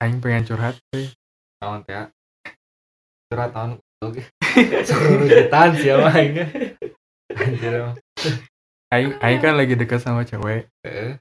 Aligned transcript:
aing 0.00 0.18
pengen 0.18 0.44
curhat 0.44 0.74
teh 0.88 1.12
Naon 1.60 1.84
teh? 1.84 1.92
Curhat 3.28 3.52
tahun 3.52 3.76
oke. 4.00 4.22
Rujukan 4.88 5.70
siapa 5.76 6.08
aing. 6.10 6.34
Anjir. 7.30 7.74
aing 8.90 9.10
aing 9.20 9.38
kan 9.38 9.54
lagi 9.54 9.76
dekat 9.76 10.00
sama 10.00 10.24
cewek 10.24 10.66
Heeh. 10.82 11.14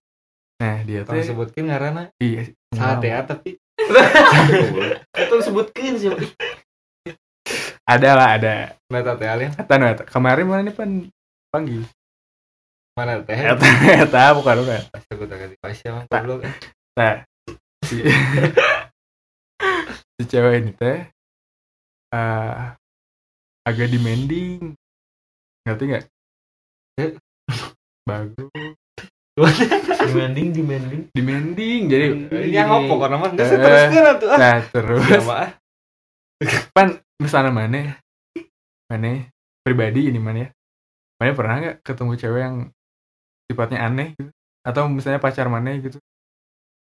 nah 0.57 0.79
dia 0.81 1.03
Tong 1.03 1.13
teh 1.13 1.23
sebutkeun 1.23 1.67
ngaranna. 1.67 2.09
iya 2.17 2.47
Saat 2.71 3.03
ya 3.03 3.21
tapi 3.21 3.59
Itu 5.21 5.35
sebutkeun 5.39 5.95
sih. 5.95 6.09
ada 7.83 8.09
lah 8.13 8.29
ada 8.35 8.53
Meta 8.87 9.13
teh 9.13 9.27
alien 9.27 9.51
Eta 9.53 9.75
eta. 9.77 10.03
Kemarin 10.03 10.45
mana 10.45 10.61
nih 10.63 10.73
pan 10.73 10.89
panggil. 11.49 11.83
mana 12.95 13.21
teh? 13.21 13.35
Eta 13.35 13.67
eta 14.01 14.23
bukan 14.33 14.55
bukan. 14.59 14.81
Aku 15.09 15.23
tak 15.25 15.37
kasih 15.39 15.57
pas 15.59 15.77
ya, 15.77 15.91
Tak. 16.05 16.19
goblok. 16.21 16.39
Nah, 16.97 17.23
si, 17.89 17.95
si 20.15 20.23
cewek 20.23 20.61
ini 20.61 20.71
teh 20.73 20.99
eh 22.09 22.53
agak 23.65 23.87
demanding. 23.87 24.73
Ngerti 25.61 25.83
nggak? 25.85 26.05
Eh. 26.97 27.11
Bagus. 28.09 28.49
Demanding, 30.01 30.49
demanding. 30.51 31.01
Demanding. 31.13 31.81
Jadi 31.85 32.05
Yang 32.49 32.67
ngopo 32.67 32.93
karena 32.99 33.17
mah 33.17 33.31
geus 33.31 33.49
Eh. 33.49 33.57
teruskeun 33.57 34.05
atuh. 34.07 34.27
ah. 34.27 34.37
nah 34.37 34.57
terus 34.65 35.03
Ya 35.05 35.21
mah. 35.21 35.49
pan 36.71 36.87
misalnya 37.19 37.51
mana 37.51 37.99
mana 38.87 39.27
pribadi 39.59 40.07
ini 40.07 40.15
mana 40.17 40.47
ya 40.47 40.49
mana 41.19 41.35
pernah 41.35 41.55
nggak 41.59 41.77
ketemu 41.83 42.11
cewek 42.15 42.41
yang 42.41 42.55
sifatnya 43.43 43.79
aneh 43.83 44.07
gitu 44.15 44.31
atau 44.63 44.87
misalnya 44.87 45.19
pacar 45.19 45.51
mana 45.51 45.75
gitu 45.75 45.99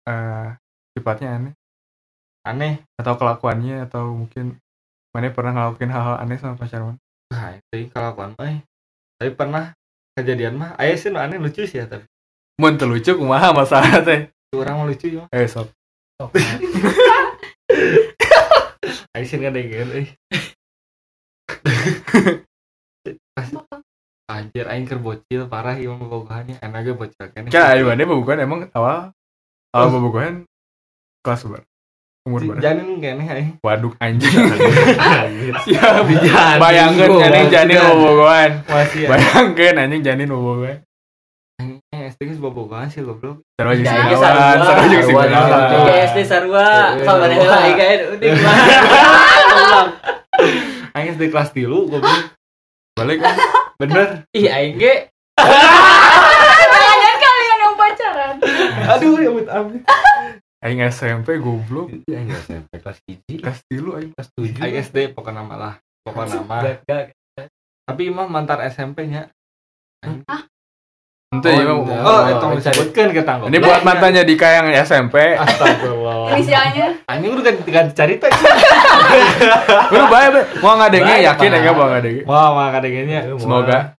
eh 0.08 0.48
sifatnya 0.94 1.28
aneh 1.36 1.54
Aneh. 2.44 2.74
atau 2.96 3.18
kelakuannya 3.18 3.84
atau 3.90 4.14
mungkin 4.14 4.56
mana 5.10 5.30
pernah 5.34 5.52
ngelakuin 5.54 5.90
hal-hal 5.90 6.16
aneh 6.22 6.38
sama 6.38 6.58
pacar 6.58 6.82
mana 6.82 6.98
Nah, 7.34 7.58
itu 7.58 7.90
kelakuan 7.90 8.30
mah. 8.38 8.62
Tapi 9.18 9.30
pernah 9.34 9.74
kejadian 10.14 10.54
mah 10.54 10.78
aya 10.78 10.94
sih 10.94 11.10
aneh 11.10 11.42
lucu 11.42 11.66
sih 11.66 11.82
ya 11.82 11.90
tapi 11.90 12.06
teu 12.54 12.86
lucu 12.86 13.10
kumaha 13.18 13.50
masalah 13.50 13.98
teh 14.06 14.30
orang 14.54 14.78
mah 14.78 14.86
lucu 14.86 15.10
ya. 15.10 15.26
eh 15.34 15.50
sok 15.50 15.66
Aing 19.14 19.26
sih 19.26 19.38
ngadengeun 19.38 19.90
euy. 19.94 20.06
Pas 23.34 23.48
Anjir 24.30 24.66
aing 24.70 24.86
keur 24.86 25.02
bocil 25.02 25.50
parah 25.50 25.74
ieu 25.78 25.94
mah 25.94 26.06
bogohannya. 26.06 26.62
Enak 26.62 26.80
ge 26.86 26.92
bocil 26.94 27.26
kan 27.34 27.50
ayo 27.50 27.90
mana 27.90 28.06
bukan 28.06 28.38
emang 28.38 28.60
awal 28.74 29.10
awal 29.74 29.88
bobogohan 29.90 30.46
kelas 31.24 31.48
ber 31.48 31.64
umur 32.24 32.40
berapa 32.44 32.60
Janin 32.60 33.00
kene 33.00 33.56
waduk 33.60 33.96
anjing 34.00 34.32
Janin, 35.68 36.60
bayangkan 36.60 37.08
anjing 37.20 37.48
janin 37.52 37.76
ya. 37.76 39.08
bayangkan 39.08 39.74
anjing 39.80 40.02
janin 40.04 40.28
bobogohan 40.28 40.80
Aing 41.62 41.78
SD 42.10 42.26
geus 42.26 42.42
bobogohan 42.42 42.90
sih 42.90 42.98
goblok. 43.06 43.46
Sarwa 43.54 43.78
jeung 43.78 43.86
Ya, 43.86 43.94
si 43.94 43.94
ya, 43.94 44.10
Gawan, 44.10 44.18
sarua. 44.58 44.66
sarwa 44.66 44.84
jeung 44.90 45.06
si 45.06 45.12
Sarua, 45.14 45.22
Gawan. 45.30 45.46
sarua. 45.46 45.78
Oke, 45.78 45.94
SD 46.02 46.18
sarua. 46.26 46.66
Kalau 46.98 47.22
ada 47.22 47.30
eh, 47.30 47.46
lagi 47.46 47.72
kan 47.78 47.98
udah 48.10 48.28
gimana? 48.34 48.62
Aing 50.98 51.08
SD 51.14 51.22
kelas 51.30 51.54
3 51.54 51.70
goblok. 51.70 52.02
Balik 52.98 53.18
kan. 53.22 53.34
Bener. 53.78 54.26
Ih, 54.34 54.50
aing 54.50 54.74
ge 54.82 54.94
Jangan 56.74 57.16
kalian 57.22 57.58
yang 57.62 57.74
pacaran. 57.78 58.34
Aduh 58.90 59.14
ya 59.22 59.30
amit. 59.30 59.80
Aing 60.64 60.80
SMP 60.88 61.36
goblok. 61.44 61.92
aing 61.92 62.24
enggak 62.24 62.40
SMP 62.48 62.72
kelas 62.80 62.98
1. 63.04 63.44
Kelas 63.44 63.60
tilu 63.68 63.90
aing. 64.00 64.10
Kelas 64.16 64.28
7. 64.32 64.64
Aing 64.64 64.76
SD 64.80 64.96
pokoknya 65.12 65.44
nama 65.44 65.54
lah. 65.60 65.74
Pokoknya 66.00 66.40
nama. 66.40 66.56
Tapi 67.84 68.00
imah 68.08 68.26
mantar 68.32 68.64
SMP 68.72 69.04
nya. 69.04 69.28
Ente 71.34 71.50
ya 71.50 71.66
oh, 71.68 71.84
oh, 71.84 72.20
itu 72.30 72.46
disebutkan 72.62 73.10
ke 73.12 73.22
tanggung. 73.26 73.52
Ini 73.52 73.58
buat 73.60 73.84
mantannya 73.84 74.24
Dika 74.24 74.48
yang 74.48 74.66
SMP. 74.80 75.36
Astagfirullah. 75.36 76.32
Inisialnya. 76.32 76.86
Anjing 77.12 77.30
udah 77.34 77.44
ganti 77.44 77.70
ganti 77.74 77.92
cerita. 77.92 78.26
Lu 79.92 80.08
bae 80.08 80.26
bae. 80.32 80.42
Mau 80.64 80.78
ngadenge 80.80 81.12
Bae, 81.12 81.26
yakin 81.28 81.50
enggak 81.52 81.74
mau 81.76 81.88
ngadenge. 81.92 82.22
Wah, 82.24 82.48
mah 82.56 82.68
kadegennya. 82.72 83.20
Semoga. 83.36 83.92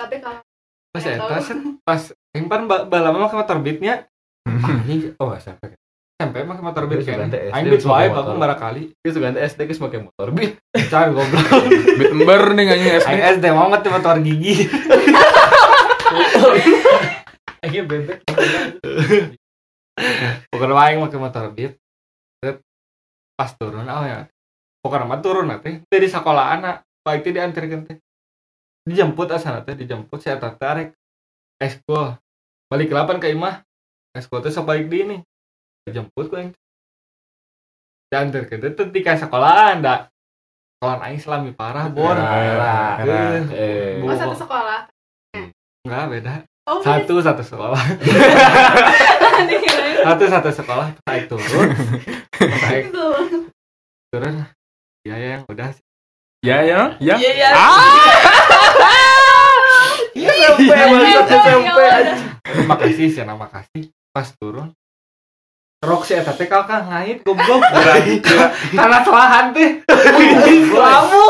Tapi 0.00 0.16
kalau 0.18 0.42
Pas 0.88 1.04
eta 1.04 1.36
set, 1.44 1.60
pas 1.84 2.02
impan 2.32 2.64
balama 2.64 3.28
mah 3.28 3.58
beatnya. 3.60 4.08
Anjing 4.48 5.12
oh 5.20 5.36
SMP. 5.36 5.76
SMP 6.18 6.42
mah 6.42 6.58
ke 6.58 6.64
motor 6.66 6.82
beat 6.90 7.06
kan. 7.06 7.30
Aing 7.30 7.70
beat 7.70 7.86
wae 7.86 8.10
motor. 8.10 8.34
bagus 8.34 8.42
barakali. 8.42 8.82
Itu 8.90 9.14
suka 9.14 9.38
SD 9.38 9.70
geus 9.70 9.78
make 9.78 10.02
motor 10.02 10.34
beat. 10.34 10.58
Cari 10.74 11.14
goblok. 11.14 11.46
Bit 12.02 12.10
ember 12.10 12.42
nih 12.58 12.74
anjing 12.74 12.92
SD. 12.98 13.06
Aing 13.06 13.22
SD 13.38 13.44
mau 13.54 13.70
ngerti 13.70 13.88
motor 13.92 14.16
gigi. 14.18 14.54
Aing 17.62 17.86
bebek. 17.86 18.18
Pokoknya 20.50 20.74
wae 20.74 20.98
make 20.98 21.18
motor 21.22 21.54
beat. 21.54 21.78
Pas 23.38 23.54
turun 23.54 23.86
oh 23.86 24.02
ya. 24.02 24.26
Pokoknya 24.82 25.06
mah 25.06 25.22
turun 25.22 25.54
teh 25.62 25.86
dari 25.86 26.10
sekolah 26.10 26.58
anak. 26.58 26.82
Baik 27.06 27.22
teh 27.22 27.30
diantarkeun 27.30 27.86
teh. 27.86 28.02
Dijemput 28.90 29.30
asana 29.30 29.62
teh 29.62 29.78
dijemput 29.78 30.18
saya 30.18 30.42
tarik. 30.42 30.98
Eskul. 31.62 32.18
Balik 32.66 32.90
ke 32.90 32.94
lapan 32.98 33.22
ke 33.22 33.30
imah. 33.30 33.67
Eskul 34.16 34.40
teh 34.40 34.52
sok 34.52 34.64
balik 34.68 34.88
di 34.88 35.04
ini. 35.04 35.16
Dijemput 35.84 36.28
ku 36.28 36.36
aing. 36.36 36.52
Diantarkeun 38.08 38.60
teh 38.60 38.72
teh 38.72 38.86
di 38.88 39.00
ka 39.04 39.16
sekolahan 39.16 39.82
da. 39.84 40.08
Sekolah 40.78 40.96
aing 41.10 41.20
selami 41.20 41.50
parah 41.52 41.90
bor. 41.90 42.14
Ya, 42.14 43.02
Eh, 43.02 43.42
Eh, 43.52 44.02
oh 44.04 44.14
satu 44.14 44.36
sekolah. 44.36 44.86
Enggak 45.84 46.04
beda. 46.12 46.34
Oh 46.68 46.84
Satu 46.84 47.18
satu 47.24 47.42
sekolah. 47.42 47.80
Satu 49.98 50.24
satu 50.28 50.50
sekolah. 50.52 50.86
Naik 51.08 51.24
turun. 51.32 51.68
Naik 52.38 52.92
itu. 52.92 53.06
turun. 54.12 54.34
Ya 55.04 55.16
yang 55.16 55.42
udah 55.48 55.72
sih. 55.72 55.84
Ya 56.44 56.60
ya. 56.62 56.92
Ya. 57.00 57.16
Iya, 57.16 57.30
iya. 57.34 57.48
Iya 60.18 60.34
SMP, 60.34 60.66
bangsat, 60.74 61.30
SMP. 61.30 61.78
Terima 62.42 62.74
Pas 64.18 64.34
turun. 64.34 64.74
Rok 65.78 66.02
si 66.02 66.18
eta 66.18 66.34
teh 66.34 66.50
kakak 66.50 66.90
ngait 66.90 67.22
goblok. 67.22 67.62
Karena 68.82 68.98
telahan 69.06 69.54
teh. 69.54 69.78
Lamu. 70.74 71.22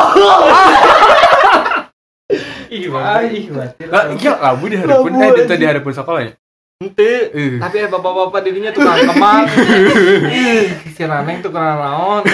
Ih, 2.73 2.89
Ih, 2.89 3.45
Lah 3.93 4.05
iya 4.17 4.33
labu 4.41 4.73
di 4.73 4.77
hadapan 4.81 5.21
eh 5.21 5.31
di 5.37 5.53
di 5.53 5.67
hadapan 5.69 5.93
sekolah 5.93 6.21
ya. 6.25 6.33
Ente. 6.81 7.13
Eh. 7.29 7.61
Tapi 7.61 7.77
eh 7.77 7.89
bapak-bapak 7.93 8.41
dirinya 8.41 8.73
tukang 8.73 8.97
kemang. 9.05 9.45
Ih, 10.33 10.73
si 10.97 11.05
Raneng 11.05 11.45
tuh 11.45 11.53
kena 11.53 11.77
naon. 11.77 12.25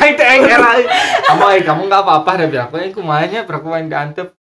Cai 0.00 0.16
teh 0.16 0.28
engker. 0.32 0.64
Kamu 1.28 1.44
eh 1.44 1.60
kamu 1.60 1.92
enggak 1.92 2.08
apa-apa 2.08 2.40
deh 2.40 2.48
biar 2.48 2.72
aku 2.72 2.80
yang 2.80 2.96
kumanya 2.96 3.44
biar 3.44 3.60
aku 3.60 3.68
main 3.68 3.84
diantep. 3.84 4.32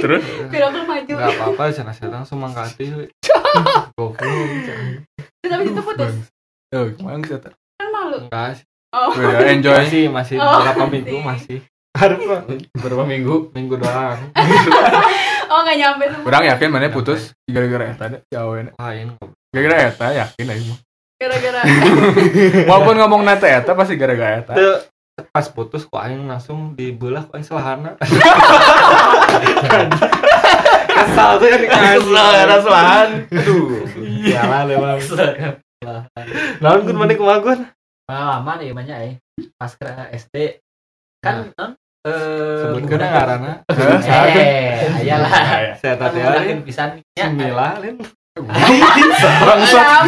Terus 0.00 0.24
aku 0.40 0.80
maju. 0.88 1.12
Enggak 1.20 1.36
apa-apa 1.36 1.62
sana 1.68 1.92
sedang 1.92 2.24
sumangkati. 2.24 3.19
Goblok. 3.96 4.12
Tapi 5.40 5.64
itu 5.66 5.82
putus. 5.82 6.14
Oh, 6.70 6.86
ke 6.86 7.00
mana 7.02 7.22
sih 7.26 7.34
eta? 7.34 7.50
Kan 7.50 7.88
malu. 7.90 8.16
Enggak 8.24 8.62
sih. 8.62 8.64
Oh. 8.90 9.10
Udah 9.10 9.50
enjoy. 9.50 9.74
Masih 9.82 10.04
masih 10.10 10.36
Oh, 10.38 10.62
masih. 10.62 10.86
minggu 10.88 11.16
masih. 11.20 11.58
Harus 11.90 12.22
Berapa 12.78 13.02
minggu? 13.04 13.50
minggu 13.52 13.74
doang. 13.76 14.18
Oh 15.50 15.66
nggak 15.66 15.78
nyampe 15.82 16.04
tuh. 16.06 16.22
Kurang 16.22 16.46
yakin 16.46 16.70
mana 16.70 16.94
putus 16.94 17.34
gara-gara 17.50 17.90
eta. 17.90 18.22
Ya 18.30 18.46
awen. 18.46 18.70
Lain 18.78 19.18
Gara-gara 19.50 19.90
eta 19.90 20.06
yakin 20.14 20.46
aing 20.46 20.66
mah. 20.70 20.78
Gara-gara. 21.18 21.60
Walaupun 22.70 22.94
ngomong 23.02 23.26
nate 23.26 23.50
eta 23.50 23.74
pasti 23.74 23.98
gara-gara 23.98 24.46
eta. 24.46 24.54
Pas 25.28 25.46
putus 25.46 25.84
kok 25.84 25.98
aing 25.98 26.24
langsung 26.24 26.72
dibelah 26.72 27.24
kok 27.24 27.34
aing 27.34 27.44
selahana. 27.44 27.94
Kesal 30.90 31.30
tuh 31.36 31.46
yang 31.46 31.60
dikasih. 31.60 32.02
selahan. 32.60 33.08
Aduh. 33.30 33.84
Jalan 34.24 34.66
emang. 34.68 34.98
Naon 36.60 36.80
kun 36.84 36.96
mana 36.96 37.14
kumagun? 37.14 37.58
Pengalaman 38.04 38.58
ya 38.60 38.72
banyak 38.72 38.96
ya. 38.96 39.10
Pas 39.56 39.72
ke 39.72 39.86
SD 40.12 40.60
kan 41.20 41.48
non 41.54 41.72
eh 42.00 42.64
Sebutkeun 42.64 42.96
gunakan- 42.96 43.12
ngaranna. 43.12 43.52
Eh, 43.68 45.04
ayalah. 45.04 45.30
Saya 45.76 45.96
Kan 45.96 46.08
tadi 46.08 46.18
menggunakan 46.18 46.44
alin. 46.44 46.60
pisan 46.64 46.90
Mila 47.32 47.76
alin. 47.76 47.96
Bangsat. 48.40 50.04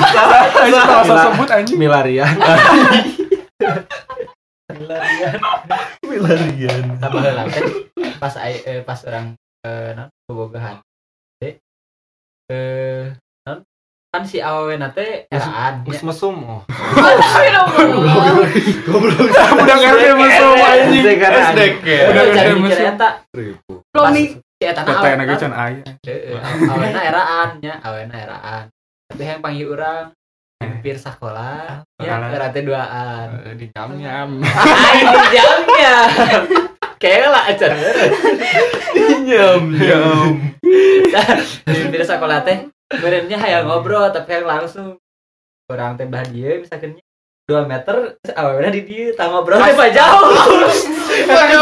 Aing 0.61 0.73
salah 0.77 1.25
sebut 1.31 1.49
anjing. 1.49 1.77
Milarian. 1.77 2.33
Pelarian. 4.73 5.39
Milarian. 6.07 6.83
Tambah 7.03 7.23
lah 7.23 7.45
kan 7.49 7.65
pas 8.19 8.35
eh, 8.47 8.81
pas 8.87 9.01
orang 9.09 9.37
eh 9.63 9.91
non 9.95 10.09
bobogahan. 10.27 10.81
Eh, 11.43 11.59
eh 12.51 13.13
non 13.45 13.63
kan 14.13 14.23
si 14.25 14.39
awena 14.41 14.93
teh 14.93 15.29
eraan 15.29 15.85
Mus 15.85 16.03
mesum. 16.09 16.37
Oh. 16.45 16.63
Astagfirullah. 16.69 18.45
Udah 19.57 19.77
RT 19.77 20.03
mesum 20.17 20.57
anjing. 20.59 21.05
SDK. 21.21 21.87
Udah 22.11 22.23
mikir 22.31 22.57
musuh. 22.59 22.87
eta 22.93 23.09
Belum 23.33 24.09
nih. 24.15 24.29
si 24.37 24.65
eta 24.65 24.83
aya. 24.87 25.83
Heeh, 26.07 26.39
awena 26.71 27.01
eraan 27.03 27.49
nya 27.59 27.83
awena 27.83 28.15
eraan 28.15 28.65
tapi 29.13 29.29
yang 29.29 29.45
panggil 29.45 29.69
orang 29.77 30.09
hampir 30.63 30.95
sekolah 30.95 31.83
ya 31.97 32.15
Sekolah. 32.15 32.29
berarti 32.31 32.61
duaan 32.63 33.27
Eh, 33.43 33.55
Di 33.55 33.67
nyam 33.75 33.91
nyam. 33.95 34.31
Aing 34.41 35.09
di 35.09 35.27
jamnya 35.33 35.97
kayak 36.97 37.29
lah 37.29 37.43
acara 37.47 37.75
Nyam 39.23 39.63
nyam. 39.71 40.31
hampir 41.65 42.03
sekolah 42.03 42.39
teh 42.41 42.59
berennya 42.93 43.37
hayang 43.37 43.67
ngobrol 43.67 44.09
tapi 44.09 44.31
yang 44.33 44.47
langsung 44.47 44.97
orang 45.67 45.95
teh 45.95 46.05
bah 46.05 46.23
dia 46.23 46.59
misalkan 46.59 46.97
2 47.43 47.67
meter 47.67 47.97
awalnya 48.33 48.71
di 48.71 48.87
dia 48.87 49.11
tak 49.13 49.27
ngobrol 49.27 49.59
teh 49.59 49.75
pas 49.75 49.91
jauh. 49.91 50.31
Saya 51.27 51.59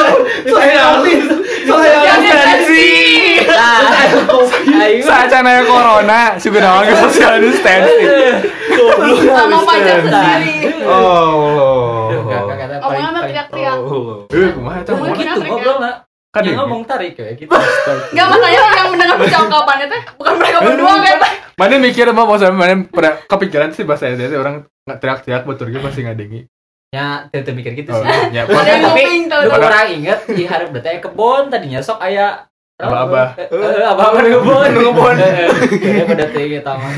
saya 1.65 2.05
sensi. 2.21 2.89
nah 3.49 3.81
aing 4.77 5.01
mah- 5.01 5.25
Saat 5.25 5.33
aya 5.33 5.65
corona, 5.65 6.37
suka 6.37 6.61
naon 6.61 6.85
ke 6.85 6.95
social 7.01 7.41
distancing. 7.41 8.05
Sama 9.25 9.59
pacar 9.65 9.99
sendiri. 10.05 10.85
Oh. 10.85 12.13
Paling- 12.13 13.09
mah 13.09 13.23
teriak-teriak. 13.25 13.77
Eh, 14.31 14.49
kumaha 14.53 14.79
eta 14.81 14.91
Ngomong 14.93 15.09
moal? 15.09 15.17
gitu 15.17 15.41
ngobrol 15.49 15.79
lah 15.81 15.95
Kan 16.31 16.47
yang 16.47 16.63
ngomong 16.63 16.87
tarik 16.87 17.19
kayak 17.19 17.35
gitu 17.37 17.51
Enggak 17.51 18.27
masalahnya 18.31 18.61
yang 18.79 18.91
mendengar 18.95 19.17
percakapannya 19.19 19.87
teh 19.91 20.03
bukan 20.15 20.35
mereka 20.39 20.59
berdua 20.63 20.95
kan. 21.03 21.19
Mana 21.59 21.75
mikir 21.77 22.07
mah 22.09 22.25
maksudnya 22.25 22.55
mana 22.55 22.75
pernah 22.87 23.15
kepikiran 23.21 23.75
sih 23.75 23.83
bahasa 23.83 24.07
SD 24.09 24.33
orang 24.33 24.63
nggak 24.87 24.99
teriak-teriak 24.99 25.43
betul 25.43 25.67
gitu 25.69 25.83
pasti 25.83 26.07
ngadengi. 26.07 26.47
ya 26.91 27.23
tetep 27.31 27.55
mikir 27.55 27.71
gitu 27.77 27.95
Oh, 27.95 28.03
sih 28.03 28.35
ya, 28.35 28.43
Ada 28.43 28.67
yang 28.67 28.91
Tapi- 28.91 29.63
kurang 29.63 29.89
inget 29.95 30.21
di 30.27 30.43
harap 30.43 30.75
berarti 30.75 30.99
kebon 30.99 31.47
tadinya 31.47 31.79
sok 31.79 32.03
aya 32.03 32.51
Abah-abah. 32.81 33.37
Eh, 33.37 33.85
abah-abah 33.85 34.21
di 34.25 34.31
kebon 34.33 34.71
Kebon. 34.73 35.15
Kayaknya 35.71 36.05
pada 36.09 36.27
teh 36.27 36.45
mah 36.65 36.93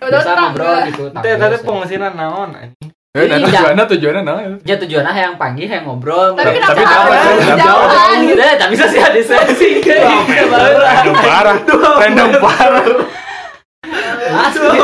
Udah 0.00 0.20
biasa 0.20 0.30
ngobrol 0.34 0.76
gitu 0.90 1.02
Teh 1.16 1.32
tadi 1.38 1.56
pengasinan 1.62 2.12
naon 2.12 2.50
anjing. 2.52 2.89
Eh, 3.10 3.26
nah, 3.26 3.36
Iya. 3.36 3.46
tujuannya 3.50 3.84
tujuannya 3.88 4.22
naon? 4.22 4.52
ya 4.62 4.78
tujuannya 4.78 5.10
yang 5.12 5.34
panggil 5.34 5.66
yang 5.66 5.82
ngobrol 5.82 6.30
Tapi 6.30 6.54
kenapa 6.54 6.70
Tapi 6.70 6.82
kenapa 6.86 7.14
sih? 7.18 8.22
gitu 8.24 8.38
ya 8.38 8.54
tapi 8.54 8.74
saya 8.78 9.02
ada 9.04 9.18
sensi 9.20 9.68
Random 9.82 11.16
parah, 11.18 11.56
random 11.98 12.30
parah. 12.38 12.86
asli 14.30 14.78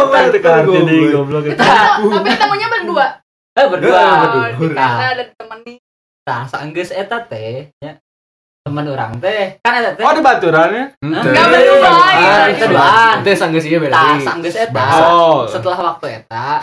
nih 0.82 1.02
goblok. 1.08 1.42
Tapi 1.54 2.26
ketemunya 2.26 2.66
berdua. 2.68 3.06
eh 3.54 3.66
berdua 3.70 3.94
Oh, 3.94 4.42
mana 4.68 5.06
ada 5.08 5.24
temen 5.30 5.58
nih. 5.62 5.78
nah 6.26 6.42
saenggeus 6.44 6.90
eta 6.90 7.22
teh 7.22 7.70
ya 7.78 7.94
teman 8.60 8.84
orang 8.84 9.14
teh 9.16 9.54
kan 9.60 9.72
eta 9.76 9.94
teh 9.94 10.02
Oh, 10.02 10.10
di 10.10 10.20
baturannya. 10.20 10.98
Enggak 10.98 11.46
berdua 11.46 11.88
Ah, 11.88 12.50
gitu. 12.50 12.58
itu 12.58 12.64
doang 12.68 13.18
Teh 13.22 13.34
sanggeus 13.34 13.64
ieu 13.64 13.78
beda. 13.78 13.94
Tah, 13.94 14.18
sanggeus 14.20 14.58
eta 14.58 14.82
Oh. 15.00 15.46
setelah 15.46 15.78
waktu 15.86 16.18
eta 16.18 16.58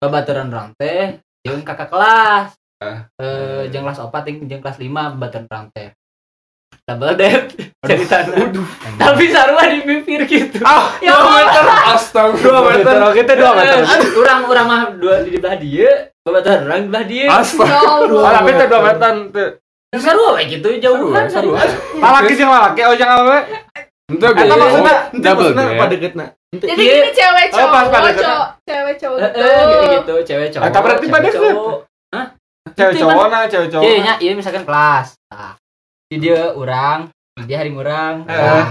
babaturan 0.00 0.48
orang 0.48 0.72
teh 0.74 1.20
jeung 1.44 1.62
kakak 1.62 1.92
kelas 1.92 2.56
Ah. 2.80 3.04
eh 3.20 3.68
jeung 3.68 3.84
kelas 3.84 4.00
4 4.00 4.24
ting 4.24 4.36
jeung 4.48 4.64
kelas 4.64 4.80
5 4.80 4.88
babaturan 4.88 5.44
orang 5.52 5.68
teh 5.70 5.92
double 6.88 7.12
date 7.14 7.52
ceritanya 7.84 8.48
tapi 8.96 9.28
sarua 9.28 9.68
di 9.68 9.84
bibir 9.84 10.24
gitu 10.24 10.58
Ah, 10.64 10.96
ya 10.98 11.12
meter 11.12 11.64
Astaga. 11.92 12.34
dua 12.34 12.60
meter. 12.66 12.94
Kita 13.14 13.32
dua 13.36 13.52
meter. 13.54 13.84
orang 14.16 14.40
orang 14.48 14.66
mah 14.66 14.80
dua 14.96 15.22
di 15.22 15.36
belah 15.36 15.54
dia 15.54 16.08
babaturan 16.24 16.60
orang 16.66 16.80
di 16.80 16.88
belah 16.88 17.04
dia 17.04 17.24
Astaga. 17.28 17.68
Ya. 17.68 17.80
Oh, 18.10 18.24
tapi 18.24 18.50
itu 18.50 18.64
dua 18.64 18.80
meter. 18.80 19.12
teu. 19.28 19.46
sarua 20.00 20.28
kayak 20.38 20.48
gitu 20.50 20.68
jauh 20.80 21.10
kan 21.10 21.26
Sarua, 21.26 21.60
Lalaki 21.98 22.32
jeung 22.34 22.48
lalaki 22.48 22.80
oh 22.86 22.94
jangan 22.96 23.16
apa. 23.26 23.38
Gitu. 24.08 24.26
maksudnya 24.26 24.94
double 25.12 25.50
Maksudna 25.52 25.62
date. 25.62 25.78
pada 25.78 25.90
deketna. 25.92 26.26
Jadi 26.50 26.66
gini 26.74 27.10
cewek 27.10 27.46
Oh, 27.48 27.70
pas 27.70 27.86
cowok, 27.86 27.92
pada 27.94 28.10
kena. 28.10 28.20
cowok, 28.20 28.48
cewek 28.64 28.94
cowok 28.98 29.18
eh 29.18 29.28
gitu. 29.28 29.38
eh, 29.38 29.54
gitu 29.54 29.76
gitu 29.92 30.14
cewek 30.26 30.48
cowok 30.50 30.64
Ah, 30.64 30.70
tapi 30.70 30.82
berarti 30.82 31.00
cewek 31.00 31.14
pada 31.14 31.28
cowok 31.30 31.78
Cewek 32.70 32.92
Itu 32.92 33.00
cowok 33.00 33.26
nah, 33.26 33.42
cewek 33.46 33.68
cowok. 33.70 33.82
iya 33.84 33.96
nya 34.00 34.14
iya 34.18 34.32
misalkan 34.32 34.64
kelas 34.64 35.06
nah 35.28 35.54
di 36.04 36.16
dia 36.18 36.40
orang 36.52 36.98
di 37.36 37.44
dia 37.46 37.56
hari 37.56 37.70
orang 37.70 38.14
Eh. 38.24 38.34
nah, 38.34 38.68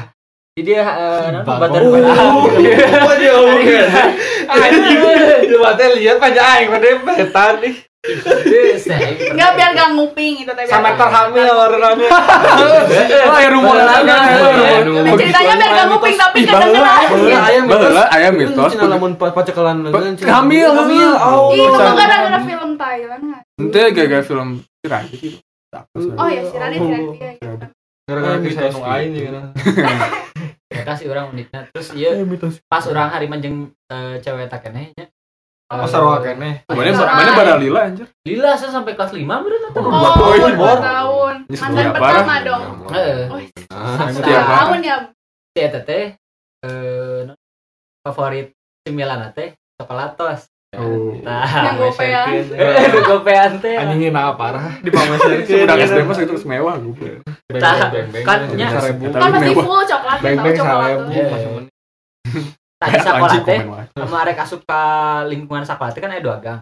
di 0.52 0.62
dia 0.62 0.82
eh 0.84 1.40
Bang. 1.40 1.56
babaturan 1.56 2.04
Oh, 2.04 3.16
dia 3.16 3.32
ngomongin? 3.32 3.88
Anjing, 4.44 5.00
lu 5.46 5.58
mate 5.58 5.84
lihat 5.96 6.18
aja 6.20 6.42
aing 6.54 6.68
pada 6.68 6.88
betan 7.00 7.54
nih. 7.62 7.76
Enggak 8.00 9.52
biar 9.60 9.70
gak 9.76 9.90
nguping 9.92 10.40
gitu 10.40 10.52
tapi. 10.56 10.72
Sama 10.72 10.96
terhamil 10.96 11.52
orangnya. 11.52 12.10
Oh, 13.28 13.36
aya 13.36 13.50
rumor 13.52 13.76
lagi. 13.76 14.08
ceritanya 15.20 15.54
biar 15.60 15.72
gak 15.76 15.88
nguping 15.92 16.16
tapi 16.16 16.38
kedengeran. 16.48 17.08
Baheula 17.12 17.40
aya 17.44 17.60
mitos. 17.60 17.76
Baheula 17.76 18.04
aya 18.08 18.30
mitos. 18.32 18.72
Cenah 18.72 18.88
lamun 18.88 19.12
pa- 19.16 19.36
pacekelan 19.36 19.78
leungeun 19.84 20.16
cenah. 20.16 20.32
Hamil, 20.32 20.70
hamil. 20.72 21.12
Oh. 21.20 21.52
Itu 21.52 21.68
Bisa. 21.70 21.92
gara-gara 21.92 22.40
film 22.40 22.70
Thailand 22.76 23.24
kan. 23.30 23.42
Ente 23.60 23.82
gara-gara 23.92 24.24
film 24.24 24.50
Tirani 24.80 25.12
gitu. 25.12 25.38
Oh 26.16 26.26
ya, 26.26 26.42
si 26.42 26.56
Radit 26.56 26.80
si 26.80 26.88
Radit 26.88 27.20
ya. 27.20 27.32
gitu. 27.36 27.66
Gara-gara 28.08 28.34
Eh, 28.34 28.42
kisah 28.42 28.62
mitos 28.64 28.74
nu 28.74 28.80
gitu. 28.80 28.90
aing 28.90 29.12
gitu. 29.14 29.40
ya 30.70 30.84
kasih 30.86 31.06
orang 31.10 31.26
uniknya 31.30 31.66
terus 31.70 31.92
iya 31.92 32.14
pas 32.66 32.86
orang 32.86 33.10
hari 33.10 33.26
manjeng 33.26 33.74
eh, 33.86 34.16
cewek 34.18 34.48
tak 34.48 34.64
keneh 34.64 34.94
Oh, 35.70 35.86
sarua 35.86 36.18
keneh. 36.20 36.66
Mana 36.66 36.90
Sama. 36.90 37.14
mana 37.14 37.32
bara 37.32 37.54
lila 37.56 37.80
anjir. 37.86 38.10
lila 38.26 38.58
saya 38.58 38.74
sampai 38.74 38.98
kelas 38.98 39.14
5 39.14 39.22
bener 39.22 39.62
atau 39.70 39.86
Oh, 39.86 39.94
Oh, 39.94 40.34
dua 40.34 40.50
bor. 40.58 40.78
tahun. 40.82 41.36
Mantan 41.46 41.86
pertama 41.94 42.36
dong. 42.42 42.64
Heeh. 42.90 43.20
Oh, 43.30 43.40
Ah, 43.70 44.10
tahun 44.10 44.80
ya. 44.82 44.98
si 45.50 45.60
eta 45.60 45.80
teh 45.80 46.18
eh 46.60 47.22
favorit 48.02 48.50
cemilan 48.82 49.30
teh 49.32 49.54
coklatos 49.76 50.50
Oh. 50.70 51.18
nah 51.22 51.46
Yang 51.66 51.78
gopean. 51.84 52.26
eh 52.54 53.02
gopean 53.02 53.52
teh 53.58 53.74
Anjingin 53.74 54.14
apa 54.14 54.34
parah 54.34 54.74
di 54.86 54.90
Udah 54.90 55.76
SD 55.76 56.02
mah 56.02 56.14
terus 56.16 56.46
mewah 56.46 56.78
gue. 56.78 57.22
Kan 58.22 58.40
nya. 58.54 58.74
Kan 58.74 59.30
pasti 59.32 59.54
full 59.54 59.82
coklat 59.84 60.18
Beng 60.18 60.34
tahu 60.36 60.46
beng 60.46 60.58
coklat 60.58 60.82
seribu. 60.88 61.02
tuh. 61.02 61.10
Iya. 61.12 61.26
masih 61.28 61.50
mending. 61.52 62.59
Tadi 62.80 62.96
Anjing 63.04 63.44
teh 63.44 63.60
komen 63.60 63.72
wae. 63.76 63.86
sama 63.92 64.18
arek 64.24 64.40
asup 64.40 64.62
ka 64.64 64.84
lingkungan 65.28 65.68
sekolah 65.68 65.92
teh 65.92 66.00
kan 66.00 66.16
ada 66.16 66.24
dua 66.24 66.38
gang 66.40 66.60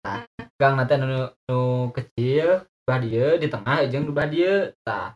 nah 0.00 0.24
gang 0.56 0.74
nanti 0.80 0.96
nu, 0.96 1.28
nu 1.44 1.60
kecil 1.92 2.64
belah 2.88 3.00
dia 3.04 3.26
di 3.36 3.46
tengah 3.52 3.84
di 3.84 3.96
belah 4.08 4.28
dia 4.32 4.72
nah 4.88 5.12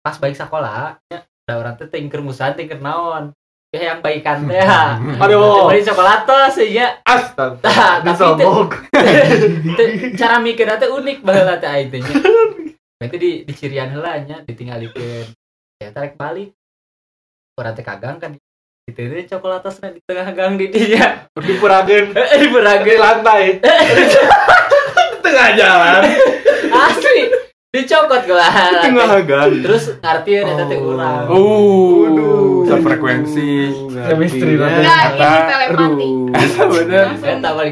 pas 0.00 0.16
baik 0.16 0.32
sekolah 0.40 0.96
nya 1.12 1.28
ada 1.44 1.54
orang 1.60 1.76
teh 1.76 1.88
tingker 1.92 2.24
musan 2.24 2.56
tingker 2.56 2.80
naon 2.80 3.36
ya 3.76 3.92
yang 3.92 4.00
baikan 4.00 4.48
teh 4.48 4.56
ya 4.56 4.96
Aduh. 5.22 5.68
beri 5.68 5.84
coklatos 5.84 6.56
ya 6.64 7.04
Astaga. 7.04 7.60
Tah, 7.60 8.00
tapi 8.00 8.46
cara 10.20 10.40
mikirnya 10.40 10.80
teh 10.80 10.88
unik 10.88 11.20
baheula 11.20 11.60
teh 11.60 11.68
aing 11.68 11.90
teh 11.92 12.00
nya. 12.00 12.14
Berarti 12.96 13.16
di 13.18 13.30
di 13.44 13.52
cirian 13.52 13.90
heula 13.92 14.16
nya 14.22 14.40
ditinggalikeun. 14.46 15.26
Ya 15.82 15.90
tarik 15.92 16.14
balik. 16.16 16.54
Urang 17.58 17.74
teh 17.74 17.84
kagang 17.84 18.16
kan 18.22 18.38
itu 18.84 19.00
teh 19.00 19.24
coklatasna 19.32 19.96
di 19.96 20.00
tengah 20.04 20.28
gang 20.36 20.60
di 20.60 20.68
dinya. 20.68 21.24
Dipurageun 21.32 22.12
Eh 22.12 22.36
di 22.36 22.40
di 22.44 22.46
berage 22.52 22.92
lantai. 23.00 23.56
Tengah 25.24 25.48
jalan. 25.56 26.04
asli 26.68 27.32
dicokot 27.72 28.28
gua. 28.28 28.44
Tengah 28.84 29.24
gang. 29.24 29.52
Terus 29.64 29.96
ngartieun 30.04 30.52
eta 30.52 30.64
teh 30.68 30.76
urang. 30.76 31.24
Oh, 31.32 32.04
Waduh. 32.04 32.53
Sefrekuensi. 32.64 33.50
Chemistry. 33.88 34.52
Enggak, 34.56 34.72
ini 34.74 34.88
Kata- 35.16 35.46
telepati. 35.46 36.10
Asa 36.34 36.62
bener. 36.66 37.06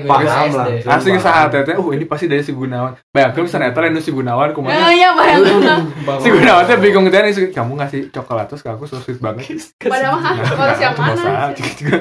Paham 0.05 0.49
lah. 0.53 0.67
Asing 0.89 1.17
saat 1.19 1.51
teh, 1.51 1.73
uh 1.73 1.89
ini 1.91 2.05
pasti 2.05 2.27
dari 2.27 2.41
si 2.41 2.53
Gunawan. 2.53 2.95
Bayangkan 3.09 3.43
misalnya 3.43 3.71
eta 3.71 3.81
lain 3.81 3.99
si 3.99 4.11
Gunawan 4.11 4.49
Nah, 4.49 4.55
kumaha. 4.55 4.89
iya 4.91 5.11
bayangkan. 5.13 5.79
Si 6.19 6.29
Gunawan 6.29 6.65
teh 6.65 6.77
bingung 6.79 7.07
teh 7.07 7.21
nih, 7.21 7.51
kamu 7.51 7.73
ngasih 7.77 8.01
coklatos 8.11 8.61
ke 8.61 8.69
aku 8.69 8.85
so 8.85 8.97
sweet 8.99 9.19
banget. 9.19 9.61
Padahal 9.79 10.17
mah 10.17 10.35
kalau 10.39 10.75
siapa 10.75 10.97
Cuma 10.97 11.15
mana? 11.15 11.53
gitu. 11.53 11.99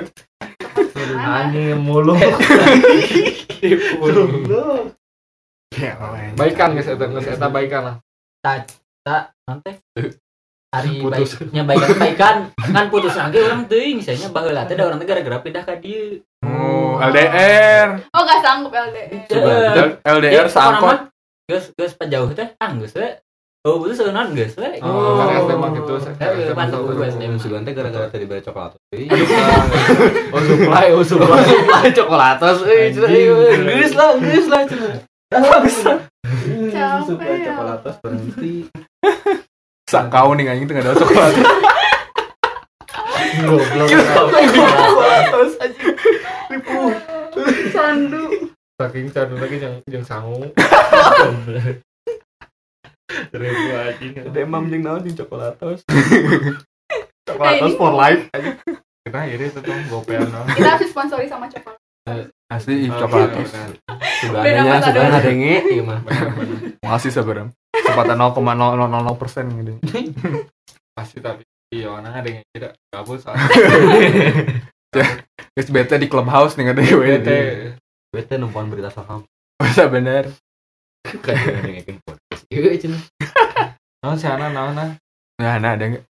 Mana? 1.12 1.44
Anjing 1.44 1.78
mulu. 1.78 2.14
Ya. 5.72 5.96
Baikan 6.36 6.76
geus 6.76 6.84
eta 6.86 7.08
geus 7.08 7.26
eta 7.26 7.48
baikan 7.48 7.82
lah. 7.82 7.96
Tak 8.44 9.32
nanti 9.48 9.72
hari 10.72 11.04
baiknya 11.04 11.68
baikan 11.68 11.90
baikan 12.00 12.36
kan 12.56 12.86
putus 12.88 13.12
lagi 13.12 13.44
orang 13.44 13.68
teuing 13.68 14.00
misalnya 14.00 14.32
baheula 14.32 14.64
teh 14.64 14.80
da 14.80 14.88
orang 14.88 15.04
teh 15.04 15.08
gara-gara 15.08 15.44
pindah 15.44 15.68
ka 15.68 15.76
dieu. 15.76 16.24
Oh, 16.42 16.96
LDR. 16.96 18.00
Oh, 18.16 18.24
gak 18.24 18.40
sanggup 18.40 18.72
LDR. 18.72 19.28
Heeh. 19.28 20.00
LDR 20.00 20.48
mah 20.80 21.12
geus 21.52 21.76
geus 21.76 21.92
pajauh 22.00 22.32
teh 22.32 22.56
ah 22.56 22.72
geus 22.80 22.96
we 22.96 23.04
oh 23.68 23.84
putus 23.84 24.00
seunan 24.00 24.32
geus 24.32 24.56
we 24.56 24.80
Oh, 24.80 25.20
karena 25.20 25.44
SD 25.44 25.52
mah 25.60 25.70
gitu. 25.76 25.94
Gua 26.00 26.96
ke- 26.96 27.12
SD. 27.12 27.22
Emang 27.28 27.42
sugan 27.44 27.68
teh 27.68 27.76
gara-gara 27.76 28.08
tadi 28.08 28.24
beli 28.24 28.40
coklat. 28.40 28.80
Euy. 28.96 29.12
Oh 30.32 30.40
supply, 30.40 30.86
oh 30.96 31.04
supply, 31.04 31.44
supply 31.44 31.86
coklatos, 31.92 32.64
eh, 32.64 32.96
eh, 32.96 33.60
geus 33.60 33.92
lah, 33.92 34.16
geus 34.16 34.48
lah. 34.48 34.64
Capek 34.64 35.92
ya. 36.72 37.52
Coklatos 37.52 37.96
berhenti. 38.00 38.72
Sak 39.92 40.08
kau 40.08 40.32
nih 40.32 40.48
anjing 40.48 40.72
tengah 40.72 40.88
ada 40.88 40.96
coklat 40.96 41.36
Goblok. 43.32 43.88
Sandu. 47.72 48.52
Saking 48.76 49.08
candu 49.08 49.36
lagi 49.40 49.56
yang 49.56 49.76
yang 49.88 50.04
sangu. 50.04 50.52
Terus 53.32 53.56
anjing. 53.72 54.12
Ada 54.20 54.40
emam 54.44 54.68
jeung 54.68 54.84
naon 54.84 55.02
jeung 55.08 55.16
coklatos. 55.26 55.80
Coklatos 57.28 57.74
for 57.80 57.96
life. 57.96 58.28
Kita 59.08 59.20
iri 59.32 59.48
tuh 59.56 59.64
tuh 59.64 59.80
gopean. 59.88 60.28
no. 60.28 60.44
Kita 60.52 60.76
harus 60.76 60.92
sponsori 60.92 61.32
sama 61.32 61.48
coklat. 61.48 61.80
Asli 62.52 62.92
Oh, 62.92 63.00
coklat. 63.00 63.32
Sebenarnya 64.20 64.44
Beda 64.44 64.80
sebenarnya 64.84 65.20
ada 65.24 65.32
nge 65.32 65.56
ieu 65.72 65.84
mah. 65.88 66.00
Bener-bener. 66.04 66.76
masih 66.84 67.10
seberang 67.16 67.50
kesempatan 67.72 68.20
0,0000 68.20 69.16
persen 69.16 69.46
gitu 69.56 69.74
Pasti 70.98 71.24
tapi 71.24 71.48
iya 71.72 71.88
mana 71.88 72.20
ada 72.20 72.28
yang 72.28 72.44
tidak 72.52 72.76
kabut 72.92 73.24
soalnya. 73.24 73.48
guys 75.56 75.70
bete 75.72 75.96
di 75.96 76.12
clubhouse 76.12 76.60
nih 76.60 76.76
ada 76.76 76.84
Bete. 76.84 77.40
Bete 78.12 78.36
numpang 78.36 78.68
berita 78.68 78.92
saham. 78.92 79.24
masa 79.56 79.88
bener 79.88 80.28
Kan 81.24 81.34
ndengerin 81.64 81.98
podcast. 82.04 82.44
Ieu 82.52 82.76
cenah. 82.76 83.02
Naon 84.04 84.18
si 84.20 84.28
Ana 84.28 84.52
nah. 84.52 84.74
nah 84.76 85.56
nah 85.58 85.72
ada 85.74 85.86
nggak 85.96 86.06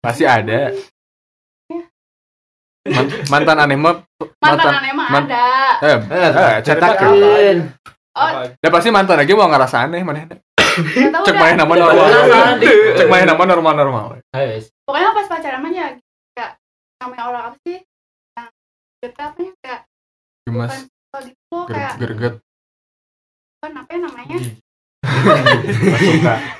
pasti 0.00 0.24
ada 0.28 0.72
Man- 2.84 3.08
mantan 3.32 3.56
aneh 3.64 3.78
mah 3.80 3.96
Mantan 4.44 4.74
aneh 4.76 4.92
mah 4.92 5.08
man- 5.08 5.24
ada. 5.24 5.48
eh, 5.80 5.96
eh 6.04 6.54
cetakan. 6.60 7.56
Oh, 8.14 8.28
ya 8.60 8.68
pasti 8.68 8.88
mantan 8.92 9.16
lagi 9.16 9.32
mau 9.32 9.48
ngerasa 9.48 9.88
aneh 9.88 10.04
mana? 10.04 10.28
Cek 11.24 11.34
main 11.34 11.56
nama 11.56 11.72
normal. 11.72 12.06
Cek 12.94 13.08
main 13.08 13.24
nama 13.24 13.42
normal 13.42 13.74
normal. 13.74 14.04
Pokoknya 14.84 15.16
pas 15.16 15.26
pacaran 15.32 15.64
mah 15.64 15.72
ya 15.72 15.96
kayak 16.36 16.60
namanya 17.00 17.24
orang 17.24 17.42
apa 17.48 17.56
sih? 17.64 17.80
Yang 18.36 18.48
kita 19.00 19.22
apa 19.32 19.38
ya 19.40 19.52
kayak 19.64 19.80
gitu 21.24 21.58
kayak 21.64 21.92
gerget. 21.96 22.34
Bukan 23.56 23.72
apa 23.80 23.90
ya 23.90 23.98
namanya? 24.04 24.36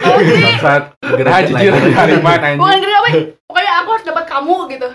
bangsat 0.00 0.82
gerah 1.00 1.40
jijir 1.44 1.72
hari 1.92 2.16
mana 2.16 2.56
bukan 2.56 2.80
ya? 2.80 3.10
Pokoknya 3.44 3.72
aku 3.84 3.88
harus 3.92 4.04
dapat 4.08 4.24
kamu 4.24 4.56
gitu. 4.72 4.88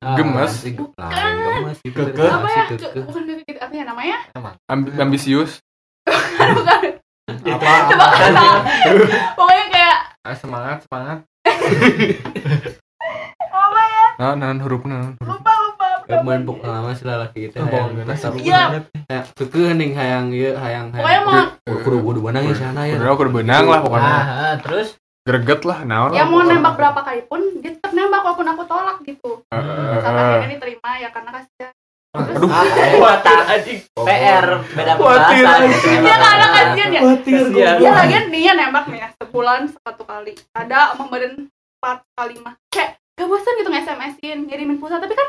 Gemes. 0.00 0.52
Lain 0.64 1.34
gemes 1.36 1.78
itu. 1.84 1.92
Kekeh. 1.94 2.24
Apa 2.24 2.48
ya? 2.48 2.64
Bukan 3.04 3.22
gitu 3.36 3.58
apa 3.58 3.68
ya 3.70 3.84
namanya? 3.84 4.16
Amb- 4.64 4.96
ambisius 4.96 5.60
bukan. 6.56 6.80
Apa? 7.46 7.70
Pokoknya 9.36 9.64
kayak 9.68 9.96
Ah, 10.20 10.32
semangat, 10.34 10.84
semangat. 10.84 11.18
apa 13.50 13.80
ya? 13.82 14.04
nah 14.16 14.32
nah 14.34 14.52
huruf 14.54 14.84
nah 14.84 15.16
Lupa 15.16 15.52
lupa. 15.58 15.86
Main 16.20 16.42
pengalaman 16.44 16.92
si 16.92 17.06
lalaki 17.06 17.46
itu 17.46 17.56
hayang 17.56 17.96
Iya. 18.36 18.82
hayang 19.06 19.24
kekeh 19.32 19.70
ning 19.72 19.94
hayang 19.94 20.28
ieu 20.30 20.52
hayang 20.52 20.90
Pokoknya 20.90 21.20
mau 21.22 21.40
kudu 21.62 21.80
kudu 21.80 21.98
kudu 22.02 22.20
benang 22.20 22.44
ya 22.44 22.54
sana 22.54 22.82
ya. 22.84 22.98
aku 22.98 23.30
benang 23.30 23.64
lah 23.64 23.80
pokoknya 23.80 24.10
ah, 24.10 24.24
ah, 24.26 24.54
terus 24.58 24.99
greget 25.22 25.60
lah 25.62 25.78
naon 25.82 26.10
ya 26.10 26.24
mau 26.24 26.40
nembak 26.40 26.74
berapa 26.74 27.00
kali 27.00 27.22
pun 27.24 27.40
dia 27.58 27.72
tetap 27.72 27.92
nembak 27.92 28.20
walaupun 28.20 28.46
aku 28.46 28.62
tolak 28.64 28.98
gitu. 29.02 29.44
Eh, 29.46 29.54
eh, 29.54 29.60
eh, 29.60 29.92
Misalkan 29.94 30.22
eh. 30.22 30.38
dia 30.38 30.48
diterima 30.50 30.90
ya 30.96 31.08
karena 31.10 31.30
kasihan. 31.32 31.72
aduh 32.10 32.42
kuatan 32.92 33.38
anjing 33.46 33.80
PR 33.94 34.46
beda 34.66 34.92
bahasa. 34.96 35.30
Dia 35.94 36.16
karena 36.16 36.46
kasihan 36.50 36.90
ya. 36.90 37.00
Kasihan. 37.04 37.76
Ya 37.78 37.90
lagian 37.94 38.24
dia 38.28 38.52
nembak 38.52 38.84
nih 38.86 38.98
ya 38.98 39.08
sebulan 39.14 39.60
satu 39.70 40.02
kali. 40.02 40.34
Ada 40.50 40.96
kemarin 40.96 41.46
empat 41.78 41.98
kali 42.12 42.34
mah. 42.38 42.58
Kayak 42.66 42.98
gak 43.14 43.28
bosan 43.28 43.52
gitu 43.54 43.68
nge-SMS-in, 43.68 44.38
ngirimin 44.42 44.76
pulsa 44.76 44.96
tapi 44.96 45.12
kan 45.12 45.28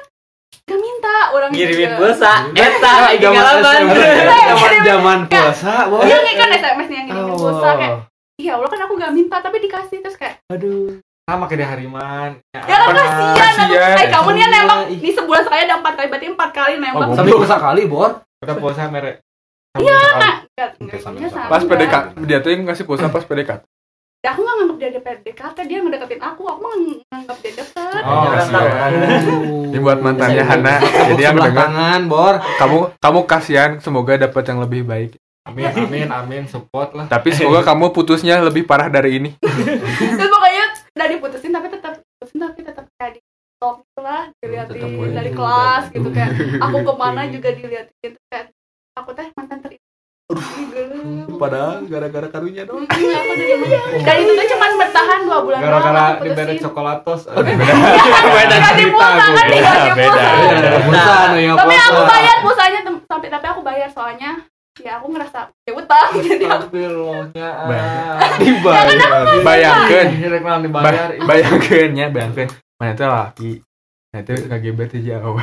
gak 0.63 0.79
minta 0.79 1.15
orang 1.29 1.51
ngirimin 1.51 1.85
juga. 1.85 1.99
pulsa 1.99 2.31
eta 2.49 2.93
Zaman 3.13 3.29
pengalaman 3.29 3.81
zaman 3.91 4.71
zaman 4.81 5.19
puasa, 5.27 5.73
boy. 5.85 6.01
Dia 6.01 6.17
nih 6.17 6.33
kan 6.33 6.49
SMS 6.55 6.87
nih 6.87 6.97
yang 6.97 7.07
ngirimin 7.11 7.35
pulsa 7.35 7.67
Oh. 7.67 7.75
kayak 7.75 7.93
Ya 8.41 8.53
Allah 8.53 8.67
kan 8.67 8.81
aku 8.81 8.93
gak 8.95 9.11
minta 9.11 9.37
tapi 9.37 9.57
dikasih 9.59 9.97
terus 9.99 10.15
kayak 10.15 10.41
Aduh. 10.47 10.97
Sama 11.23 11.45
kayak 11.45 11.69
Hariman. 11.69 12.41
ya 12.51 12.75
kan 12.75 12.91
kasihan 12.91 13.29
aku 13.29 13.37
kasihan. 13.37 13.95
eh 13.95 14.07
kamu 14.09 14.29
nih 14.31 14.43
nembak 14.47 14.79
di 14.91 15.09
sebulan 15.11 15.41
sekali 15.43 15.61
ada 15.61 15.75
empat 15.77 15.93
kali 15.93 16.07
berarti 16.07 16.27
empat 16.29 16.49
kali 16.51 16.73
nembak 16.75 17.05
Oh, 17.05 17.13
Sampai 17.13 17.33
puasa 17.33 17.57
kali, 17.57 17.81
Bor. 17.85 18.11
Kita 18.37 18.53
puasa 18.55 18.81
merek. 18.87 19.15
Iya 19.73 19.95
enggak, 19.95 20.35
pas 21.47 21.63
enggak. 21.63 21.63
PDK 21.63 21.95
dia 22.21 22.37
tuh 22.37 22.49
yang 22.49 22.61
ngasih 22.65 22.83
pulsa 22.83 23.07
pas 23.07 23.23
PDK 23.23 23.63
Ya, 24.21 24.29
aku 24.29 24.43
gak 24.43 24.53
nganggap 24.53 24.77
dia 24.77 24.87
ada 24.87 25.01
PDKT 25.01 25.57
dia 25.65 25.77
ngedeketin 25.79 26.21
aku 26.21 26.43
aku 26.43 26.59
mah 26.59 26.73
nganggap 27.07 27.37
dia 27.39 27.51
deket 27.55 28.01
Oh, 28.03 28.27
kasihan. 28.27 28.91
tahu. 28.91 29.39
ini 29.65 29.79
buat 29.79 29.97
mantannya 29.97 30.43
Hana 30.43 30.75
jadi 31.07 31.21
yang 31.23 31.35
dengar 31.35 31.55
tangan, 31.63 32.01
Bor. 32.05 32.35
kamu 32.59 32.77
kamu 32.97 33.19
kasihan 33.25 33.71
semoga 33.77 34.19
dapat 34.19 34.43
yang 34.45 34.59
lebih 34.59 34.81
baik 34.83 35.11
Amin, 35.41 35.65
amin, 35.75 36.07
amin, 36.07 36.43
support 36.45 36.93
lah. 36.93 37.05
tapi 37.07 37.31
semoga 37.31 37.65
kamu 37.69 37.89
putusnya 37.89 38.37
lebih 38.39 38.63
parah 38.63 38.87
dari 38.87 39.17
ini. 39.17 39.29
Terus 40.17 40.29
pokoknya 40.29 40.63
udah 40.91 41.07
diputusin 41.09 41.49
tapi 41.49 41.67
tetap 41.67 41.97
putusin 41.97 42.39
tapi 42.39 42.59
tetap 42.61 42.85
kayak 42.93 43.11
di 43.15 43.21
talk 43.57 43.81
gitu 43.83 44.01
lah 44.01 44.29
diliatin 44.37 44.73
Tetap 44.75 44.89
dari 45.11 45.31
kelas 45.31 45.83
gitu 45.89 46.09
kayak 46.09 46.29
aku 46.59 46.77
ke 46.81 46.93
mana 46.93 47.21
juga 47.27 47.49
diliatin 47.51 47.93
Terus 48.11 48.25
kayak 48.27 48.45
aku 48.93 49.09
teh 49.13 49.27
mantan 49.33 49.57
terindah 49.59 49.79
Padahal 51.35 51.83
gara-gara 51.85 52.27
karunya 52.29 52.63
dong. 52.63 52.87
Iya, 52.87 53.19
mana? 53.19 53.43
Dan 53.99 54.15
itu 54.15 54.31
tuh 54.31 54.45
cuma 54.47 54.65
bertahan 54.79 55.19
dua 55.21 55.39
bulan 55.41 55.59
doang, 55.59 55.67
Gara-gara 55.67 56.05
diberi 56.23 56.55
coklatos. 56.57 57.21
beda 57.27 57.75
Dikasih 58.47 58.63
cerita 58.63 59.07
beda 59.43 59.71
beda 59.91 60.23
Tapi 61.53 61.75
aku 61.75 62.01
bayar 62.07 62.37
pulsanya 62.39 62.79
tem- 62.79 63.03
sampai 63.03 63.27
tapi 63.27 63.45
aku 63.45 63.61
bayar 63.61 63.89
soalnya 63.89 64.31
ya 64.79 65.03
aku 65.03 65.07
ngerasa 65.11 65.51
ya 65.67 65.71
utang 65.75 66.11
jadi 66.23 66.45
aku. 66.47 66.79
Dibayar. 68.39 69.35
bayangkan 69.43 70.07
dibayar. 70.63 71.09
Ba- 71.19 71.27
bayangkan 71.27 71.89
ya 71.91 72.07
bayangkan 72.07 72.47
mana 72.79 72.91
itu 72.95 73.03
laki. 73.03 73.51
Nah 74.15 74.19
itu 74.23 74.31
tuh 74.87 74.99
jauh 75.03 75.35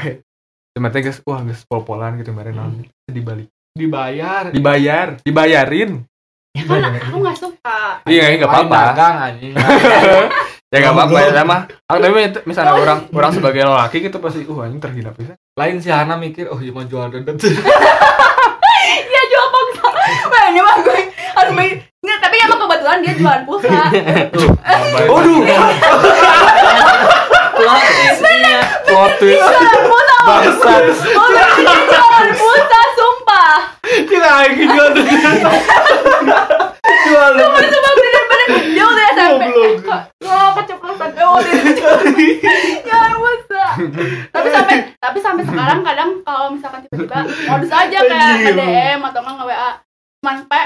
cuma 0.76 0.94
teh 0.94 1.02
geus 1.02 1.18
wah 1.26 1.42
geus 1.44 1.66
pol-polan 1.68 2.16
gitu 2.22 2.32
kemarin 2.32 2.56
naon. 2.56 2.72
Dibalik. 3.04 3.52
Dibayar. 3.76 4.48
dibayar. 4.48 5.20
Dibayarin. 5.20 6.08
Ya 6.56 6.64
kan 6.64 6.96
aku 6.96 7.18
nggak 7.20 7.38
suka. 7.38 7.80
Iya 8.08 8.24
nggak 8.40 8.48
Lain 8.48 8.64
apa-apa 8.64 8.80
dagang 8.96 9.16
anjing. 9.28 9.52
ya 10.72 10.76
nggak 10.80 10.94
apa-apa 10.96 11.18
ya 11.20 11.30
sama. 11.36 11.56
Aku 11.84 11.98
tapi 12.00 12.12
misalnya 12.48 12.72
orang 12.80 12.98
orang 13.12 13.32
sebagai 13.36 13.60
lelaki 13.60 13.96
gitu 14.08 14.16
pasti 14.18 14.48
uh 14.48 14.58
anjing 14.64 14.80
terhina 14.80 15.12
pisan. 15.12 15.36
Lain 15.54 15.76
si 15.84 15.92
Hana 15.92 16.16
mikir, 16.16 16.48
oh 16.48 16.58
iya 16.58 16.72
mau 16.72 16.86
jual 16.86 17.12
dedet. 17.12 17.36
Makanya 20.48 20.64
mah 20.64 20.80
gue. 20.80 21.00
Harus 21.12 21.52
beli. 21.52 21.76
Nggak, 22.00 22.18
tapi 22.24 22.36
emang 22.40 22.56
kebetulan 22.56 23.04
dia 23.04 23.12
jualan 23.20 23.42
pulsa. 23.44 23.92
Waduh, 25.04 25.38
plot 28.88 29.12
twist. 29.20 29.44
Jualan 29.44 29.80
pulsa. 29.84 30.16
Bangsat. 30.24 30.82
Jualan 31.04 32.28
pulsa 32.32 32.80
Sumpah. 32.96 33.76
Kita 34.08 34.28
lagi 34.40 34.64
jual 34.64 34.88
dedet. 34.96 35.36
Jual 37.04 37.30
Sumpah 37.36 37.62
sumpah 37.68 37.92
bener-bener 37.92 38.48
Dia 38.72 38.84
udah 38.88 39.06
SMP 39.12 39.44
kok 39.84 40.00
Oh 40.24 40.48
keceplosan? 40.56 41.10
Oh 41.28 41.40
Jualan 42.88 43.12
pulsa. 43.20 43.64
Tapi 44.32 44.48
sampai 44.48 44.76
Tapi 44.96 45.18
sampai 45.20 45.44
sekarang 45.44 45.84
kadang 45.84 46.10
Kalau 46.24 46.56
misalkan 46.56 46.80
tiba-tiba 46.88 47.20
Modus 47.52 47.68
aja 47.68 47.98
kayak 48.00 48.48
ke 48.48 48.52
DM 48.56 49.00
Atau 49.04 49.20
nggak 49.20 49.36
nge-WA 49.44 49.70
Cuman 49.76 49.87
pe 50.22 50.62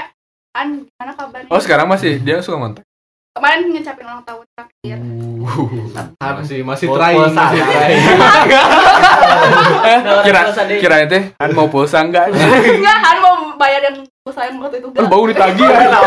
An 0.53 0.85
gimana 0.85 1.11
kabarnya 1.17 1.49
Oh 1.49 1.57
sekarang 1.61 1.89
masih 1.89 2.21
dia 2.21 2.37
suka 2.45 2.61
ngontak. 2.61 2.85
Kemarin 3.33 3.73
ngecapin 3.73 4.05
ulang 4.05 4.21
tahun 4.21 4.45
terakhir 4.53 4.97
Masih 6.21 6.61
masih 6.61 6.87
trying, 6.93 7.17
pulsa, 7.17 7.41
masih 7.49 7.59
kan? 7.59 7.69
trying. 7.73 8.01
eh 9.89 9.99
kira 10.21 10.41
kira 10.77 10.95
itu 11.09 11.17
kan 11.33 11.49
mau 11.57 11.65
pulsa 11.65 12.05
enggak? 12.05 12.29
Enggak, 12.29 12.97
Han 13.01 13.17
mau 13.25 13.35
bayar 13.57 13.81
yang 13.89 14.05
pulsa 14.23 14.47
yang 14.47 14.55
waktu 14.63 14.79
itu 14.79 14.87
enggak. 14.87 15.11
bau 15.11 15.23
ditagih 15.27 15.67
ya. 15.67 15.99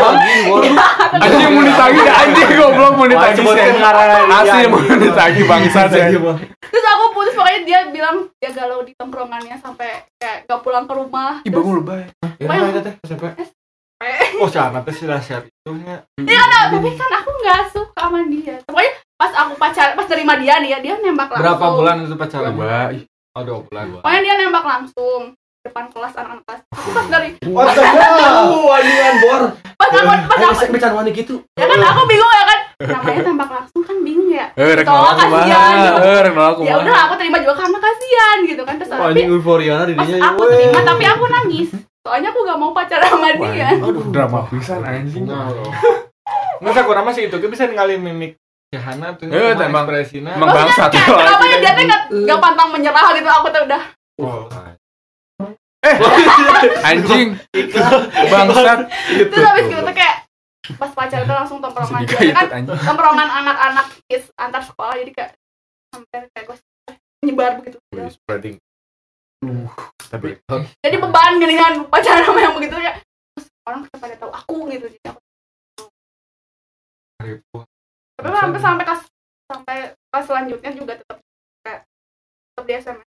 Anjing 1.21 1.51
mau 1.53 1.61
ditagih 1.61 2.05
anjing 2.09 2.49
goblok 2.57 2.93
mau 2.97 3.05
ditagih 3.05 3.45
sebutin 3.45 3.73
sih. 3.77 4.33
Asli 4.33 4.65
mau 4.65 4.81
ditagih 4.81 5.43
bangsat 5.45 5.89
ya. 5.93 6.05
Terus 6.57 6.85
aku 6.97 7.03
putus 7.13 7.37
pokoknya 7.37 7.61
dia 7.61 7.79
bilang 7.93 8.25
dia 8.41 8.49
galau 8.57 8.81
di 8.81 8.97
tongkrongannya 8.97 9.61
sampai 9.61 10.09
kayak 10.17 10.49
gak 10.49 10.61
pulang 10.65 10.89
ke 10.89 10.93
rumah. 10.97 11.45
Ih 11.45 11.53
Terus 11.53 11.61
bangun 11.61 11.75
lebay. 11.85 12.03
Ya, 12.41 12.47
itu 12.57 12.81
teh 12.81 12.93
SMP. 13.05 13.23
oh 14.41 14.49
si 14.49 14.57
anak 14.57 14.81
teh 14.85 14.93
sudah 14.93 15.21
share 15.21 15.45
itu 15.45 15.73
nya 15.81 16.05
Iya 16.21 16.37
kan, 16.41 16.69
tapi 16.69 16.89
kan 16.93 17.11
aku 17.21 17.29
nggak 17.33 17.61
suka 17.73 18.01
sama 18.01 18.25
dia. 18.29 18.57
Pokoknya 18.65 18.91
pas 19.17 19.33
aku 19.33 19.53
pacar, 19.57 19.97
pas 19.97 20.05
terima 20.05 20.37
dia 20.37 20.61
nih 20.61 20.73
ya, 20.73 20.79
dia 20.81 20.93
nembak 21.01 21.33
langsung. 21.33 21.41
berapa 21.41 21.65
bulan 21.73 22.05
itu 22.05 22.13
pacaran 22.13 22.53
ih, 22.93 23.03
oh 23.09 23.41
dua 23.41 23.59
bulan 23.65 23.85
Pokoknya 24.05 24.21
dia 24.21 24.33
nembak 24.37 24.65
langsung 24.69 25.33
depan 25.67 25.83
kelas 25.87 26.13
anak-anak 26.13 26.43
kelas. 26.43 26.61
Aku 26.71 26.89
pas 26.89 27.05
dari 27.07 27.29
the 27.69 27.83
fuck? 27.83 28.73
Anjingan 28.73 29.15
bor. 29.19 29.41
pas 29.77 29.89
aku 29.89 30.09
pas 30.25 30.37
aku 30.41 30.55
sek 30.55 30.69
bicara 30.69 30.93
wanita 30.93 31.13
gitu. 31.13 31.35
ya 31.53 31.65
kan 31.65 31.77
aku 31.79 32.01
bingung 32.05 32.31
ya 32.31 32.43
kan. 32.45 32.59
Namanya 32.93 33.21
nembak 33.23 33.49
langsung 33.51 33.81
kan 33.81 33.97
bingung 34.01 34.29
ya. 34.29 34.45
eh 34.53 34.73
rek 34.73 34.85
nolak 34.85 35.13
kasihan. 35.15 35.73
eh 35.97 36.19
rek 36.21 36.33
nolak 36.33 36.55
Ya 36.61 36.73
udah 36.77 36.97
aku 37.05 37.13
terima 37.15 37.37
juga 37.37 37.53
karena 37.55 37.77
kasihan 37.79 38.37
gitu 38.43 38.61
kan 38.61 38.73
terus 38.77 38.89
tapi 38.89 39.03
anjing 39.03 39.27
euforia 39.29 39.75
pas 39.75 39.87
dirinya. 39.87 40.19
aku 40.27 40.41
terima 40.47 40.79
tapi 40.83 41.03
aku 41.05 41.23
nangis. 41.27 41.69
Soalnya 42.01 42.29
aku 42.29 42.39
gak 42.41 42.55
mau 42.55 42.71
pacaran 42.71 43.03
sama 43.05 43.29
dia. 43.35 43.67
aduh 43.73 44.05
drama 44.07 44.39
pisan 44.47 44.81
anjing 44.81 45.25
Masa 46.57 46.81
kurang 46.81 47.05
masih 47.05 47.27
itu 47.27 47.35
kita 47.35 47.49
bisa 47.49 47.63
ngali 47.67 47.97
mimik 47.97 48.33
si 48.67 48.75
Hana 48.75 49.13
tuh 49.13 49.29
Eh, 49.29 49.53
sama 49.53 49.63
emang- 49.63 49.85
ekspresinya 49.85 50.31
emang 50.33 50.49
bangsat 50.49 50.89
kenapa 50.91 51.43
ya 51.45 51.57
dia 51.57 51.71
tuh 51.71 51.83
gak, 51.85 52.01
gak 52.25 52.39
pantang 52.41 52.67
menyerah 52.69 53.07
gitu 53.13 53.29
aku 53.29 53.47
tuh 53.47 53.61
udah 53.63 53.81
Wow. 54.17 54.49
Anjing. 56.87 57.27
Bangsat. 58.31 58.79
Terus 59.31 59.45
habis 59.45 59.65
gitu 59.69 59.81
tuh 59.81 59.95
kayak 59.95 60.27
pas 60.75 60.91
pacaran 60.91 61.23
tuh 61.23 61.35
langsung 61.35 61.57
tongkrongan 61.63 62.03
kan 62.03 62.63
tongkrongan 62.67 63.29
anak-anak 63.31 63.87
antar 64.35 64.61
sekolah 64.67 64.99
jadi 64.99 65.11
kayak 65.15 65.31
sampai 65.95 66.27
kayak 66.35 66.45
gue 66.51 66.57
nyebar 67.23 67.51
begitu. 67.63 67.77
Spreading. 68.11 68.59
tapi 70.07 70.33
jadi 70.81 70.97
beban 70.97 71.37
gini 71.37 71.55
kan 71.61 71.85
pacaran 71.93 72.25
sama 72.25 72.41
yang 72.41 72.57
begitu 72.57 72.73
ya 72.81 72.97
terus 73.37 73.47
orang 73.69 73.85
pada 73.93 74.15
tahu 74.17 74.31
aku 74.33 74.57
gitu. 74.73 74.87
Jadi 74.89 75.07
aku 75.07 75.21
tapi 78.17 78.27
sampai 78.33 78.59
sampai 78.59 78.83
kelas 78.83 79.01
sampai 79.45 79.77
kelas 80.09 80.25
selanjutnya 80.25 80.71
juga 80.73 80.93
tetap 80.97 81.17
kayak 81.61 81.85
tetap 81.85 82.65
di 82.65 82.73
SMS 82.73 83.07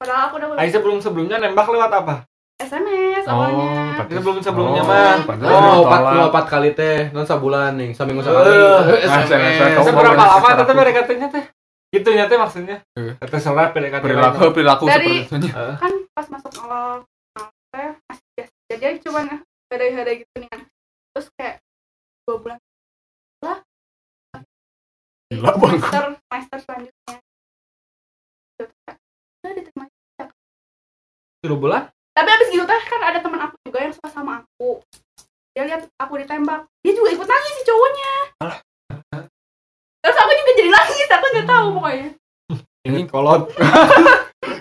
padahal 0.00 0.22
aku 0.26 0.34
udah 0.40 0.48
Ai 0.56 0.68
sebelum 0.68 0.98
sebelumnya 0.98 1.36
nembak 1.36 1.68
lewat 1.68 1.92
apa? 1.94 2.14
SMS 2.56 3.24
awalnya 3.24 4.00
Itu 4.02 4.16
sebelum 4.16 4.36
sebelumnya 4.38 4.82
Oh, 4.82 4.88
mah. 4.88 5.16
Oh, 5.44 5.80
opat 5.82 6.00
lu 6.10 6.20
opat 6.26 6.44
kali 6.46 6.72
teh, 6.72 7.08
non 7.10 7.22
sabulan 7.22 7.72
nih, 7.74 7.92
saminggu 7.92 8.20
sekali. 8.20 8.48
Eh, 8.48 9.04
ah, 9.04 9.24
saya- 9.24 9.76
kamu 9.76 9.84
Seberapa 9.86 10.12
lama 10.18 10.48
teteh 10.50 10.64
aku. 10.66 10.80
PDKT-nya 10.82 11.28
teh? 11.30 11.44
Gitu 11.90 12.08
nya 12.10 12.24
teh 12.26 12.36
maksudnya. 12.36 12.76
Eh. 12.94 13.12
Serap 13.34 13.72
PDKT. 13.72 14.00
perilaku 14.00 14.44
perilaku 14.50 14.84
Dari- 14.86 15.24
seperti 15.24 15.48
itu 15.48 15.56
kan 15.74 15.92
pas 16.10 16.26
masuk 16.28 16.52
awal 16.60 17.00
awal 17.34 17.90
masih 18.04 18.24
biasa 18.36 18.52
aja 18.70 18.88
cuma 19.00 19.20
ada-ada 19.70 20.12
gitu 20.14 20.34
nih 20.36 20.48
kan 20.48 20.60
terus 21.10 21.26
kayak 21.34 21.56
dua 22.24 22.36
bulan 22.38 22.58
lah 23.40 23.58
Gila, 25.30 25.50
Bang. 25.54 25.78
semester 25.78 26.04
semester 26.20 26.58
selanjutnya 26.60 27.16
Dua 31.40 31.56
bulan? 31.56 31.84
tapi 32.10 32.26
abis 32.36 32.52
gitu 32.52 32.64
teh 32.68 32.82
kan 32.84 33.00
ada 33.00 33.18
teman 33.24 33.40
aku 33.40 33.56
juga 33.64 33.80
yang 33.80 33.94
suka 33.96 34.12
sama 34.12 34.44
aku. 34.44 34.84
Dia 35.56 35.64
lihat 35.64 35.88
aku 35.96 36.20
ditembak. 36.20 36.68
Dia 36.84 36.92
juga 36.92 37.16
ikut 37.16 37.24
nangis 37.24 37.52
si 37.56 37.62
cowoknya. 37.64 38.12
Terus 40.04 40.16
aku 40.20 40.32
juga 40.36 40.52
jadi 40.52 40.68
nangis 40.68 41.08
aku 41.08 41.26
nggak 41.32 41.48
tahu 41.48 41.66
pokoknya. 41.80 42.08
Ini 42.92 43.00
kolot. 43.08 43.48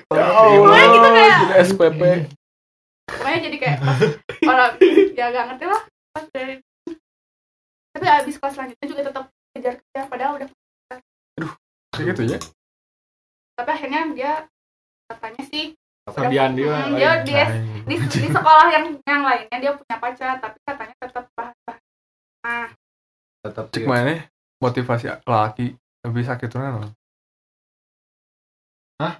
Pokoknya 0.10 0.88
gitu 0.90 1.08
kayak 1.14 1.38
Jadi 1.40 1.56
SPP 1.70 2.02
pokoknya 3.10 3.40
jadi 3.50 3.58
kayak 3.58 3.78
pas 3.82 4.00
orang 4.50 4.72
ya 5.14 5.26
gak 5.34 5.46
ngerti 5.54 5.66
lah 5.70 5.82
pas 6.14 6.26
dari 6.34 6.56
tapi 7.90 8.06
abis 8.06 8.36
kelas 8.38 8.54
selanjutnya 8.58 8.88
juga 8.90 9.02
tetap 9.06 9.24
kejar-kejar 9.54 10.06
padahal 10.10 10.34
udah 10.38 10.48
kayak 11.94 12.06
gitu 12.16 12.22
ya? 12.26 12.40
Tapi 13.58 13.70
akhirnya 13.70 14.02
dia 14.14 14.34
katanya 15.10 15.44
sih 15.50 15.74
Sabian 16.14 16.52
dia. 16.58 16.74
Hmm, 16.74 16.96
dia 16.98 17.12
di, 17.22 17.34
di, 17.86 17.96
di 17.98 18.28
sekolah 18.30 18.68
yang 18.74 18.86
yang 19.04 19.22
lainnya 19.26 19.58
dia 19.58 19.72
punya 19.76 19.98
pacar 19.98 20.38
tapi 20.42 20.58
katanya 20.64 20.96
tetap 21.00 21.26
bahas-bahas 21.34 21.80
nah. 22.46 22.68
Tetap 23.40 23.66
cek 23.72 23.84
mana 23.88 24.28
motivasi 24.60 25.06
laki 25.24 25.76
lebih 26.04 26.24
sakit 26.28 26.48
tuh 26.52 26.60
kan 26.60 26.92
Hah? 29.00 29.14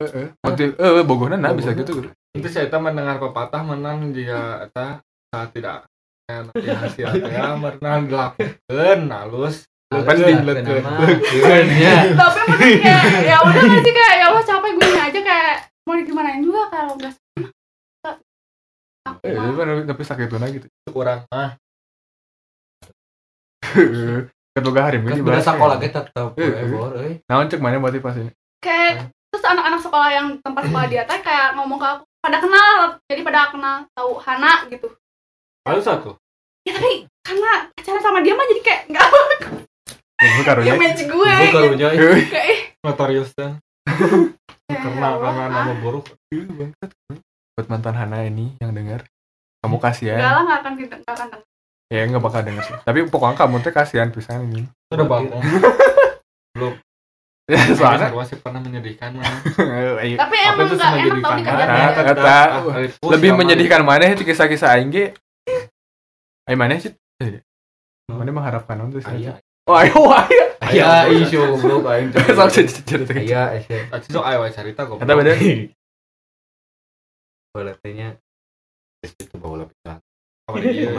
eh 0.00 0.10
eh. 0.16 0.28
Motiv 0.40 0.68
eh 0.80 1.04
bogona 1.04 1.36
nah 1.36 1.52
bisa 1.52 1.76
gitu 1.76 2.08
Itu 2.30 2.48
saya 2.48 2.70
mendengar 2.78 3.18
pepatah 3.18 3.60
menang 3.60 4.14
dia 4.14 4.64
eta 4.64 5.02
saat 5.30 5.50
tidak 5.52 5.90
nanti 6.30 6.70
hasil 6.70 7.10
ya 7.34 7.58
menang 7.58 8.06
dilakukan 8.06 9.10
halus. 9.10 9.66
Lekeun. 9.90 11.66
Ya. 11.74 12.14
tapi 12.14 12.40
menurut 12.46 12.78
kayak 12.78 13.26
ya 13.26 13.36
udah 13.42 13.62
sih 13.82 13.90
kayak 13.90 14.14
ya 14.22 14.24
Allah 14.30 14.44
capek 14.46 14.70
gue 14.78 14.90
aja 14.94 15.20
kayak 15.26 15.56
mau 15.90 15.98
digimanain 15.98 16.38
juga 16.38 16.70
kalau 16.70 16.94
nggak 16.94 17.14
eh 19.26 19.32
mah. 19.34 19.50
tapi- 19.50 19.88
tapi 19.88 20.02
sakit 20.04 20.26
tuh 20.28 20.38
gitu. 20.46 20.66
Kurang 20.86 21.26
ah. 21.28 21.58
Ketuga 24.50 24.80
hari 24.82 24.98
Kan 24.98 25.14
ini 25.14 25.22
beda 25.22 25.38
bahas 25.38 25.46
sekolah 25.46 25.76
kita 25.78 26.00
tetap 26.06 26.34
naon 27.26 27.46
cek 27.46 27.58
mana 27.58 27.78
motivasinya 27.78 28.30
kayak 28.58 29.08
terus 29.30 29.46
anak-anak 29.46 29.80
sekolah 29.80 30.10
yang 30.10 30.26
tempat 30.42 30.62
sekolah 30.66 30.86
dia 30.86 31.02
teh 31.06 31.18
kayak 31.22 31.54
ngomong 31.54 31.78
ke 31.78 31.86
aku 31.86 32.02
pada 32.20 32.38
kenal 32.38 32.98
jadi 33.06 33.22
pada 33.22 33.48
kenal 33.50 33.86
tahu 33.94 34.18
Hana 34.18 34.66
gitu. 34.68 34.90
Halus 35.64 35.86
satu 35.86 36.18
ya 36.60 36.76
tapi 36.76 37.08
karena 37.24 37.72
pacaran 37.72 38.02
sama 38.04 38.20
dia 38.20 38.34
mah 38.36 38.44
jadi 38.44 38.62
kayak 38.62 38.80
nggak 38.90 39.06
gue 40.36 40.44
karunya. 40.44 40.68
Yang 40.68 40.80
match 40.84 41.02
gue 41.08 41.32
gitu. 41.32 41.54
karunya. 41.56 41.88
Eh, 41.88 42.26
kayak 42.28 42.56
notorius 42.84 43.30
dan 43.32 43.56
karena 44.76 45.06
ya 45.06 45.16
karena 45.18 45.42
ah. 45.42 45.48
nama 45.50 45.72
buruk? 45.78 46.04
Buat 47.58 47.66
mantan 47.66 47.94
Hana 47.94 48.18
ini 48.24 48.54
yang 48.58 48.70
dengar 48.70 49.02
kamu 49.60 49.76
Enggak 49.76 49.92
kasihan. 49.92 50.18
Lah 50.18 50.42
nggak 50.42 50.58
akan 50.62 50.72
tidak 50.78 50.98
nggak 51.02 51.14
akan 51.14 51.26
denger. 51.28 51.40
ya 51.90 52.00
nggak 52.06 52.22
bakal 52.22 52.40
denger 52.40 52.62
sih. 52.62 52.76
Tapi 52.80 52.98
pokoknya 53.10 53.36
kamu 53.36 53.56
teh 53.60 53.72
kasihan 53.74 54.08
pisan 54.08 54.40
ini 54.48 54.62
udah 54.90 55.06
bangun 55.06 55.42
ya 57.50 57.58
soalnya 57.74 58.14
masih 58.14 58.38
pernah 58.38 58.62
menyedihkan 58.62 59.10
mah 59.18 59.26
ayo. 60.06 60.14
tapi 60.16 60.36
emang 60.38 60.70
nggak 60.70 60.90
enak 60.94 61.18
tau 61.18 61.34
dikejar 61.34 61.66
Kata- 62.06 62.50
Ah, 62.50 63.10
lebih 63.10 63.30
menyedihkan 63.34 63.82
mana 63.82 64.06
sih 64.06 64.22
kisah-kisah 64.22 64.78
aing 64.78 64.94
ge? 64.94 65.04
Ayo 66.46 66.54
mana 66.54 66.78
sih? 66.78 66.94
Eh, 67.18 67.42
mana 68.06 68.30
mengharapkan 68.30 68.78
untuk 68.78 69.02
sih? 69.02 69.10
Oh 69.10 69.34
ayo 69.78 69.98
ayo 70.10 70.44
Aya 70.60 71.08
isu 71.10 71.56
goblok 71.56 71.88
aing. 71.90 72.12
Sok 72.14 72.48
cerita 72.52 72.96
Aya 73.16 73.58
sok 74.06 74.24
ayo 74.24 74.46
cerita 74.52 74.86
kata 74.86 75.12
beda 75.16 75.34
itu 79.00 79.36
bawa 79.40 79.64
iya. 80.60 80.92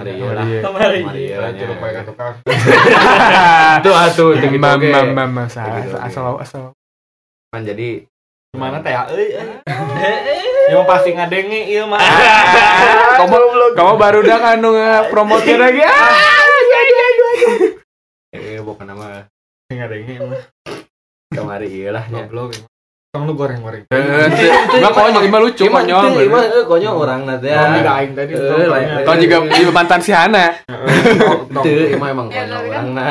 Iya. 1.14 1.38
Itu 3.78 3.92
atuh 3.94 4.30
gitu 4.40 4.58
mam 4.58 4.82
mam 4.82 5.08
mam 5.14 5.46
Gitu, 5.46 5.96
oke. 5.96 6.02
asal 6.02 6.24
asal. 6.42 6.64
Kan 7.54 7.62
jadi 7.68 8.08
Gimana 8.52 8.84
teh? 8.84 8.92
Euy? 8.92 9.32
Ya 10.68 10.76
mah 10.76 10.84
pasti 10.84 11.16
ngadenge 11.16 11.72
ieu 11.72 11.88
mah. 11.88 12.04
kamu 13.16 13.38
kamu 13.80 13.94
baru 13.96 14.20
dah 14.28 14.60
anu 14.60 14.76
promotin 15.08 15.56
lagi. 15.56 15.88
Ah 15.88 16.41
eh 18.32 18.60
bukan 18.60 18.86
nama 18.86 19.28
Ngadenge 19.68 20.16
mah. 20.20 20.44
kamari 21.32 21.68
ieu 21.70 21.92
lah 21.92 22.04
nya. 22.08 22.28
Goblok. 22.28 22.52
emang. 22.54 22.68
Tong 23.12 23.24
lu 23.24 23.34
goreng-goreng. 23.34 23.84
Nggak 23.88 24.92
konyol, 24.94 25.24
ima 25.24 25.40
lucu 25.40 25.64
Cuma 25.64 25.80
konyol. 25.80 26.12
eh, 26.16 26.64
konyol 26.66 26.96
orang 26.98 27.22
na 27.24 27.36
teh. 27.36 27.52
Oh, 27.52 27.68
tidak 27.74 27.96
aing 27.98 28.12
tadi. 28.14 28.32
Eh. 28.34 29.04
Kau 29.04 29.16
juga 29.16 29.38
juga 29.50 29.72
mantan 29.74 30.00
si 30.00 30.12
Hana. 30.12 30.60
Itu 31.50 31.70
emang 31.92 32.10
emang 32.10 32.28
Ya, 32.28 32.44
konyol 32.44 32.60
kan- 32.62 32.68
orang 32.70 32.88
na. 32.92 33.04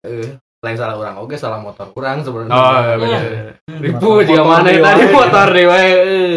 Eh, 0.00 0.26
lain 0.58 0.74
salah 0.74 0.94
orang 0.96 1.14
oke 1.18 1.34
salah 1.34 1.58
motor 1.58 1.86
kurang 1.90 2.22
sebenarnya. 2.22 2.50
Oh, 2.52 2.78
iya, 2.78 2.94
bener. 2.96 3.22
Ribu 3.68 4.22
juga 4.22 4.42
mana 4.44 4.70
tadi 4.70 5.04
motor 5.08 5.46
deh 5.48 5.66
wae. 5.66 5.86
eh. 5.86 6.34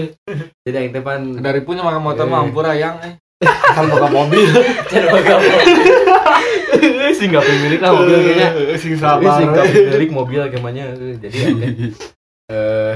Jadi 0.62 0.76
aing 0.76 0.92
teh 0.92 1.02
pan 1.02 1.22
Dari 1.36 1.62
punya 1.62 1.82
makan 1.82 2.02
motor 2.04 2.26
Eh. 2.26 2.30
mah 2.30 2.40
ampura 2.40 2.74
yang 2.74 2.98
eh. 3.00 3.18
Kan 3.41 3.86
boga 3.89 4.08
mobil. 4.13 4.45
sih 7.17 7.25
nggak 7.30 7.45
pemilik 7.45 7.80
lah 7.82 7.91
mobil 7.93 8.17
kayaknya. 8.21 8.49
Ini 8.77 8.97
sabar. 8.97 9.32
sih 9.38 9.45
nggak 9.49 9.65
pemilik 9.69 10.10
mobil 10.13 10.41
kayaknya. 10.49 10.86
Eh, 10.93 11.15
Jadi 11.17 11.39
eh 12.51 12.95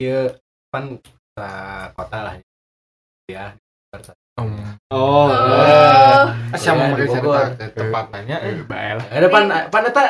ieu 0.00 0.32
pan 0.72 0.96
sa 1.36 1.48
kota 1.92 2.18
lah 2.24 2.34
ya. 3.28 3.54
Oh. 4.40 4.48
Oh. 4.94 5.28
Iya, 6.56 6.72
mau 6.72 6.96
di 6.96 7.04
cerita 7.04 7.20
Bogor. 7.20 7.46
ke 7.60 7.66
tempat 7.76 8.04
nanya? 8.14 8.36
eh. 8.40 8.56
Bael. 8.64 8.98
Ada 9.12 9.26
pan 9.28 9.44
pan 9.68 9.82
eta 9.84 10.02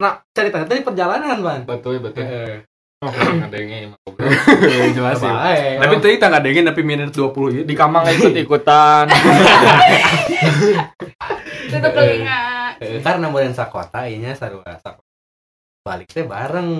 nah 0.00 0.20
cerita 0.32 0.64
tadi 0.64 0.80
perjalanan 0.80 1.38
pan. 1.44 1.60
Betul 1.68 2.00
betul. 2.00 2.24
Oh, 3.04 3.12
goblok. 3.12 4.88
jelas 4.96 5.20
sih 5.20 5.28
Baik. 5.28 5.76
tapi 5.84 5.94
tadi 6.00 6.16
tak 6.16 6.28
ngadengin 6.32 6.64
tapi 6.64 6.80
minit 6.80 7.12
20 7.12 7.28
itu 7.52 7.62
Di 7.68 7.76
kamar 7.76 8.08
ikut 8.08 8.32
ikutan. 8.32 9.04
tutup 11.68 11.92
telinga 11.96 12.40
Eh, 12.76 13.00
karena 13.00 13.32
mau 13.32 13.40
sakota 13.56 14.04
inya 14.04 14.36
sarua 14.36 14.76
sakota. 14.80 15.04
Balik 15.80 16.12
teh 16.12 16.28
bareng. 16.28 16.70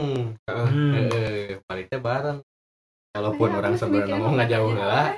Hmm. 0.44 0.92
Heeh, 0.92 1.56
balik 1.64 1.88
teh 1.88 1.96
bareng. 1.96 2.44
Walaupun 3.16 3.48
Iya, 3.48 3.56
orang 3.64 3.74
sebenarnya 3.80 4.16
mau 4.20 4.36
ngajauh 4.36 4.72
iya, 4.76 4.84
lah. 4.84 5.08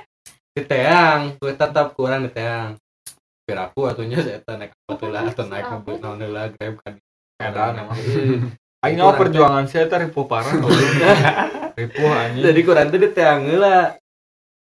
Di 0.55 0.63
teang 0.63 1.35
gue 1.35 1.51
tetap 1.51 1.91
kurang 1.99 2.23
di 2.23 2.31
teang. 2.31 2.79
Biar 3.43 3.67
aku 3.67 3.91
atunya 3.91 4.23
saya 4.23 4.39
naik 4.55 4.71
apa 4.87 5.05
lah 5.11 5.23
atau 5.27 5.45
naik 5.51 5.67
mobil 5.67 5.95
naon 5.99 6.23
lah 6.31 6.47
grab 6.47 6.79
kan. 6.79 6.93
Edan 7.43 7.75
emang. 7.75 7.99
Aing 8.79 9.03
perjuangan 9.03 9.67
saya 9.67 9.91
teh 9.91 9.99
ripuh 9.99 10.23
parah. 10.23 10.55
goblok. 10.61 10.91
Ripuh 11.75 12.11
anjing. 12.11 12.43
jadi 12.43 12.59
kurang 12.63 12.87
tuh 12.91 12.99
di 12.99 13.09
teang 13.11 13.43
lah 13.59 13.95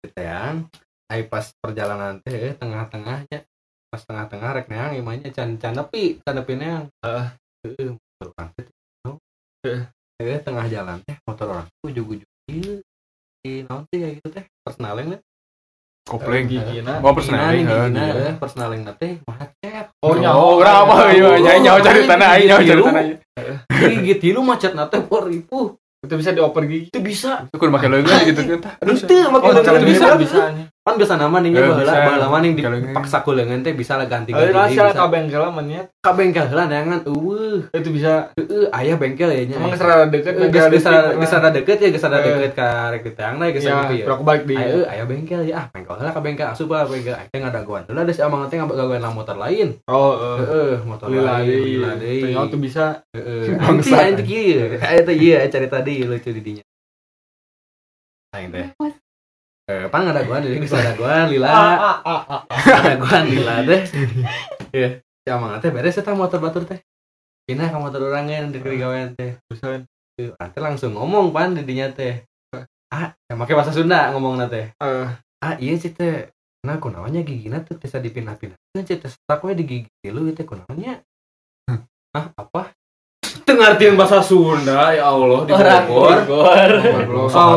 di 0.05 0.09
teang 0.13 0.69
ai 1.13 1.25
pas 1.29 1.45
perjalanan 1.61 2.21
teh 2.25 2.33
eh, 2.33 2.55
tengah-tengahnya 2.57 3.45
pas 3.93 4.03
tengah-tengah 4.05 4.49
rek 4.57 4.69
neang 4.73 4.97
imanya 4.97 5.29
can 5.29 5.61
can 5.61 5.77
nepi 5.77 6.21
can 6.25 6.41
nepi 6.41 6.53
neang 6.57 6.89
Heeh. 7.05 7.27
heeh 7.65 7.89
motor 7.93 8.29
orang 8.37 8.49
teh. 8.57 8.67
Heeh. 9.65 9.81
Eh, 10.21 10.41
tengah 10.41 10.65
jalan 10.69 11.01
teh 11.05 11.17
motor 11.25 11.47
orang 11.53 11.67
tuh 11.69 11.93
ujug-ujug 11.93 12.31
ieu 12.53 12.81
di 13.45 13.65
naon 13.69 13.85
teh 13.89 13.97
kayak 14.01 14.15
gitu 14.21 14.29
teh 14.29 14.45
personaling 14.65 15.21
kopling. 16.07 16.47
Oh 17.03 17.13
personaling 17.15 17.65
heeh, 17.67 18.33
personaling 18.39 18.83
teh 18.99 19.23
macet. 19.27 19.87
Oh, 20.03 20.19
nyawa. 20.19 20.37
oh 20.37 20.53
orang 20.59 20.77
apa. 20.87 20.95
iya 21.15 21.29
nyawa 21.39 21.59
nyawa 21.63 21.79
cari 21.81 22.01
tanah 22.05 22.29
aing 22.37 22.47
nyawa 22.51 22.61
cari 22.67 22.81
tanah 22.83 23.03
aing. 23.03 23.19
gigit 24.03 24.23
lu 24.35 24.43
macet 24.43 24.73
nate 24.75 24.99
por 25.07 25.31
ribu. 25.31 25.79
Itu 26.03 26.19
bisa 26.19 26.35
dioper 26.35 26.67
gigi. 26.67 26.91
itu 26.91 26.99
bisa. 26.99 27.47
Itu 27.47 27.63
kudu 27.63 27.71
make 27.71 27.87
leungeun 27.87 28.27
gitu 28.27 28.43
kan. 28.43 28.75
Aduh 28.83 28.99
makin 29.31 29.47
Oh, 29.47 29.55
oh, 29.55 29.63
cara 29.63 29.79
bisa 30.19 30.51
bisa 30.85 31.15
anjing. 31.15 31.15
kan 31.15 31.15
biasa 31.15 31.15
nama 31.17 31.37
nih 31.39 31.51
Eh, 31.53 31.63
baheula 31.63 31.79
bisa. 31.79 31.95
baheula 32.03 32.27
mah 32.27 32.41
ning 32.43 32.53
Kalau 32.59 32.75
dipaksa 32.77 33.19
kulengan 33.23 33.63
teh 33.63 33.73
bisa 33.73 33.95
lah 33.95 34.07
ganti 34.07 34.31
ganti 34.31 34.51
rahasia 34.51 34.83
bisa 34.85 34.99
ka 34.99 35.07
bengkel 35.07 35.43
menit. 35.53 35.87
ka 35.97 36.11
bengkel 36.11 36.45
heula 36.45 36.65
neangan 36.67 37.01
eueuh 37.07 37.71
Itu 37.71 37.89
bisa. 37.89 38.35
eueuh 38.35 38.67
aya 38.69 38.95
bengkel 38.97 39.31
ya 39.31 39.43
nya 39.47 39.57
Emang 39.57 39.73
serada 39.73 40.07
deket 40.07 40.35
geus 40.43 40.67
geus 40.69 40.87
geus 41.17 41.33
ada 41.33 41.49
deket 41.49 41.79
ya 41.79 41.89
geus 41.89 42.03
ada 42.03 42.19
Eh. 42.19 42.25
deket 42.29 42.53
ka 42.53 42.69
rek 42.91 43.03
diteangna 43.05 43.45
geus 43.49 43.63
Ya, 43.63 43.87
gitu 43.87 43.95
ya 44.03 44.05
aku 44.11 44.25
balik 44.27 44.43
di. 44.45 44.55
Ayo, 44.59 44.83
aya 44.85 45.05
bengkel 45.05 45.41
ya 45.45 45.55
ah 45.57 45.67
bengkel 45.69 45.95
heula 45.95 46.11
ka 46.11 46.19
bengkel 46.19 46.47
asup 46.49 46.67
lah 46.67 46.83
bengkel 46.83 47.15
teh 47.15 47.39
ngadaguan 47.39 47.87
heula 47.87 48.03
da 48.03 48.11
si 48.11 48.21
amang 48.21 48.51
teh 48.51 48.59
ngagawean 48.59 48.99
lah 48.99 49.13
motor 49.13 49.39
lain 49.39 49.79
Oh, 49.87 50.19
heeh 50.37 50.83
motor 50.83 51.07
lain 51.07 51.47
lila 51.47 51.95
deui 51.95 52.35
tuh 52.51 52.59
bisa. 52.59 53.07
Heeh. 53.15 53.55
Teh 53.83 54.25
kieu. 54.25 54.79
Aing 54.79 55.07
teh 55.07 55.15
ieu 55.15 55.39
cari 55.47 55.69
tadi 55.69 55.95
lucu 56.03 56.31
di 56.31 56.43
dinya. 56.43 56.65
Aing 58.33 58.51
teh. 58.51 58.67
Eh, 59.71 59.87
pan 59.87 60.03
ada 60.11 60.27
gua 60.27 60.43
jadi 60.43 60.59
geus 60.59 60.75
ada 60.75 60.99
gua 60.99 61.31
lila. 61.31 61.47
Ada 62.83 62.99
gua 62.99 63.23
lila 63.23 63.63
teh. 63.63 63.83
Iya. 64.75 64.99
Si 65.23 65.29
amang 65.31 65.63
teh 65.63 65.71
beres 65.71 65.95
eta 65.95 66.19
motor 66.19 66.43
batur 66.43 66.67
teh. 66.67 66.83
Pindah 67.47 67.71
ka 67.71 67.79
motor 67.79 68.11
orangan 68.11 68.51
di 68.51 68.59
gawean 68.59 69.15
teh. 69.15 69.39
Bisa. 69.47 69.87
Tuh, 70.19 70.35
Teh 70.35 70.61
langsung 70.61 70.99
ngomong 70.99 71.31
pan 71.31 71.55
di 71.55 71.63
dinya 71.63 71.89
teh. 71.95 72.27
Ah, 72.93 73.15
yang 73.31 73.39
make 73.41 73.55
bahasa 73.55 73.73
Sunda 73.73 74.11
ngomongna 74.11 74.51
teh. 74.51 74.75
Eh, 74.77 75.09
Ah, 75.43 75.55
iya 75.63 75.79
sih 75.79 75.95
teh. 75.95 76.27
Nah, 76.63 76.79
kunaonnya 76.79 77.23
gigina 77.27 77.63
tuh 77.63 77.79
bisa 77.79 77.99
dipindah-pindah. 78.03 78.59
Kan 78.75 78.83
sih 78.87 78.99
teh 78.99 79.11
tak 79.27 79.43
we 79.47 79.55
di 79.55 79.65
gigi 79.65 80.09
lu 80.11 80.27
teh 80.35 80.43
kunaonnya. 80.43 81.01
Ah, 82.13 82.29
apa? 82.35 82.72
Tengartian 83.53 83.95
bahasa 83.95 84.19
Sunda 84.21 84.91
ya 84.91 85.05
Allah 85.07 85.45
di 85.45 85.53
Orang 85.53 85.85
Bogor. 85.85 86.19
Bogor. 86.25 86.73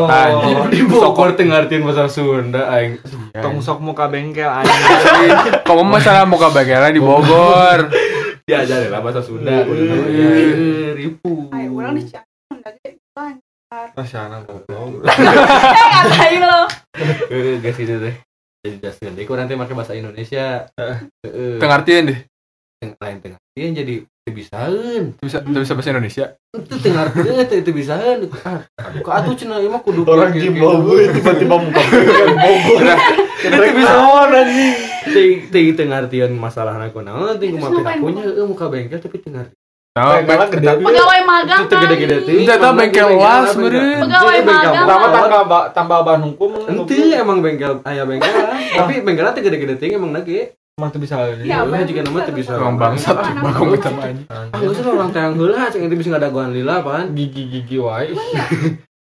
anjing. 0.06 0.56
Oh, 0.56 0.68
di 0.68 0.80
Bogor 0.84 1.28
tengartian 1.32 1.82
bahasa 1.82 2.04
Sunda 2.06 2.68
aing. 2.70 3.00
Tong 3.32 3.58
sok 3.58 3.80
muka 3.80 4.04
bengkel 4.06 4.44
anjing. 4.44 4.76
kamu 5.64 5.82
masalah 5.82 6.28
muka 6.28 6.52
bengkelnya 6.52 6.92
di 6.92 7.00
Bogor 7.00 7.88
Diajarin 8.44 8.92
lah 8.92 9.00
bahasa 9.00 9.24
Sunda. 9.24 9.64
Iya. 9.64 9.96
Eh, 10.06 10.90
Ribu. 10.94 11.48
ayo 11.50 11.68
orang 11.72 11.96
di 11.96 12.04
Cianjur 12.04 12.58
lagi 12.60 13.00
kan 13.10 13.34
Rasyana 13.96 14.44
goblok. 14.44 15.02
eh 15.02 15.86
ngatain 15.90 16.40
lo 16.40 16.62
Eh, 17.28 17.58
guys 17.58 17.76
itu 17.76 17.96
teh. 17.98 18.14
Jadi 18.62 18.76
Justin, 18.78 19.12
dia 19.14 19.26
kurang 19.26 19.46
teh 19.46 19.54
make 19.54 19.72
bahasa 19.72 19.92
Indonesia. 19.92 20.70
Heeh. 20.76 21.58
tengartian 21.58 22.06
deh 22.06 22.20
lain 23.00 23.18
tengartian 23.18 23.72
jadi 23.74 23.94
bisaeun. 24.28 25.14
bisa 25.16 25.38
bisa 25.40 25.72
bahasa 25.72 25.90
Indonesia 25.92 26.24
Itu 26.50 26.74
tengartian 26.76 27.46
teh 27.46 27.58
itu 27.60 27.70
bisaeun. 27.70 28.26
Ah, 28.42 28.66
ka 28.98 29.10
atuh 29.14 29.32
cenah 29.32 29.58
ieu 29.58 29.68
mah 29.68 29.78
kudu 29.78 30.02
Orang 30.02 30.32
kieu- 30.32 30.50
Zimbabwe 30.50 31.10
tiba-tiba 31.10 31.54
muka 31.56 31.78
bengkel 31.80 32.28
Bogor. 32.34 32.82
Itu 33.38 33.62
bisa 33.72 33.94
anjing. 34.34 34.74
Teh 35.06 35.26
teh 35.46 35.64
tengartian 35.72 36.34
masalahna 36.34 36.90
kunaon 36.90 37.38
teh 37.38 37.46
kumaha 37.48 37.70
Terus 37.70 37.78
ngapain 37.78 37.98
punya 38.00 38.22
muka 38.42 38.66
bengkel 38.66 38.98
tapi 38.98 39.16
tengartian. 39.20 39.54
Nah, 39.96 40.20
Bengkelnya 40.20 40.46
gede. 40.50 40.68
pegawai 40.76 41.20
magang 41.24 41.60
Itu 41.62 41.74
gede-gede. 41.78 42.16
Itu 42.36 42.52
teh 42.52 42.72
bengkel 42.74 43.08
las, 43.16 43.54
meureun. 43.54 44.00
Pegawai 44.02 44.38
magang. 44.42 44.74
Pertama 44.76 45.06
tambah 45.08 45.42
ba- 45.46 45.68
tambah 45.70 45.98
bahan 46.02 46.22
hukum. 46.26 46.50
Ente 46.66 46.98
emang 47.14 47.38
bengkel 47.38 47.78
aya 47.80 48.02
bengkel 48.02 48.28
tapi 48.74 48.94
bengkelnya 49.00 49.32
teh 49.32 49.40
gede-gede 49.40 49.74
teh 49.78 49.86
emang 49.88 50.10
lagi. 50.10 50.50
Emang 50.76 50.92
tuh 50.92 51.00
bisa. 51.00 51.16
Ya, 51.40 51.64
Ulah 51.64 51.72
Bang. 51.72 51.88
juga 51.88 52.00
nama 52.04 52.20
teh 52.20 52.36
bisa. 52.36 52.52
orang 52.52 52.76
bangsat 52.76 53.16
Anak 53.16 53.32
tiba 53.32 53.48
kamu 53.48 53.74
sama 53.80 54.00
aja 54.04 54.22
Ah, 54.28 54.60
geus 54.60 54.76
lah 54.76 54.92
orang 54.92 55.08
teang 55.08 55.32
heula 55.32 55.72
cek 55.72 55.80
itu 55.80 55.96
bisa 55.96 56.08
ngadaguan 56.12 56.52
lila 56.52 56.84
pan. 56.84 57.16
Gigi-gigi 57.16 57.80
wae. 57.80 58.12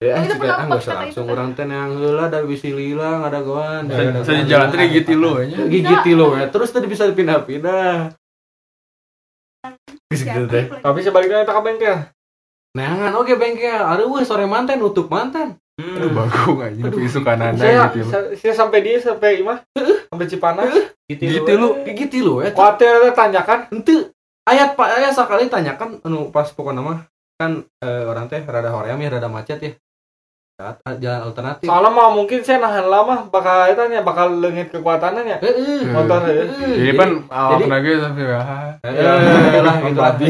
Ya, 0.03 0.19
itu 0.21 0.37
juga 0.37 0.51
ah 0.51 0.67
pendapat 0.67 0.75
geus 0.75 0.85
kata 0.85 0.99
langsung 1.01 1.25
orang 1.25 1.49
teh 1.57 1.65
neang 1.65 1.97
heula 1.97 2.29
da 2.29 2.45
bisi 2.45 2.69
lila 2.69 3.25
ngadaguan. 3.25 3.89
Saya- 3.89 4.13
saya 4.21 4.45
jalan 4.45 4.67
tadi 4.69 4.85
gitu 4.93 5.17
lo 5.17 5.41
aja 5.41 5.57
gigit 5.65 6.05
lo 6.13 6.37
ya. 6.37 6.45
Terus 6.53 6.69
tadi 6.69 6.85
bisa 6.85 7.09
pindah-pindah. 7.09 8.13
Geus 10.05 10.21
gitu. 10.21 10.45
Tapi 10.69 10.99
sebaliknya 11.01 11.41
tak 11.41 11.57
ke 11.57 11.61
bengkel. 11.65 11.97
Neangan 12.77 13.17
oke 13.17 13.33
bengkel. 13.33 13.81
Aduh 13.81 14.21
sore 14.21 14.45
mantan 14.45 14.77
nutup 14.77 15.09
mantan. 15.09 15.57
Aduh 15.75 16.11
bagus 16.15 16.55
aja 16.63 16.81
tapi 16.87 17.01
isu 17.03 17.19
kanan 17.19 17.53
Saya, 17.59 17.91
gitu 17.91 18.07
lo 18.07 18.11
saya, 18.11 18.25
saya 18.39 18.53
sampai 18.55 18.79
dia 18.79 18.95
sampai 18.95 19.43
imah 19.43 19.59
sampai 20.07 20.25
Cipanas. 20.31 20.71
gitu 21.11 21.53
lo 21.59 21.83
Gigit 21.83 22.23
lo 22.23 22.39
ya. 22.39 22.55
Kuatir 22.55 22.87
ada 22.87 23.11
tanyakan. 23.11 23.67
Ente. 23.75 24.15
Ayat 24.47 24.77
pak 24.77 24.87
ayat 25.01 25.11
sekali 25.11 25.51
tanyakan 25.51 25.99
anu 26.05 26.31
pas 26.31 26.47
pokoknya 26.47 26.79
mah. 26.79 26.99
Kan 27.35 27.67
eh, 27.83 28.03
orang 28.07 28.31
teh 28.31 28.39
rada 28.47 28.71
hoream 28.71 28.95
ya 29.03 29.09
rada 29.11 29.27
macet 29.27 29.59
ya 29.59 29.71
jalan 30.55 31.21
alternatif. 31.27 31.67
Soalnya 31.67 31.91
mah 31.91 32.09
mungkin 32.15 32.39
saya 32.39 32.63
nahan 32.63 32.87
lama 32.87 33.27
bakal 33.27 33.67
itu 33.67 33.81
ya 33.91 33.99
bakal 33.99 34.39
lengit 34.39 34.71
kekuatannya 34.71 35.35
ya. 35.35 35.37
Eh, 35.43 35.51
eh, 35.51 35.81
Motor 35.91 36.19
ya. 36.31 36.31
eh, 36.31 36.47
jadi 36.79 36.91
kan 36.95 37.09
awak 37.27 37.67
lagi 37.67 37.91
sampai 37.99 38.23
ah 38.31 38.49
eh, 38.79 38.91
eh, 38.95 39.59
lah 39.59 39.75
gitu 39.83 39.99
Babi. 39.99 40.25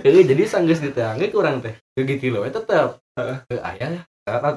Eh, 0.00 0.24
jadi 0.32 0.42
sanggeus 0.48 0.80
diteangi 0.80 1.28
kurang 1.28 1.60
teh. 1.60 1.76
Gitu 2.00 2.32
loh 2.32 2.48
tetep. 2.48 2.96
Eh, 3.20 3.60
ayah 3.60 4.08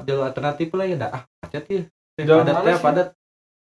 jalan 0.08 0.32
alternatif 0.32 0.72
lah 0.72 0.86
ya 0.88 0.96
dah. 0.96 1.10
Ah 1.12 1.22
macet 1.44 1.64
ya 1.68 1.84
padat 2.24 2.56
teh 2.64 2.76
padat. 2.80 3.08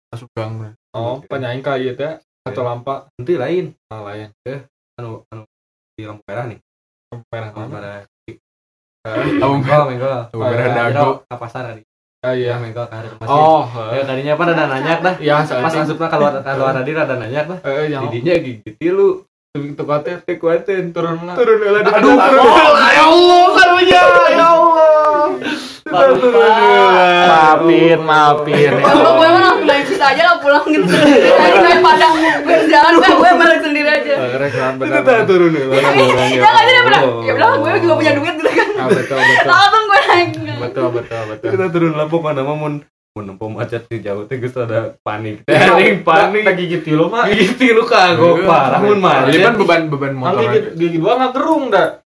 Masuk 0.09 0.29
gang 0.33 0.73
Oh, 0.89 1.21
penyaing 1.29 1.61
kayu 1.61 1.93
teh 1.93 2.17
atau 2.41 2.65
lampa? 2.65 3.05
Nanti 3.13 3.37
lain. 3.37 3.77
Nah, 3.93 4.01
lain. 4.09 4.33
anu 4.97 5.21
anu 5.29 5.45
di 5.93 6.01
lampu 6.01 6.25
merah 6.25 6.49
nih. 6.49 6.57
Merah 7.29 7.53
lampu 7.53 7.69
merah 7.69 8.01
Oh, 9.39 9.49
menggol, 9.51 9.81
menggol. 9.87 10.09
Lampu 10.11 10.35
merah 10.39 10.67
dago. 10.71 11.09
Ke 11.23 11.35
pasar 11.35 11.63
tadi. 11.65 11.81
Ah 12.19 12.31
Iya, 12.31 12.51
iya. 12.51 12.53
menggol 12.55 12.83
ke 12.83 12.95
arah 12.95 13.11
masjid. 13.13 13.31
Oh, 13.31 13.63
Ya, 13.89 14.01
tadinya 14.03 14.31
apa 14.33 14.43
rada 14.45 14.65
nanyak 14.65 14.97
dah. 14.99 15.15
iya 15.17 15.33
Pas 15.37 15.47
soalnya. 15.47 15.81
asupna 15.81 16.07
keluar 16.07 16.31
keluar 16.45 16.73
tadi 16.73 16.91
rada 16.91 17.15
nanyak 17.15 17.43
dah. 17.45 17.59
Eh, 17.63 17.85
yang 17.89 18.01
Didinya 18.05 18.33
gigit 18.37 18.75
lu. 18.89 19.23
itu 19.49 19.81
kuatir 19.81 20.21
Teh 20.21 20.35
kuatin. 20.35 20.93
turun 20.93 21.25
lah. 21.25 21.33
Turun 21.33 21.57
di 21.57 21.67
Aduh, 21.81 22.15
ya 22.15 23.03
Allah, 23.03 23.43
karunya, 23.55 24.01
ya 24.29 24.45
Allah. 24.45 25.25
Maafin, 26.69 27.99
maafin. 27.99 28.71
Kalau 28.77 29.11
gue 29.15 29.25
mah 29.25 29.41
langsung 29.41 29.65
naik 29.65 29.88
bisa 29.99 30.15
aja 30.15 30.23
lah 30.31 30.37
pulang 30.39 30.63
gitu 30.71 30.87
padang 31.83 32.13
gue 32.39 32.57
jalan 32.71 32.93
gue 32.95 33.11
gue 33.11 33.31
balik 33.35 33.59
sendiri 33.59 33.89
aja 33.91 34.13
Itu 34.15 34.77
benar. 34.79 35.03
teh 35.03 35.17
turun. 35.27 35.51
Ya 35.51 35.65
nggak 35.67 36.63
sih 36.63 36.79
bener 36.79 37.03
ya 37.19 37.31
udah 37.35 37.49
gue 37.59 37.71
juga 37.83 37.93
punya 37.99 38.13
duit 38.15 38.35
gitu 38.39 38.47
kan 38.47 38.67
Ah, 38.79 38.87
betul, 38.87 39.19
betul. 39.19 39.43
langsung 39.43 39.83
gue 39.83 39.99
naik 40.07 40.29
Betul, 40.39 40.87
betul, 40.95 41.21
betul. 41.27 41.47
Kita 41.51 41.65
turun 41.67 41.93
lah 41.93 42.07
pokoknya 42.07 42.47
mah 42.47 42.55
mun 42.55 42.73
mun 43.11 43.23
nempo 43.27 43.51
macet 43.51 43.91
di 43.91 43.99
jauh 43.99 44.23
teh 44.23 44.39
geus 44.39 44.55
ada 44.55 44.95
panik. 45.03 45.43
Teh 45.43 45.59
panik. 45.99 46.47
Tak 46.47 46.55
gigit 46.55 46.87
lu 46.89 47.11
mah. 47.11 47.27
Gigit 47.27 47.75
lu 47.75 47.83
kagok 47.83 48.47
parah 48.47 48.79
mun 48.79 49.03
macet. 49.03 49.35
jadi 49.35 49.39
kan 49.41 49.53
beban 49.57 49.81
beban 49.87 50.13
motor 50.15 50.47
gigit 50.47 50.63
aja. 50.63 50.79
gigi 50.79 50.95
dua 50.95 51.11
nggak 51.17 51.31
gerung 51.35 51.67
dah. 51.67 51.99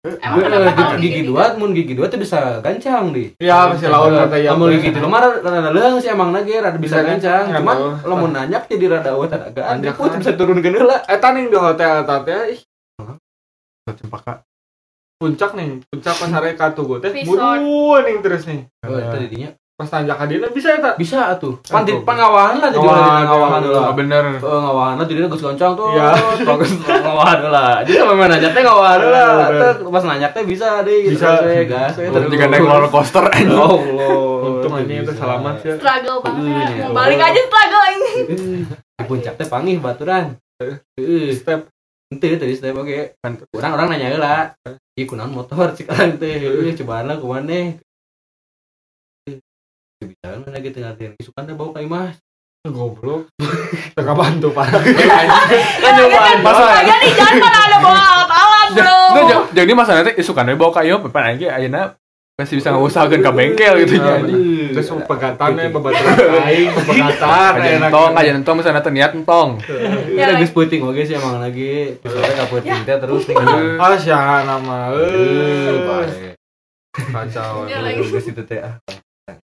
Emang 0.00 0.40
Eh, 0.40 0.44
kenapa 0.48 0.72
kalau 0.72 0.96
gigi, 0.96 1.08
gigi 1.12 1.22
dua, 1.28 1.44
mun 1.60 1.76
gigi 1.76 1.92
dua 1.92 2.08
tuh 2.08 2.16
bisa 2.16 2.64
gancang 2.64 3.12
di. 3.12 3.36
Ya, 3.36 3.68
masih 3.68 3.92
lawan 3.92 4.16
kata 4.16 4.36
yang. 4.40 4.56
Lamun 4.56 4.72
gigi 4.72 4.96
tilu 4.96 5.08
mah 5.12 5.20
rada 5.20 5.70
leuang 5.70 6.00
sih 6.00 6.08
emang 6.08 6.32
nage 6.32 6.56
rada 6.56 6.80
bisa 6.80 7.04
Bisa 7.04 7.04
gancang. 7.04 7.44
gancang, 7.46 7.60
Cuman 7.60 7.76
betul. 7.76 8.08
lamun 8.08 8.30
nanyak 8.32 8.62
jadi 8.64 8.86
rada. 8.88 9.10
Nanyak 9.12 9.94
Put 10.00 10.08
kan. 10.08 10.18
bisa 10.24 10.32
turun 10.32 10.64
ke 10.64 10.72
heula. 10.72 11.04
Eh, 11.04 11.20
tadi 11.20 11.44
di 11.44 11.58
hotel 11.58 12.08
tadi 12.08 12.32
ih, 12.56 12.60
cempaka 13.90 14.40
puncak 15.20 15.52
nih 15.52 15.84
puncak 15.84 16.14
pas 16.16 16.30
hari 16.32 16.56
katugu 16.56 16.96
teh 16.96 17.12
buru 17.28 18.00
nih 18.00 18.24
terus 18.24 18.48
nih 18.48 18.64
Oh, 18.80 18.96
itu 18.96 19.16
didinya. 19.28 19.50
Pas 19.80 19.88
tanjak 19.88 20.12
kadina 20.12 20.44
bisa 20.52 20.76
eta 20.76 20.92
Bisa 21.00 21.32
atuh. 21.32 21.56
Ah, 21.72 21.80
Pan 21.80 21.88
di 21.88 21.96
pan 22.04 22.12
ngawahan 22.20 22.60
lah 22.60 22.68
jadi 22.68 22.84
Ngawahan, 22.84 23.24
ngawahan 23.24 23.60
lah. 23.64 23.80
Oh, 23.80 23.94
bener 23.96 24.24
Oh, 24.44 24.58
ngawahan 24.60 24.94
lah 25.00 25.06
jadi 25.08 25.24
geus 25.24 25.40
goncang 25.40 25.72
tuh. 25.72 25.88
Iya. 25.96 26.12
Bagus 26.44 26.70
ngawahan 26.84 27.40
lah. 27.48 27.80
Jadi 27.88 27.96
sama 27.96 28.12
mana 28.12 28.36
nanya 28.36 28.52
teh 28.52 28.60
ngawahan 28.60 29.00
lah. 29.08 29.32
Pas 29.80 30.04
nanya 30.04 30.28
teh 30.28 30.44
bisa 30.44 30.84
deh 30.84 31.08
gitu. 31.08 31.16
Bisa. 31.16 31.40
We 31.40 31.64
gas 31.64 31.96
terus. 31.96 32.28
jika 32.28 32.44
naik 32.52 32.60
roller 32.60 32.92
coaster 32.92 33.24
Allah. 33.32 33.72
untung 34.40 34.72
ini 34.84 35.00
itu 35.00 35.12
selamat 35.16 35.60
ya 35.64 35.76
struggle 35.76 36.24
banget 36.24 36.48
ya. 36.48 36.88
mau 36.88 36.96
balik 36.96 37.20
aja 37.20 37.40
struggle 37.44 37.84
ini 37.92 38.12
puncak 39.04 39.32
teh 39.40 39.48
pangih 39.48 39.80
baturan. 39.80 40.36
Step 41.32 41.72
Ente 42.10 42.36
tadi 42.36 42.52
step 42.52 42.74
oke. 42.74 43.16
Kan 43.22 43.38
orang 43.56 43.72
orang 43.78 43.86
nanya 43.96 44.18
lah. 44.18 44.40
Ih 44.98 45.06
kunaon 45.06 45.32
motor 45.32 45.72
sekarang 45.72 46.20
teh. 46.20 46.36
Cobaan 46.76 47.08
lah 47.08 47.16
kumaneh. 47.16 47.80
Bisa 50.00 50.26
mana 50.32 50.58
gitu 50.58 50.78
ngatin. 50.78 51.10
Isukan 51.16 51.42
teh 51.44 51.52
bau 51.52 51.70
ka 51.70 51.80
imah. 51.80 52.16
goblok 52.62 53.24
teka 53.96 54.12
bantu 54.12 54.52
pak 54.52 54.68
Kan 54.68 55.92
cobaan 55.96 56.36
Masalah- 56.44 56.76
Lagi 56.76 56.92
di 57.00 57.10
jalan 57.10 57.40
mana 57.40 57.58
ada 57.58 57.76
bawa 57.80 57.96
alat-alat 57.96 58.68
bro 58.76 59.00
Nggak, 59.16 59.24
ja- 59.24 59.46
jadi 59.56 59.72
masalahnya 59.72 60.12
teh 60.12 60.20
isukan 60.20 60.44
bawa 60.54 60.68
ka 60.68 60.84
ieu 60.84 61.00
pepan 61.00 61.32
aja 61.32 61.56
ayeuna 61.56 61.96
masih 62.36 62.60
bisa 62.60 62.68
ngusahakeun 62.70 63.20
ka 63.20 63.32
bengkel 63.32 63.80
gitu 63.80 63.96
anjing. 63.96 64.76
terus 64.76 64.92
pegatannya 64.92 65.72
babaturan 65.72 66.16
aing 66.42 66.68
pegatan 66.84 67.52
Kajian 67.54 67.80
entong, 67.82 68.12
entong 68.12 68.56
misalnya 68.60 68.80
teh 68.80 68.92
niat 68.92 69.12
entong. 69.14 69.50
Ya 70.12 70.24
lagi 70.28 70.44
puting 70.48 70.80
oke 70.82 71.00
sih 71.00 71.16
emang 71.16 71.40
lagi. 71.40 71.96
Soalnya 72.00 72.34
ka 72.34 72.44
puting 72.44 72.80
teh 72.82 72.96
terus 72.98 73.24
nih. 73.24 73.36
ah 73.76 73.96
sih 73.96 74.12
nama 74.12 74.92
Eh, 74.92 75.80
eh 76.28 76.36
kacau 76.92 77.64
Ya, 77.64 77.80
lagi. 77.80 78.04
Geus 78.04 78.28
itu 78.28 78.44
teh 78.44 78.60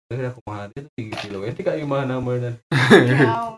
Eh 0.14 0.22
aku 0.22 0.38
mah 0.46 0.70
itu 0.70 0.86
tinggi 0.94 1.14
kilo 1.18 1.42
we 1.42 1.50
tika 1.50 1.74
imah 1.74 2.06
namanya. 2.06 2.54
Ya 2.70 3.50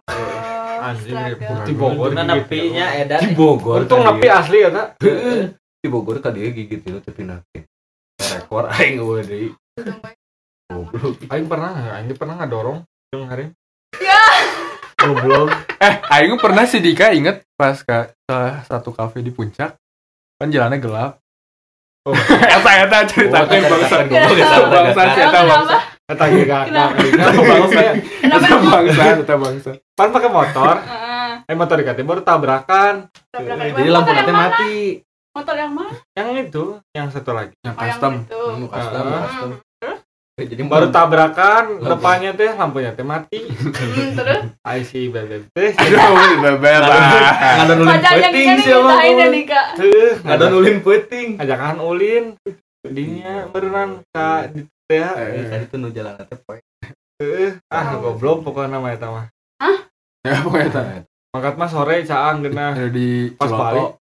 Anjing, 0.78 1.12
Allah, 1.12 1.66
di 1.66 1.74
Bogor 1.74 2.14
nepinya 2.14 2.94
edan. 2.96 3.20
Di 3.20 3.34
Bogor. 3.34 3.84
untung 3.84 4.00
kan 4.00 4.16
nepi 4.16 4.24
dia. 4.24 4.38
asli 4.40 4.58
ya 4.64 4.70
tak 4.70 4.86
Heeh. 5.02 5.52
Di 5.76 5.88
Bogor 5.90 6.22
ka 6.22 6.30
dia 6.30 6.48
gigit 6.48 6.80
itu 6.80 6.98
tapi 7.02 7.26
nake. 7.26 7.66
Rekor 8.16 8.64
aing 8.70 8.96
deui. 8.96 9.52
Goblok. 10.68 11.18
aing 11.28 11.44
pernah 11.44 11.72
aing 11.98 12.14
pernah 12.14 12.34
ngadorong 12.38 12.78
yang 13.10 13.24
hari 13.26 13.52
Ya. 13.98 14.20
goblok 14.96 15.48
Eh, 15.78 15.94
aing 16.08 16.38
pernah 16.38 16.64
si 16.64 16.78
Dika 16.78 17.10
inget 17.10 17.44
pas 17.54 17.76
ke 17.76 18.14
salah 18.24 18.62
satu 18.64 18.88
kafe 18.90 19.20
di 19.20 19.28
puncak. 19.28 19.76
Kan 20.38 20.48
jalannya 20.48 20.78
gelap. 20.78 21.18
Oh. 22.06 22.14
eta 22.56 22.70
eta 22.86 22.98
ceritakeun 23.04 23.66
Oh, 23.66 23.68
bangsa. 23.68 24.92
bangsa 24.94 25.20
eta 25.20 25.40
bangsa. 25.44 25.76
Kata 26.08 26.24
gak 26.40 26.64
Kenapa? 26.66 26.96
gak 26.96 27.32
bangsa 27.36 27.80
emang? 27.84 28.64
bangsa, 28.66 29.02
eta 29.14 29.34
bangsa. 29.36 29.70
pan 29.92 30.08
pakai 30.08 30.30
motor 30.30 30.74
Heeh. 30.78 31.30
eh 31.44 31.54
motor 31.54 31.76
dikatnya 31.76 32.02
baru 32.02 32.20
tabrakan 32.22 32.94
Tabrakan. 33.28 33.76
Jadi 33.76 33.88
lampu 33.88 34.10
nanti 34.10 34.32
mati. 34.32 34.74
Motor 35.30 35.54
yang 35.54 35.70
mana? 35.70 35.92
yang 36.12 36.28
itu 36.34 36.64
yang 36.90 37.06
satu 37.08 37.30
lagi 37.30 37.52
Yang 37.60 37.70
Oh, 37.70 37.78
yang 37.78 37.92
custom. 37.92 38.12
itu. 38.18 38.40
Hmm, 38.42 38.66
custom, 38.66 39.04
Ah. 39.04 39.20
custom. 39.22 39.50
Eh, 40.38 40.46
Jadi 40.46 40.62
baru 40.64 40.86
tabrakan 40.88 41.64
depannya 41.78 42.30
teh 42.32 42.50
lampunya 42.52 42.90
teh 42.90 43.02
mati 43.02 43.42
Hmm, 43.42 44.14
terus 44.14 44.40
IC 44.64 44.90
bebek 45.10 45.50
teh 45.50 45.70
Aduh, 45.74 45.98
beber 46.40 46.80
lah. 46.80 47.04
Ada 47.58 47.72
nulin 47.74 47.90
pacarnya 47.92 48.28
puting 48.30 48.46
ya. 48.56 49.58
Heuh, 49.76 50.12
Ada 50.24 50.44
nulin 50.48 50.76
puting. 50.78 51.28
ajakan 51.36 51.76
ulin 51.80 52.24
dinya 52.80 53.44
berenang 53.46 54.00
ka 54.08 54.48
di 54.48 54.62
teh 54.88 54.98
Eh, 54.98 55.44
Tadi 55.46 55.64
tuh 55.66 55.78
nu 55.78 55.88
jalan 55.88 56.16
teh 56.18 56.38
poe. 56.38 56.58
Heuh, 57.18 57.58
ah 57.68 57.94
goblok 57.94 58.40
pokoknya 58.42 58.72
nama 58.72 58.88
eta 58.90 59.06
mah. 59.06 59.26
Ya, 60.22 60.40
pokoknya 60.40 60.66
eta. 60.66 60.82
mangkat 61.28 61.54
mah 61.54 61.68
sore 61.68 62.02
caang 62.02 62.40
geuna 62.40 62.72
Ada 62.72 62.88
di 62.88 63.28
Pas 63.32 63.52
balik. 63.52 64.00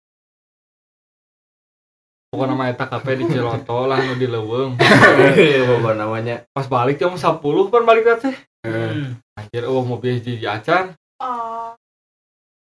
pokoknya 2.28 2.52
nama 2.52 2.64
eta 2.68 2.84
kafe 2.86 3.16
di 3.16 3.24
Ciloto 3.26 3.84
lah 3.84 3.98
nu 3.98 4.14
di 4.14 4.24
Leuweung 4.24 4.76
Bawa 4.76 5.96
namanya. 5.98 6.44
pas 6.48 6.64
balik 6.64 6.96
jam 6.96 7.16
10 7.16 7.40
pan 7.42 7.82
balik 7.82 8.06
teh. 8.18 8.36
Eh, 8.62 9.10
anjir 9.34 9.64
oh 9.64 9.82
mobil 9.82 10.16
hiji 10.16 10.44
acan 10.44 10.92
Oh. 11.18 11.74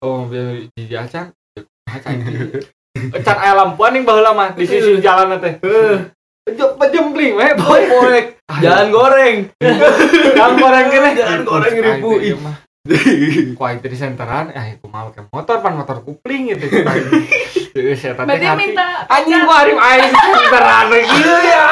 oh 0.02 0.14
mobil 0.22 0.68
hiji 0.74 0.92
acan 0.94 1.32
acan 1.86 2.14
acan 3.14 3.36
aya 3.38 3.52
lampuan 3.54 3.94
ning 3.94 4.04
baheula 4.04 4.32
mah 4.32 4.52
di 4.52 4.66
sisi 4.66 5.00
jalan 5.00 5.38
teh 5.38 5.56
pejempling 6.52 7.32
we 7.40 7.46
boy 7.56 7.82
Poe. 7.88 8.20
Jalan 8.60 8.88
goreng. 8.92 9.36
jalan 10.36 10.54
goreng. 10.60 10.86
Kene. 10.92 11.10
Jalan 11.16 11.40
goreng 11.48 11.74
ribu. 11.80 12.10
Kuai 13.56 13.80
di 13.80 13.96
senteran 13.96 14.52
eh 14.52 14.76
aku 14.76 14.92
mau 14.92 15.08
ke 15.08 15.24
motor 15.32 15.64
pan 15.64 15.72
motor 15.72 16.04
kupling 16.04 16.52
gitu 16.52 16.68
saya 17.74 18.14
tadi 18.14 18.28
Berarti 18.30 18.46
minta 18.54 18.86
anjing 19.10 19.42
gua 19.42 19.56
harim 19.66 19.74
aing 19.74 20.14
senteran 20.14 20.84
gitu 20.94 21.34
ya 21.42 21.64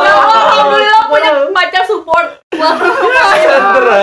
Ya 0.00 0.14
Alhamdulillah 0.16 1.02
punya 1.06 1.30
pacar 1.52 1.84
support. 1.84 2.26
Wah, 2.52 2.72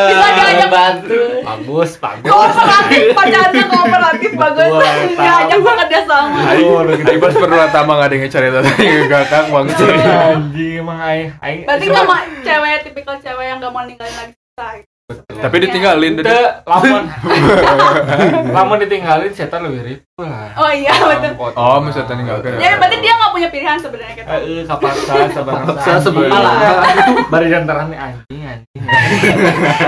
bisa 0.10 0.28
diajak 0.36 0.70
bantu. 0.70 1.22
bagus 1.42 1.92
bagus 1.98 2.30
kooperatif 2.30 3.02
pacarnya 3.14 3.66
kooperatif 3.74 4.32
bagus. 4.36 4.72
Diajak 5.14 5.60
bekerja 5.60 6.00
sama. 6.06 6.38
Aduh, 6.54 6.86
Aing 6.86 7.18
pas 7.18 7.34
perlu 7.34 7.58
tambah 7.70 7.94
nggak 7.98 8.10
ada 8.10 8.16
yang 8.16 8.30
cerita 8.30 8.60
tadi 8.62 8.86
kakak 9.10 9.44
bangsa. 9.50 9.86
anjing 10.30 10.74
emang 10.82 11.00
aing 11.02 11.66
Berarti 11.66 11.86
nggak 11.88 12.06
mau 12.06 12.18
cewek 12.42 12.76
tipikal 12.86 13.16
cewek 13.18 13.46
yang 13.48 13.58
nggak 13.58 13.72
mau 13.74 13.84
ninggalin 13.86 14.14
lagi 14.14 14.34
kita. 14.38 14.68
Tapi 15.40 15.56
ditinggalin 15.64 16.20
tadi. 16.20 16.30
lamun 16.68 17.04
lamun 18.56 18.78
ditinggalin 18.84 19.32
setan 19.32 19.66
lebih 19.66 19.82
ribu 19.82 20.22
lah 20.22 20.52
Oh 20.54 20.70
iya 20.70 20.92
betul. 20.92 21.34
Oh, 21.56 21.80
misalnya 21.80 22.12
tinggalkan. 22.12 22.60
Ya 22.60 22.76
berarti 22.76 22.98
dia 23.00 23.14
nggak 23.16 23.32
punya 23.32 23.48
pilihan 23.48 23.78
sebenarnya 23.80 24.16
kita. 24.20 24.30
Eh, 24.36 24.62
kapaksa 24.68 25.14
sebenarnya. 25.32 25.66
Kapaksa 25.66 25.92
sebenarnya. 26.04 26.72
Bari 27.32 27.48
jantaran 27.48 27.88
nih 27.88 28.00
anjing 28.00 28.42
anjing. 28.44 28.82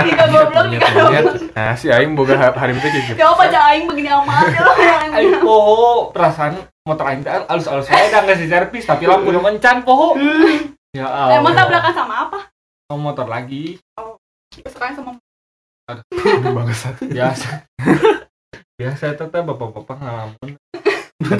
Jika 0.07 0.23
goblok, 0.31 0.65
jika 0.71 0.87
goblok. 0.89 1.35
Nah, 1.51 1.73
si 1.75 1.87
Aing 1.91 2.15
boga 2.15 2.35
ha- 2.39 2.55
hari 2.55 2.71
itu 2.71 2.87
kayak 2.87 3.05
gitu. 3.11 3.17
Coba 3.19 3.33
pacar 3.43 3.61
aing 3.69 3.85
begini 3.91 4.09
amat 4.09 4.45
ya 4.55 4.61
Aing 5.19 5.35
poho 5.43 6.09
perasaan 6.15 6.63
motor 6.87 7.05
aing 7.11 7.21
teh 7.21 7.29
alus-alus 7.29 7.85
saya 7.85 8.07
udah 8.07 8.19
nggak 8.23 8.39
servis 8.41 8.87
tapi 8.87 9.03
lampu 9.03 9.29
udah 9.29 9.43
mencan 9.43 9.83
poho. 9.83 10.15
Ya 10.95 11.05
Allah. 11.05 11.43
Emang 11.43 11.53
tabrakan 11.53 11.91
sama 11.91 12.13
apa? 12.25 12.39
Sama 12.87 13.11
motor 13.11 13.27
lagi 13.27 13.75
Sekarang 14.51 14.93
sama 14.99 15.11
Bangsa. 16.51 16.91
biasa. 16.99 17.49
Biasa 18.75 19.03
itu 19.15 19.23
teh 19.27 19.41
bapak-bapak 19.43 19.97
ngalamun. 19.99 20.49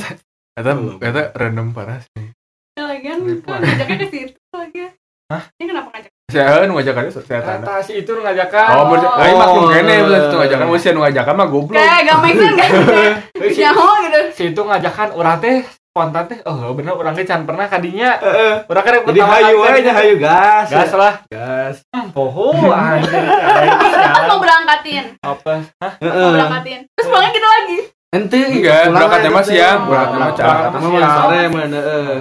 Eta 0.51 0.71
eta 0.99 1.21
random 1.35 1.71
parah 1.71 1.99
sih. 2.03 2.31
Ya, 2.75 2.87
lagian 2.87 3.23
kan 3.43 3.59
ngajaknya 3.63 3.95
ke 3.97 4.07
situ 4.11 4.39
lagi. 4.51 4.91
Hah? 5.31 5.43
Ini 5.59 5.65
kenapa 5.71 5.89
ngajak? 5.95 6.11
Saya 6.31 6.63
nu 6.67 6.75
ngajakan 6.79 7.03
saya 7.11 7.39
tanda. 7.43 7.65
Kata 7.67 7.91
itu 7.91 8.11
ngajakan. 8.11 8.67
Oh, 8.75 8.83
berarti 8.91 9.07
aing 9.19 9.37
maklum 9.39 9.65
kene 9.71 9.93
Oh. 9.95 10.03
bener 10.07 10.21
itu 10.27 10.35
ngajakan 10.39 10.65
mun 10.67 10.79
sia 10.79 10.91
ngajakan 10.95 11.33
mah 11.35 11.47
goblok. 11.47 11.75
Kayak 11.79 11.99
gak 12.07 12.19
make 12.23 12.37
sense 12.39 12.57
kan? 12.59 12.69
Nyaho 13.61 13.87
gitu. 14.03 14.19
si 14.35 14.43
itu 14.51 14.61
ngajakan 14.63 15.07
urang 15.15 15.37
teh 15.39 15.59
spontan 15.91 16.23
teh. 16.25 16.39
Oh, 16.43 16.71
bener 16.71 16.95
urang 16.95 17.11
teh 17.11 17.21
can 17.21 17.43
pernah 17.43 17.67
kadinya. 17.67 18.15
Urang 18.63 18.79
kan 18.81 18.93
Jadi 19.03 19.19
hayu 19.19 19.59
aja 19.61 19.91
hayu 19.93 20.15
gas. 20.15 20.67
Gas 20.67 20.91
lah. 20.93 21.13
Gas. 21.27 21.83
Hmm, 21.91 22.07
poho 22.09 22.55
Pas 22.55 23.03
sialan. 23.91 24.23
mau 24.25 24.39
berangkatin, 24.39 25.05
Apa? 25.19 25.53
Hah? 25.77 25.93
mau 25.99 26.31
berangkatin. 26.31 26.79
Terus 26.89 27.05
pulangnya 27.05 27.31
kita 27.31 27.49
lagi. 27.49 27.79
Ente 28.11 28.39
Enggak, 28.39 28.83
berangkatnya 28.89 29.29
mah 29.29 29.39
teh. 29.41 29.49
siang, 29.51 29.79
berangkatnya 29.85 30.43
mah 30.43 30.79
Mama 30.79 30.89
siang. 30.89 31.15
sore 31.17 31.41
mana 31.47 31.79
eh. 31.79 32.19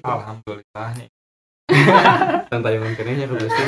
Alhamdulillah 0.00 0.88
nih. 0.94 1.08
Santai 2.48 2.78
yang 2.78 2.94
kenehnya 2.94 3.26
ke 3.26 3.34
besi. 3.36 3.62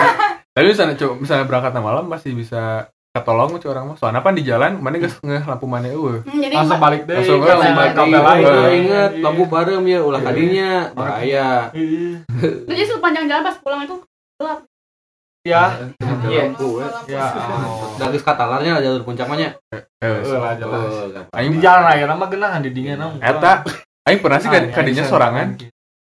Tapi 0.51 0.67
misalnya 0.67 0.95
coba 0.95 1.15
misalnya 1.19 1.47
berangkat 1.47 1.73
malam 1.77 2.07
masih 2.07 2.33
bisa 2.33 2.87
ketolong 3.11 3.51
cu 3.53 3.67
orang 3.67 3.85
mah. 3.87 3.97
Soalnya 3.97 4.21
pan 4.21 4.33
di 4.33 4.43
jalan 4.43 4.79
mana 4.79 4.97
geus 4.97 5.19
ngeh 5.19 5.43
lampu 5.43 5.67
mana 5.67 5.89
eueuh. 5.89 6.23
Hmm, 6.23 6.39
Jadi 6.39 6.55
Langsung 6.55 6.79
balik 6.79 7.03
deh. 7.05 7.17
Langsung 7.17 7.41
langsung 7.41 7.75
balik 7.75 7.93
kabel 7.93 8.21
lain. 8.21 8.45
Eh, 8.45 8.71
Ingat 8.81 9.11
lampu 9.19 9.43
barem 9.45 9.83
ya 9.85 9.99
ulah 10.01 10.21
kadinya 10.21 10.71
bahaya. 10.93 11.49
Ih, 11.73 12.23
jadi 12.65 12.83
sepanjang 12.87 13.27
jalan 13.27 13.43
pas 13.43 13.57
pulang 13.59 13.83
itu 13.83 13.97
Ya, 15.41 15.89
Iya. 16.23 16.53
ya. 17.09 17.25
Allah. 17.33 17.97
Dah 17.97 18.07
geus 18.09 18.21
katalarnya 18.21 18.77
jalur 18.79 19.03
puncak 19.03 19.25
mah. 19.25 19.41
Eh, 19.41 19.57
Eh. 19.99 21.33
Aing 21.33 21.57
Di 21.57 21.61
jalan 21.61 21.85
aja 21.87 22.05
nama 22.05 22.29
genah 22.29 22.61
di 22.61 22.71
dingan 22.71 23.01
naon. 23.01 23.17
eta 23.19 23.65
aing 24.05 24.21
pernah 24.21 24.37
sih 24.37 24.47
kad- 24.47 24.69
kadinya 24.71 25.01
sorangan. 25.03 25.57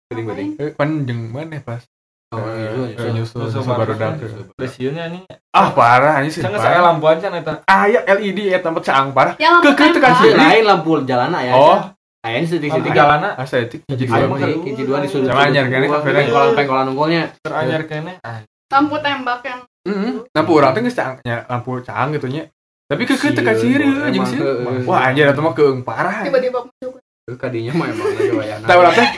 Geuning-geuning. 0.08 0.50
Eh, 0.56 0.72
Pan 0.72 1.04
jeung 1.04 1.28
mana 1.28 1.60
pas 1.60 1.84
Oh, 2.28 2.44
Eh, 2.44 3.08
nyusul, 3.16 3.40
eh, 3.40 3.48
nyusul. 3.48 3.64
baru 3.64 3.96
dak. 3.96 4.20
Nih. 4.20 5.24
Ah 5.48 5.72
parah 5.72 6.20
anjing 6.20 6.32
sih. 6.36 6.42
Sangat 6.44 6.60
saya 6.60 6.84
lampuan 6.84 7.16
can 7.24 7.32
eta. 7.32 7.64
Ah 7.64 7.88
ya 7.88 8.04
LED 8.04 8.52
eta 8.52 8.68
tempat 8.68 8.84
caang 8.84 9.16
parah. 9.16 9.32
Yang 9.40 9.64
lampu 9.64 9.68
Keke 9.72 9.96
tekan 9.96 10.12
sih. 10.20 10.30
Lain 10.36 10.64
lampu 10.68 10.90
jalan 11.08 11.32
ya. 11.40 11.56
Oh, 11.56 11.80
Ayahnya 12.18 12.50
setik-setik 12.50 12.90
Tiga 12.90 13.04
lana 13.06 13.30
estetik 13.38 13.80
hiji 13.88 14.04
Ayo, 14.10 14.26
dua. 14.28 14.44
Hiji 14.44 14.82
dua 14.84 14.98
di 15.00 15.08
sudut. 15.08 15.32
Sama 15.32 15.48
anyar 15.48 15.72
kene. 15.72 15.86
Pengkolan 16.52 16.92
unggulnya. 16.92 17.32
teranyar 17.40 17.88
kene. 17.88 18.20
Ah, 18.20 18.44
lampu 18.68 19.00
tembak 19.00 19.40
yang 19.48 19.60
Heeh. 19.88 20.12
Lampu 20.36 20.52
orang 20.52 20.76
teh 20.76 20.84
geus 20.84 20.98
cang 20.98 21.16
nya 21.24 21.48
lampu 21.48 21.80
cang 21.80 22.12
gitu 22.12 22.28
nya. 22.28 22.44
Tapi 22.92 23.08
keke 23.08 23.32
kasiri 23.32 23.88
anjing 24.04 24.26
sih. 24.28 24.38
Wah 24.84 25.08
anjir 25.08 25.32
eta 25.32 25.40
mah 25.40 25.56
keung 25.56 25.80
parah. 25.80 26.28
tiba-tiba 26.28 26.60
muncul 26.60 26.97
Kadinya 27.36 27.72
mah 27.76 27.86
emang 27.92 28.08
lagi 28.16 28.32
wayana. 28.32 28.64
Tahu 28.64 28.80
lah 28.80 28.92
teh. 28.96 29.08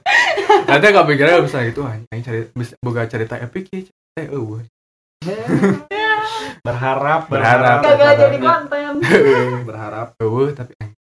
Nanti 0.70 0.84
gak 0.94 1.06
pikirnya 1.06 1.42
bisa 1.42 1.66
gitu 1.66 1.82
anjing 1.82 2.22
cari 2.22 2.40
bisa 2.54 2.74
boga 2.78 3.02
cerita 3.10 3.34
epic 3.42 3.66
ya. 3.74 3.80
Eh 4.22 4.26
eueuh. 4.30 4.62
berharap 6.60 7.26
Berharap. 7.26 7.80
gagal 7.84 8.14
jadi 8.16 8.38
konten 8.40 8.92
berharap 9.68 10.14
Eueuh 10.22 10.54
tapi 10.54 10.72
anjing. 10.78 10.96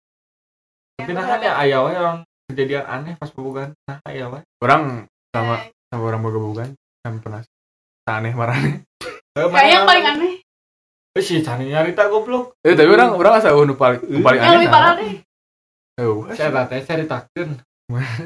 Tapi 1.00 1.12
nah 1.16 1.24
kan 1.24 1.40
ya 1.40 1.52
aya 1.56 1.76
we 1.82 1.92
orang 1.96 2.18
kejadian 2.52 2.84
aneh 2.84 3.14
pas 3.16 3.30
pembukaan. 3.32 3.72
Nah, 3.88 3.98
aya 4.04 4.28
we. 4.28 4.40
orang 4.60 5.08
sama 5.32 5.64
sama 5.88 6.02
orang 6.12 6.20
boga 6.22 6.38
bukan 6.38 6.68
kan 7.04 7.14
pernah 7.24 7.40
aneh 8.06 8.32
marane. 8.36 8.84
kayak 9.34 9.66
yang 9.66 9.84
paling 9.88 10.06
aneh 10.06 10.34
Eh 11.14 11.22
sih 11.22 11.38
cani 11.46 11.70
nyarita 11.70 12.10
goblok. 12.10 12.58
Eh 12.66 12.74
tapi 12.74 12.90
orang 12.90 13.14
orang 13.14 13.38
asa 13.38 13.54
nu 13.54 13.78
paling 13.78 14.02
nu 14.02 14.18
paling 14.18 14.40
yang 14.42 14.66
aneh. 14.66 15.22
Parah 15.94 16.02
deh 16.02 16.02
Eueuh. 16.02 16.34
Saya 16.34 16.50
ceritakeun. 16.82 17.50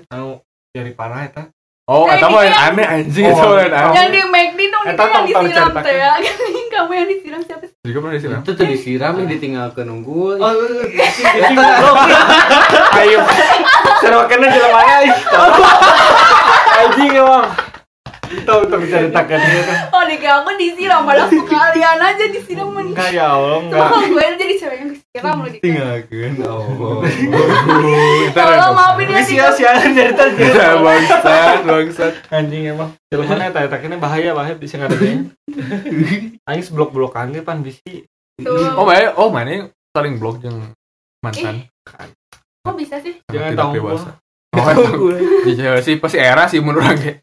Anu 0.08 0.40
jadi 0.72 0.92
parah 0.92 1.24
eta. 1.24 1.42
Oh, 1.88 2.04
Eh, 2.04 2.16
eta 2.16 2.28
mah 2.28 2.40
ini 2.40 2.44
yang 2.44 2.52
yang- 2.52 2.68
aneh 2.70 2.86
anjing 2.86 3.24
Oh, 3.24 3.32
eta 3.32 3.40
mah 3.42 3.56
yang 3.56 3.72
oh. 3.72 3.76
aneh. 3.80 3.96
yang 3.96 4.08
di 4.08 4.20
McD 4.22 4.60
dong 4.68 4.84
itu 4.84 5.00
yang 5.00 5.24
disiram 5.24 5.72
teh 5.74 5.94
ya 5.94 6.10
kamu 6.76 6.90
yang 6.92 7.08
disiram 7.08 7.40
siapa 7.40 7.64
sih 7.64 7.76
Juga 7.80 7.98
pernah 7.98 8.14
disiram. 8.14 8.38
itu 8.38 8.50
tuh 8.52 8.66
disiram 8.68 9.12
nih 9.16 9.26
ditinggalkan 9.30 9.86
unggul. 9.88 10.36
Oh, 10.36 10.52
anjing 10.52 11.56
goblok. 11.56 11.96
Ayo. 12.94 13.18
Serokeun 13.98 14.44
jelema 14.44 14.80
aya. 14.82 15.16
Anjing 16.78 17.10
emang. 17.10 17.48
Tahu 18.28 18.60
tahu 18.66 18.82
ceritakeun 18.82 19.40
ieu 19.40 19.62
teh. 19.62 19.78
oh 19.88 20.02
di 20.04 20.16
aku 20.20 20.50
disiram 20.56 21.00
malah 21.02 21.28
sekalian 21.32 21.96
aja 21.96 22.24
disiram 22.28 22.68
men 22.70 22.92
Enggak 22.92 23.10
ya 23.10 23.26
Allah, 23.30 23.56
enggak. 23.60 23.80
Cuma 23.88 23.98
gue 24.04 24.24
jadi 24.36 24.54
cewek 24.56 24.76
yang 24.76 24.88
disiram 24.90 25.36
loh 25.38 25.48
di 25.48 25.58
Tinggalkeun. 25.58 26.32
Oh. 26.44 27.00
Kita 27.00 28.40
Tolong 28.42 28.74
maafin 28.74 29.06
ya 29.08 29.20
sih 29.20 29.36
Sia-sia 29.36 29.72
cerita 29.80 30.24
Kita 30.30 30.66
bangsat, 30.78 31.58
bangsat. 31.64 32.12
anjing 32.28 32.62
emang 32.68 32.92
jelema 33.08 33.40
eta 33.42 33.60
eta 33.64 33.76
kene 33.78 33.96
bahaya 33.96 34.32
bahaya 34.32 34.52
bisa 34.52 34.76
ngadengin 34.76 35.32
aing 36.48 36.62
seblok-blokan 36.62 37.32
ge 37.32 37.40
pan 37.40 37.64
bisi 37.64 38.04
tuh 38.38 38.76
Oh, 38.76 38.84
mana 38.84 39.16
oh 39.16 39.28
mana 39.28 39.66
saling 39.90 40.16
blok 40.16 40.38
jeung 40.38 40.60
mantan. 41.18 41.64
kok 42.60 42.76
bisa 42.76 43.00
sih 43.00 43.16
Jangan 43.28 43.56
tahu 43.56 43.70
dewasa. 43.74 44.10
Oh, 44.52 44.64
itu. 44.76 45.08
Di 45.42 45.52
cewek 45.54 45.80
sih 45.80 45.94
pasti 45.96 46.16
era 46.16 46.44
sih 46.46 46.60
menurut 46.60 46.84
orang 46.84 46.98
kayak. 46.98 47.16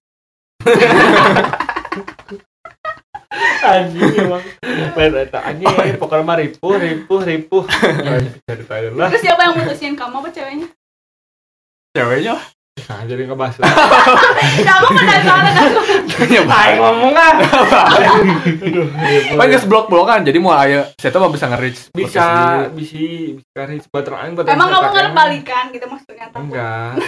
anjing 3.65 4.13
emang. 4.21 4.43
Lain 4.95 5.11
eta 5.17 5.39
anjing 5.41 5.67
pokoknya 5.97 6.23
mah 6.25 6.37
ripuh 6.39 6.75
ripuh 6.77 7.19
ripuh. 7.25 7.63
Ceritain 8.45 8.93
lah. 8.93 9.09
Terus 9.13 9.23
siapa 9.25 9.41
yang 9.49 9.53
mutusin? 9.57 9.93
Kamu 9.97 10.21
apa 10.21 10.29
ceweknya? 10.31 10.67
Ceweknya? 11.95 12.35
Nah 12.75 13.07
jadi 13.07 13.23
ngebahas 13.23 13.55
ya 13.63 13.71
aku 14.83 14.99
penasaran 14.99 15.47
aku 15.47 15.79
aing 16.43 16.75
ngomong 16.83 17.15
ah. 17.15 17.33
Kan 19.39 19.47
geus 19.47 19.63
blok-blokan 19.63 20.27
jadi 20.27 20.43
mau 20.43 20.51
aya 20.51 20.91
saya 20.99 21.15
tuh 21.15 21.23
mah 21.23 21.31
bisa 21.31 21.47
nge-reach? 21.47 21.95
Bisa 21.95 22.25
bisi 22.75 23.39
bisa 23.39 23.63
reach. 23.63 23.87
Baterai 23.87 24.27
aing 24.27 24.35
baterai 24.35 24.59
emang 24.59 24.69
kamu 24.75 24.91
nggak 24.91 25.07
kene. 25.07 25.15
balikan 25.15 25.65
gitu 25.71 25.85
maksudnya 25.87 26.27
enggak. 26.35 26.99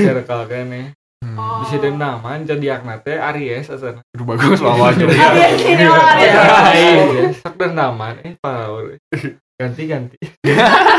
Circle 0.00 0.44
kene 0.48 0.96
oh 1.34 1.64
bisa 1.64 1.76
dendaman 1.80 2.44
jadi 2.44 2.78
teh 3.00 3.16
Aries 3.16 3.72
asal 3.72 3.98
Aduh 4.00 4.26
bagus 4.28 4.60
aja. 4.60 5.04
Ada 5.04 5.46
gini 5.56 5.84
oh, 5.88 5.96
ada. 5.96 6.40
Aing 6.70 7.32
sak 7.34 7.54
dendaman 7.56 8.14
eh 8.22 8.34
power 8.38 9.00
ganti 9.54 9.82
ganti 9.86 10.16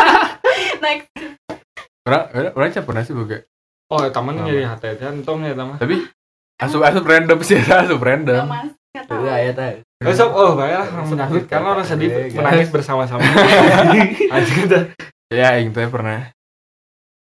next 0.83 1.09
Orang 2.05 2.53
orang 2.53 2.69
pernah 2.85 3.01
sih 3.01 3.17
boga. 3.17 3.41
oh 3.89 4.01
taman 4.13 4.45
jadi 4.45 4.69
hati 4.69 4.93
hati 4.93 5.03
entong 5.09 5.41
ya 5.41 5.57
taman 5.57 5.77
Tapi 5.81 6.05
asup 6.61 6.81
asup 6.85 7.05
random 7.05 7.39
sih 7.41 7.57
asup 7.83 7.99
Gak 7.99 8.05
random. 8.05 8.45
Iya, 8.95 9.51
ya. 9.51 10.07
Besok 10.07 10.31
oh 10.31 10.55
baiklah 10.55 10.87
menangis 11.03 11.43
karena 11.51 11.67
orang 11.75 11.83
sedih 11.83 12.07
Iya, 12.07 12.31
iya. 12.31 12.37
menangis 12.39 12.71
bersama-sama. 12.71 13.27
Dah. 14.71 14.83
Ya 15.27 15.59
teh 15.59 15.91
pernah 15.91 16.31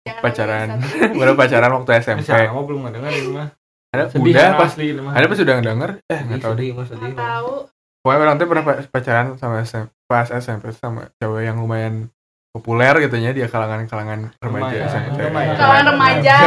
Jangan 0.01 0.21
pacaran. 0.21 0.67
Baru 1.19 1.33
pacaran 1.33 1.71
waktu 1.73 1.91
SMP. 1.99 2.21
Siapa 2.23 2.49
mau 2.49 2.63
belum 2.63 2.81
ngedengar 2.83 3.11
ini 3.11 3.29
mah. 3.29 3.47
Ada 3.89 4.03
Sedih 4.07 4.31
udah 4.31 4.49
pas 4.53 4.69
asli 4.69 4.85
ada 4.93 5.25
pas 5.25 5.39
udah 5.39 5.55
ngedenger 5.55 5.91
eh 6.05 6.19
nggak 6.21 6.39
tahu 6.39 6.51
deh. 6.51 6.61
Sedih, 6.61 6.71
mas 6.73 6.87
sedih. 6.87 7.13
tahu 7.13 7.51
Pokoknya 7.99 8.19
orang 8.21 8.35
tuh 8.35 8.47
pernah 8.47 8.63
pa- 8.63 8.85
pacaran 8.85 9.25
sama 9.35 9.55
SMP, 9.59 9.91
pas 10.05 10.27
SMP 10.29 10.63
sama 10.71 11.11
cewek 11.15 11.43
yang 11.43 11.57
lumayan 11.57 12.07
populer 12.49 12.95
gitu 13.01 13.15
ya 13.15 13.29
di 13.29 13.43
kalangan-kalangan 13.43 14.33
remaja 14.37 14.71
Lumayan, 14.71 14.87
SMP. 14.87 15.19
kawan 15.53 15.83
remaja 15.85 16.37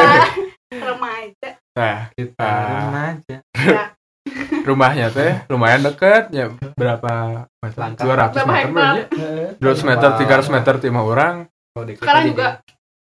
remaja 0.88 1.48
Nah, 1.72 1.98
Kita 2.10 2.40
Ah. 2.40 2.78
remaja. 2.80 3.36
rumahnya 4.62 5.10
teh 5.10 5.32
lumayan 5.46 5.82
deket 5.82 6.30
ya 6.30 6.46
berapa 6.72 7.12
meter? 7.58 7.76
Langkah. 7.76 8.04
200 8.06 8.32
Berapa 8.32 8.46
meter 8.46 8.62
hektar? 8.62 8.94
aja. 8.94 9.04
200 9.58 9.82
meter, 9.84 10.08
300 10.16 10.54
meter 10.54 10.74
timah 10.78 11.02
orang. 11.02 11.34
Oh, 11.72 11.82
sekarang 11.82 12.24
juga 12.28 12.48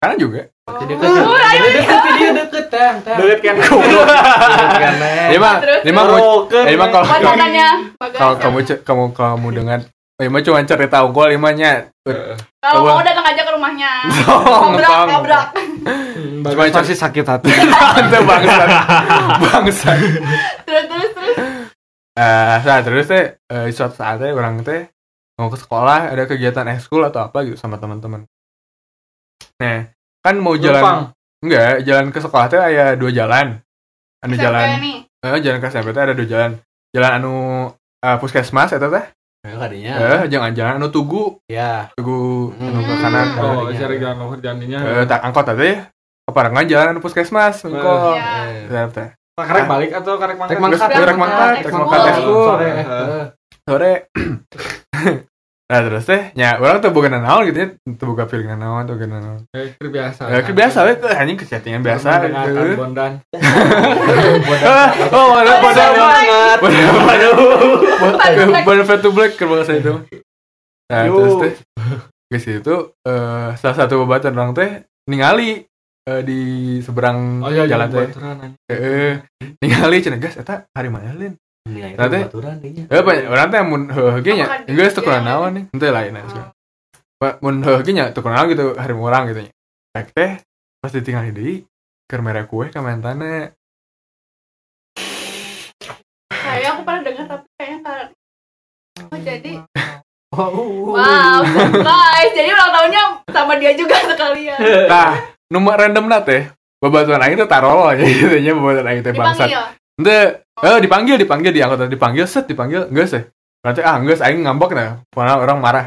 Karena 0.04 0.20
juga. 0.20 0.42
Jadi 0.68 0.84
deket. 1.00 1.08
Oh, 1.24 1.32
ayo 1.32 1.68
deket 1.72 2.00
dia 2.20 2.30
deket 2.36 2.64
teh. 2.68 2.92
teh. 3.00 3.14
Deket 3.16 3.40
kan. 3.40 3.56
Mah, 5.40 5.56
mah 5.88 6.04
mah 6.76 6.88
kalau 6.92 7.08
kalau 8.12 8.34
kamu 8.36 8.58
kamu 8.84 9.04
kamu 9.16 9.48
dengan 9.56 9.80
ini 10.20 10.28
mah 10.28 10.44
cuma 10.44 10.60
cerita 10.62 11.02
unggul 11.08 11.32
limanya. 11.32 11.88
kalau 12.60 12.84
mau 12.84 13.00
datang 13.00 13.24
aja 13.32 13.48
ke 13.48 13.50
rumahnya 13.56 13.92
tong. 14.28 14.76
kabrak 14.76 15.48
Cuma 16.36 16.52
Cuma 16.52 16.68
pasti 16.68 16.94
sakit 16.94 17.24
hati. 17.24 17.48
Tante 17.96 18.18
bangsat. 18.20 18.68
Bangsat. 19.40 19.98
terus 20.68 20.84
terus 20.84 21.10
terus 21.16 21.36
Eh, 22.14 22.56
nah 22.62 22.78
terus 22.84 23.08
teh 23.08 23.40
eh, 23.40 23.66
suatu 23.72 23.96
saat 23.98 24.20
teh 24.20 24.30
orang 24.30 24.60
teh 24.62 24.86
mau 25.40 25.50
ke 25.50 25.58
sekolah 25.58 26.12
ada 26.14 26.30
kegiatan 26.30 26.68
ekskul 26.76 27.02
atau 27.02 27.24
apa 27.24 27.40
gitu 27.48 27.56
sama 27.56 27.80
teman-teman. 27.80 28.28
Nah, 29.64 29.80
kan 30.20 30.34
mau 30.36 30.52
jalan 30.54 31.08
enggak, 31.40 31.80
jalan 31.82 32.06
ke 32.08 32.18
sekolah 32.20 32.46
teh 32.46 32.60
ada 32.60 32.92
dua 32.94 33.08
jalan. 33.08 33.64
Anu 34.20 34.32
SMP 34.32 34.44
jalan 34.44 34.66
nih 34.78 34.96
eh, 35.24 35.40
jalan 35.40 35.58
ke 35.58 35.66
SMP 35.68 35.88
teh 35.90 36.02
ada 36.02 36.12
dua 36.12 36.28
jalan. 36.28 36.50
Jalan 36.92 37.10
anu 37.16 37.34
eh, 37.98 38.16
puskesmas 38.20 38.70
eta 38.70 38.92
teh. 38.92 39.04
Ya, 39.44 39.56
kadinya. 39.56 39.92
Eh, 39.96 40.22
jangan 40.28 40.52
jalan 40.52 40.72
anu 40.76 40.88
tugu, 40.88 41.40
Ya. 41.48 41.88
tugu 41.96 42.52
anu 42.56 42.80
ke 42.80 42.92
Hmm. 42.92 43.02
kanan. 43.02 43.26
Oh, 43.40 43.68
cari 43.68 43.96
jalan 43.96 44.16
luhur 44.20 44.38
jandinya. 44.38 44.78
Eh, 44.80 45.04
tak 45.04 45.20
angkot 45.20 45.48
teh 45.48 45.80
keparangan 46.24 46.64
jalan 46.64 46.86
anu 46.92 47.00
puskesmas, 47.00 47.64
engko. 47.64 48.16
Iya. 48.16 48.68
Teh, 48.68 48.84
teh. 48.92 49.08
Karek 49.34 49.66
balik 49.66 49.90
atau 49.92 50.14
karek 50.14 50.36
mangkat? 50.38 50.54
Rek 50.54 50.62
mangkat, 50.62 50.88
Terus 50.94 51.06
rek 51.10 51.18
mangkat, 51.18 51.48
rek 51.60 51.74
mangkat. 51.74 52.14
Sore. 52.22 52.70
Sore 53.64 53.92
nah 55.64 55.80
terus 55.80 56.04
teh 56.04 56.22
ya 56.34 56.56
orang 56.56 56.78
tuh 56.78 56.90
bukan 56.90 57.16
naon 57.16 57.48
gitu 57.48 57.58
ya 57.58 57.68
tuh 57.90 58.06
buka 58.06 58.24
pilihan 58.24 58.54
naon 58.54 58.84
tuh 58.84 58.94
bukan 58.94 59.10
naon 59.10 59.40
Eh, 59.50 59.72
itu 59.72 59.88
biasa. 59.88 60.22
ya 60.26 60.38
kayak 60.40 60.54
biasa 60.54 60.78
we 60.82 60.92
ke 60.94 61.08
anjing 61.08 61.36
kesettingan 61.36 61.80
biasa 61.80 62.08
Mendengarkan 62.20 62.76
bondan. 62.80 63.12
Oh 65.10 65.30
ada 65.32 65.52
pada 65.58 65.84
banget. 65.90 66.58
pada 66.60 67.26
pada 68.62 68.82
fat 68.84 69.00
to 69.00 69.10
black 69.10 69.32
ke 69.34 69.44
bahasa 69.44 69.72
itu. 69.74 70.04
Nah 70.84 71.02
Yo. 71.06 71.16
terus 71.16 71.34
teh 71.38 71.52
ke 72.26 72.38
situ 72.38 72.74
eh 73.00 73.48
salah 73.54 73.76
satu 73.78 74.04
babatan 74.04 74.34
orang 74.34 74.52
teh 74.52 74.70
ningali 75.06 75.64
eh, 76.04 76.22
di 76.22 76.40
seberang 76.80 77.40
Oh 77.40 77.48
iya, 77.48 77.64
jalan 77.64 77.88
teh. 77.88 78.06
eh 78.68 79.14
ningali 79.58 79.96
cenah 79.98 80.18
gas 80.18 80.36
eta 80.36 80.68
hari 80.70 80.88
mana 80.88 81.14
lin 81.14 81.32
Nilai 81.64 81.96
Nanti- 81.96 82.28
baturan 82.28 82.60
dinya. 82.60 82.84
Eh, 82.92 83.00
apa 83.00 83.10
orang 83.24 83.46
teh 83.48 83.60
mun 83.64 83.82
heuh 83.88 84.20
ge 84.20 84.32
nya. 84.36 84.46
Geus 84.68 84.92
teu 84.92 85.00
kurang 85.00 85.24
naon 85.24 85.50
nih. 85.56 85.64
Henteu 85.72 85.90
lain 85.90 86.20
asuh. 86.20 86.44
Pa 87.16 87.40
mun 87.40 87.64
heuh 87.64 87.80
ge 87.80 87.92
nya 87.96 88.12
teu 88.12 88.20
kurang 88.20 88.52
gitu 88.52 88.76
hari 88.76 88.92
urang 88.92 89.32
gitu 89.32 89.48
nya. 89.48 89.52
Rek 89.96 90.12
teh 90.12 90.30
pas 90.84 90.92
ditinggal 90.92 91.32
deui 91.32 91.64
keur 92.04 92.20
mere 92.20 92.44
kue 92.44 92.68
ka 92.68 92.84
mentana. 92.84 93.48
kayaknya 96.28 96.68
aku 96.76 96.82
pernah 96.84 97.00
dengar 97.02 97.24
tapi 97.26 97.46
kayaknya 97.56 97.78
kan 97.82 98.06
oh 99.10 99.18
jadi 99.18 99.52
Wow. 100.34 100.98
wow 100.98 101.40
surprise 101.42 102.32
jadi 102.34 102.50
ulang 102.52 102.70
tahunnya 102.70 103.02
sama 103.30 103.52
dia 103.56 103.72
juga 103.72 103.96
sekalian 104.04 104.58
Nah, 104.86 105.14
nomor 105.48 105.74
random 105.74 106.04
na 106.04 106.20
teh 106.20 106.46
babaturan 106.78 107.22
aing 107.22 107.40
teh 107.40 107.48
tarol 107.48 107.88
aja 107.88 108.04
gitu 108.04 108.36
nya 108.36 108.52
babaturan 108.52 108.86
aing 108.86 109.02
teh 109.02 109.14
bangsat. 109.16 109.48
Henteu. 109.94 110.42
Eh 110.62 110.78
dipanggil 110.82 111.18
dipanggil 111.18 111.50
diangkut 111.50 111.90
dipanggil 111.90 112.24
set 112.30 112.46
dipanggil 112.46 112.86
geus 112.90 113.14
teh. 113.14 113.26
Berarti 113.62 113.82
ah 113.82 113.98
geus 114.02 114.22
aing 114.22 114.46
ngambek 114.46 114.70
nah. 114.74 115.02
Pokona 115.10 115.38
orang 115.38 115.58
marah. 115.58 115.86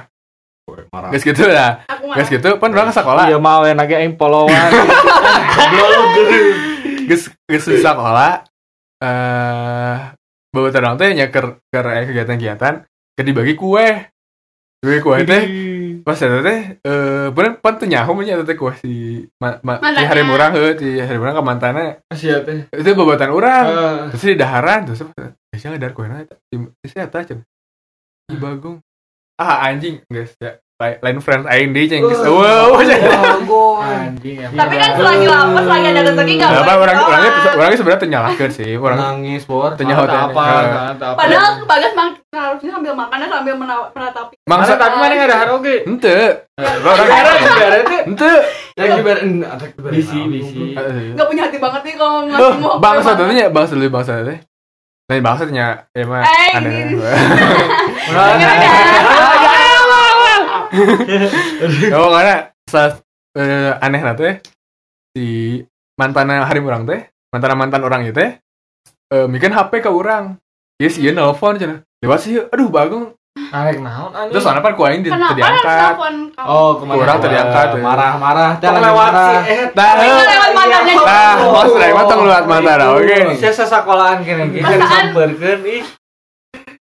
marah 0.92 1.10
Guys 1.16 1.24
gitu 1.24 1.48
lah. 1.48 1.88
Guys 1.88 2.28
gitu 2.28 2.60
kan 2.60 2.70
orang 2.76 2.92
ke 2.92 2.96
sekolah. 3.00 3.32
Iya 3.32 3.40
mau 3.40 3.64
yang 3.64 3.80
lagi 3.80 3.96
aing 3.96 4.20
polowan. 4.20 4.72
Guys 7.08 7.32
guys 7.48 7.66
di 7.68 7.80
sekolah 7.80 8.44
eh 8.98 9.96
bawa 10.52 10.70
terang 10.74 10.98
teh 10.98 11.14
nya 11.14 11.30
ker 11.30 11.62
ker 11.70 11.86
aya 11.86 12.04
kegiatan-kegiatan 12.08 12.84
ke 13.16 13.22
dibagi 13.24 13.56
kue. 13.56 13.88
Dibagi 14.84 15.00
kue 15.00 15.18
teh 15.24 15.44
pas 16.08 16.16
eta 16.16 16.40
teh 16.40 16.60
eh 16.80 17.28
bener 17.36 17.60
pan 17.60 17.76
teu 17.76 17.84
nyaho 17.84 18.16
nya 18.24 18.40
teh 18.40 18.56
kue 18.56 18.72
si 18.80 18.92
ma, 19.44 19.60
ma, 19.60 19.76
si 19.76 19.84
Mantannya. 19.84 20.08
hari 20.08 20.24
murang 20.24 20.52
heuh 20.56 20.72
si 20.80 20.88
hari 21.04 21.20
murang 21.20 21.36
ka 21.36 21.44
mantana 21.44 22.00
Sia 22.16 22.40
teh. 22.40 22.64
itu 22.72 22.90
babatan 22.96 23.36
urang. 23.36 23.66
Eh, 23.68 23.98
Terus 24.16 24.24
di 24.24 24.40
daharan 24.40 24.88
terus 24.88 25.04
biasanya 25.52 25.76
ngadar 25.76 25.92
kuena 25.92 26.24
eta 26.24 26.40
si 26.48 26.56
si 26.88 26.96
eta 26.96 27.20
cenah. 27.22 27.44
Di 28.32 28.40
Bagong. 28.40 28.80
Ah 29.36 29.68
anjing 29.68 30.00
guys 30.08 30.32
ya. 30.40 30.56
Lain 30.78 30.94
lain 31.02 31.18
friends 31.26 31.50
aing 31.50 31.74
geus. 31.74 32.22
Wow. 32.22 32.78
Anjing 32.78 34.46
ya. 34.46 34.48
Tapi 34.54 34.76
kan 34.78 34.94
selagi 34.94 35.26
lama, 35.26 35.58
selagi 35.66 35.90
ada 35.90 36.02
rezeki 36.06 36.34
nggak 36.38 36.52
Apa 36.54 36.74
orang 36.78 36.98
orangnya 37.02 37.32
orangnya 37.58 37.78
sebenarnya 37.82 38.06
nyalahkeun 38.14 38.52
sih. 38.54 38.78
Orang 38.78 38.98
nangis 39.02 39.50
bor 39.50 39.74
teu 39.74 39.90
nyaho 39.90 40.06
teh. 40.06 40.14
apa. 40.14 40.46
Padahal 41.18 41.66
Bagas 41.66 41.98
mang 41.98 42.14
harusnya 42.30 42.70
sambil 42.78 42.94
makan 42.94 43.18
dan 43.26 43.30
sambil 43.34 43.58
menatapi. 43.58 44.38
Masa 44.46 44.54
Mangsa 44.54 44.74
tapi 44.78 44.96
mana 45.02 45.18
ada 45.18 45.36
haroge? 45.42 45.82
ente. 45.82 46.46
Orang 46.62 47.10
ente. 48.14 48.34
Bisi, 49.90 50.20
bisi. 50.30 50.78
Nggak 51.18 51.26
punya 51.26 51.42
hati 51.50 51.58
banget 51.58 51.82
nih 51.90 51.94
kalau 51.98 52.30
ngasih 52.30 52.58
mau. 52.62 52.78
bangsa 52.78 53.18
teh 53.18 53.26
nya 53.34 53.50
bangsa 53.50 53.74
dulu 53.74 53.90
bangsa 53.90 54.22
teh. 54.22 54.46
Lain 55.10 55.26
bangsa 55.26 55.50
teh 55.50 55.58
nya 55.58 55.90
emang 55.98 56.22
Eh, 56.22 56.54
ada. 56.54 56.70
Oh 61.98 62.10
karena 62.12 62.36
salah 62.68 63.00
eh, 63.34 63.72
aneh 63.80 64.02
na 64.02 64.14
teh 64.14 64.42
si 65.12 65.60
mantan 65.96 66.30
hari 66.30 66.60
orang 66.60 66.84
teh 66.84 67.08
mantan 67.32 67.58
mantan 67.58 67.82
orang 67.82 68.02
itu 68.06 68.14
teh 68.14 68.38
eh 69.08 69.26
bikin 69.26 69.52
HP 69.52 69.80
ke 69.80 69.90
orang 69.90 70.36
ya 70.78 70.90
sih 70.90 71.08
nelfon 71.10 71.56
cenah 71.56 71.82
lewat 72.04 72.20
sih 72.22 72.38
aduh 72.38 72.68
bagong 72.68 73.14
Narik 73.38 73.80
naon 73.80 74.10
anjing. 74.12 74.34
terus 74.34 74.44
soalnya 74.44 74.66
kan 74.66 74.74
ku 74.74 74.82
aing 74.82 75.06
Kenapa 75.06 75.38
diangkat? 75.38 75.94
Oh, 76.42 76.74
ke 76.74 76.90
mana? 76.90 76.98
Kurang 76.98 77.18
tadi 77.22 77.38
angkat, 77.38 77.68
ya. 77.70 77.82
marah 77.86 78.12
marah 78.18 78.50
teh 78.58 78.66
lagi 78.66 78.82
lewat 78.82 79.12
marah 79.14 79.30
si 79.30 79.36
eh 79.46 79.66
Nah, 79.78 79.92
Itu 79.94 80.24
lewat 80.26 80.52
mantannya. 80.52 80.94
nah, 80.98 81.34
mas 81.54 81.72
Ray 81.72 81.92
mah 81.94 82.04
tong 82.10 82.22
lewat 82.26 82.46
mantan 82.50 82.80
oke. 82.90 83.18
Saya 83.38 83.54
sesekolahan 83.54 84.18
kene 84.26 84.44
ge 84.50 84.60
kan 84.60 84.82
sampeurkeun 84.82 85.62
ih. 85.64 85.84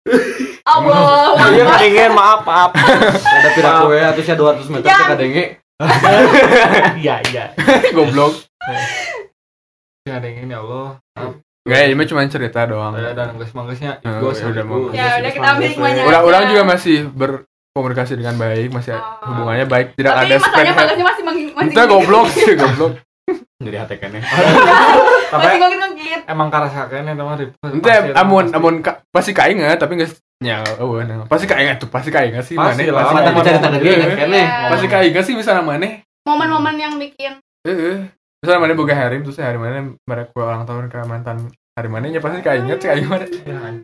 Allah. 0.67 1.35
Iya 1.49 1.65
mendingan 1.65 2.13
maaf 2.13 2.41
maaf. 2.43 2.71
ada 2.75 3.49
pira 3.53 3.71
kue 3.83 3.99
atau 3.99 4.23
sia 4.23 4.35
200 4.35 4.67
meter 4.69 4.87
Ya. 4.87 4.97
teh 4.97 5.07
kadenge 5.09 5.45
Iya 7.03 7.15
iya. 7.27 7.45
Goblok. 7.97 8.33
Ya 10.05 10.19
dengin 10.19 10.49
ya 10.49 10.59
Allah. 10.59 10.99
Enggak, 11.67 11.81
ini 11.85 12.05
cuma 12.07 12.23
cerita 12.27 12.61
doang. 12.65 12.95
Ya 12.95 13.11
dan 13.11 13.35
geus-manggeusnya 13.35 13.99
Eh, 13.99 14.19
gos 14.23 14.39
udah 14.39 14.65
mau. 14.65 14.87
Ya 14.91 15.19
udah 15.19 15.31
kita 15.31 15.47
ambil 15.51 15.69
hikmahnya. 15.69 16.03
Orang 16.05 16.23
orang 16.25 16.43
aja. 16.43 16.51
juga 16.51 16.63
masih 16.65 16.97
berkomunikasi 17.11 18.13
dengan 18.15 18.39
baik, 18.39 18.71
masih 18.71 18.95
Oh. 18.95 19.03
hubungannya 19.27 19.67
baik, 19.67 19.99
tidak 19.99 20.15
Tapi 20.15 20.25
ada 20.25 20.35
hate. 20.39 20.55
Bagasnya 20.55 21.05
masih 21.05 21.23
masih 21.27 21.45
Kita 21.69 21.83
goblok 21.85 22.27
sih, 22.31 22.55
goblok. 22.55 22.93
Jadi 23.57 23.77
hati 23.81 23.97
kene 23.97 24.21
Tapi 25.27 25.47
emang 26.27 26.49
karasa 26.49 26.87
kene 26.87 27.13
teman 27.13 27.35
ribet. 27.35 27.57
Ente 27.59 27.93
amun 28.13 28.45
amun 28.51 28.75
ka- 28.79 29.01
pasti 29.09 29.33
kainget 29.33 29.77
tapi 29.77 29.97
geus 29.97 30.15
nya 30.37 30.61
eueuh 30.77 31.01
nah. 31.01 31.25
Pasti 31.25 31.49
kainget 31.49 31.81
tuh, 31.81 31.89
pasti 31.89 32.13
kainget 32.13 32.45
sih 32.45 32.55
Pasti 32.55 32.85
lah, 32.87 33.03
Pasti 33.03 33.15
mata 33.17 33.25
momen- 33.27 33.41
bicara 33.41 33.59
tanda 33.59 33.79
Iya, 33.81 33.95
dia 33.97 34.17
kene 34.19 34.37
Iya. 34.37 34.69
Pasti 34.69 34.87
kainget 34.87 35.25
sih 35.25 35.35
misalnya 35.35 35.65
maneh. 35.65 36.05
Momen-momen 36.23 36.77
yang 36.77 36.95
bikin 36.97 37.41
Heeh. 37.65 38.13
Misalnya 38.37 38.61
maneh 38.61 38.77
boga 38.77 38.93
harim 38.95 39.25
terus 39.25 39.41
hari 39.41 39.57
mana 39.57 39.97
mereka 40.05 40.37
ulang 40.37 40.63
tahun 40.63 40.87
ke 40.87 40.99
mantan 41.03 41.49
hari 41.77 41.93
mana 41.93 42.09
nya 42.09 42.25
pasti 42.25 42.41
kainget 42.41 42.81
sih 42.81 42.89
kainget 42.89 43.09
maneh. 43.13 43.29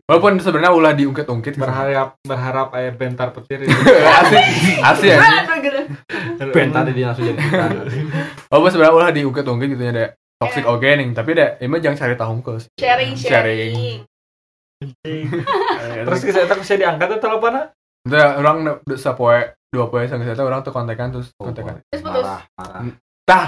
Walaupun 0.09 0.40
sebenarnya 0.40 0.72
ulah 0.72 0.97
diungkit-ungkit 0.97 1.61
berharap 1.61 2.16
berharap 2.24 2.72
aya 2.72 2.88
bentar 2.97 3.28
petir 3.36 3.68
itu. 3.68 3.76
asli 4.24 4.40
asli 4.80 5.09
ya. 5.12 5.20
Aduh, 5.20 6.57
ben 6.57 6.72
tadi 6.72 6.97
dia 6.97 7.12
langsung 7.12 7.28
jadi 7.28 7.36
kita 7.36 7.68
Walaupun 8.49 8.70
sebenarnya 8.72 8.95
ulah 8.97 9.11
diungkit-ungkit 9.12 9.68
gitu 9.76 9.82
ya 9.84 9.93
deh. 9.93 10.09
Toxic 10.40 10.64
oke 10.64 10.88
nih, 10.88 11.07
tapi 11.12 11.30
deh 11.36 11.49
emang 11.61 11.84
jangan 11.84 11.99
cari 12.01 12.14
tahu 12.16 12.32
ke. 12.40 12.53
sharing 12.80 13.12
Sharing. 13.12 13.76
sharing 14.82 15.26
Terus 16.09 16.20
kita 16.24 16.49
tak 16.49 16.59
bisa 16.64 16.80
diangkat 16.80 17.07
tuh 17.12 17.20
teleponnya. 17.20 17.76
Udah 18.09 18.40
orang 18.40 18.57
udah 18.82 18.99
sapoe 18.99 19.53
dua 19.68 19.93
poe 19.93 20.09
sang 20.09 20.24
saya 20.24 20.36
orang 20.40 20.64
tuh 20.64 20.72
kontekan 20.72 21.12
terus 21.12 21.28
kontekan. 21.36 21.80
terus 21.93 22.01
putus 22.01 22.24
marah 22.24 22.43
marah 22.57 22.80
Tah. 23.28 23.47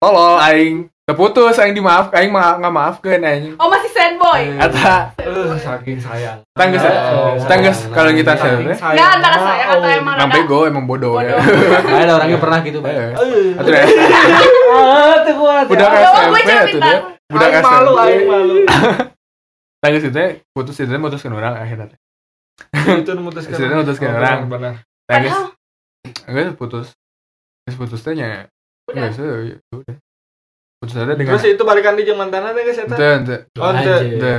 Tolol 0.00 0.40
aing 0.40 0.88
terputus 1.10 1.54
aing 1.56 1.74
dimaaf 1.74 2.08
aing 2.10 2.30
ma 2.30 2.54
nggak 2.54 2.70
maafkeun 2.70 3.18
aing. 3.20 3.44
oh 3.54 3.66
masih 3.66 3.90
sad 3.90 4.14
boy 4.14 4.46
Eta 4.54 5.10
Eh, 5.18 5.58
saking 5.58 5.98
sayang. 5.98 6.38
tangges 6.52 6.82
Oh, 6.82 7.34
tangges 7.44 7.90
kalau 7.90 8.10
kita 8.10 8.32
sayang. 8.32 8.62
nggak 8.62 9.10
antara 9.12 9.36
saya 9.36 9.64
atau 9.68 9.82
Oh. 9.82 9.90
emang 9.92 10.14
Nang 10.14 10.28
rada 10.28 10.36
bego 10.36 10.58
emang 10.64 10.84
bodoh 10.84 11.18
ya. 11.18 11.34
Bodoh. 11.34 11.98
ada 11.98 12.12
orangnya 12.14 12.38
pernah 12.38 12.58
gitu 12.60 12.78
Bang. 12.78 12.94
Eh, 12.94 13.10
Eh. 13.10 13.58
Atuh 13.58 13.70
deh. 13.70 13.84
Ah, 14.70 15.14
tuh 15.20 15.34
kuat. 15.34 15.64
Udah 15.66 15.82
ya. 15.82 15.98
Udah, 16.00 16.22
gue 16.22 16.40
SMP 16.40 16.52
atuh 16.52 16.68
pintar. 16.70 16.86
deh. 16.86 17.00
Budak 17.26 17.48
Aing 17.48 17.62
malu, 17.62 17.90
SMP. 17.90 18.00
aing 18.04 18.26
malu. 18.26 18.56
Tangges 19.82 20.04
itu 20.04 20.22
putus 20.52 20.76
itu 20.76 20.92
mutuskeun 20.94 21.32
orang 21.32 21.54
akhirnya. 21.56 21.86
Itu 22.94 23.10
memutuskan. 23.12 23.56
Sudah 23.56 23.68
memutuskan 23.76 24.08
Oh, 24.08 24.16
orang. 24.16 24.38
Benar. 24.46 24.74
Tangges 25.04 25.34
enggak 26.24 26.54
putus. 26.54 26.94
Terus 27.64 27.76
putus 27.76 28.00
teh 28.00 28.12
nya 28.12 28.46
udah 28.86 28.94
enggak 29.00 29.12
sih 29.14 29.22
ya 29.22 29.56
udah. 29.72 29.96
Putus 30.80 30.96
aja 30.96 31.12
dengan 31.12 31.36
Terus 31.36 31.44
itu 31.46 31.62
balikan 31.62 31.92
di 31.92 32.02
zaman 32.02 32.28
tanah 32.28 32.50
deh 32.50 32.62
guys 32.64 32.80
eta. 32.80 32.94
Ente, 32.94 33.08
ente, 33.12 33.36
Oh, 33.54 33.68
ente. 33.70 33.94
Ente. 34.10 34.36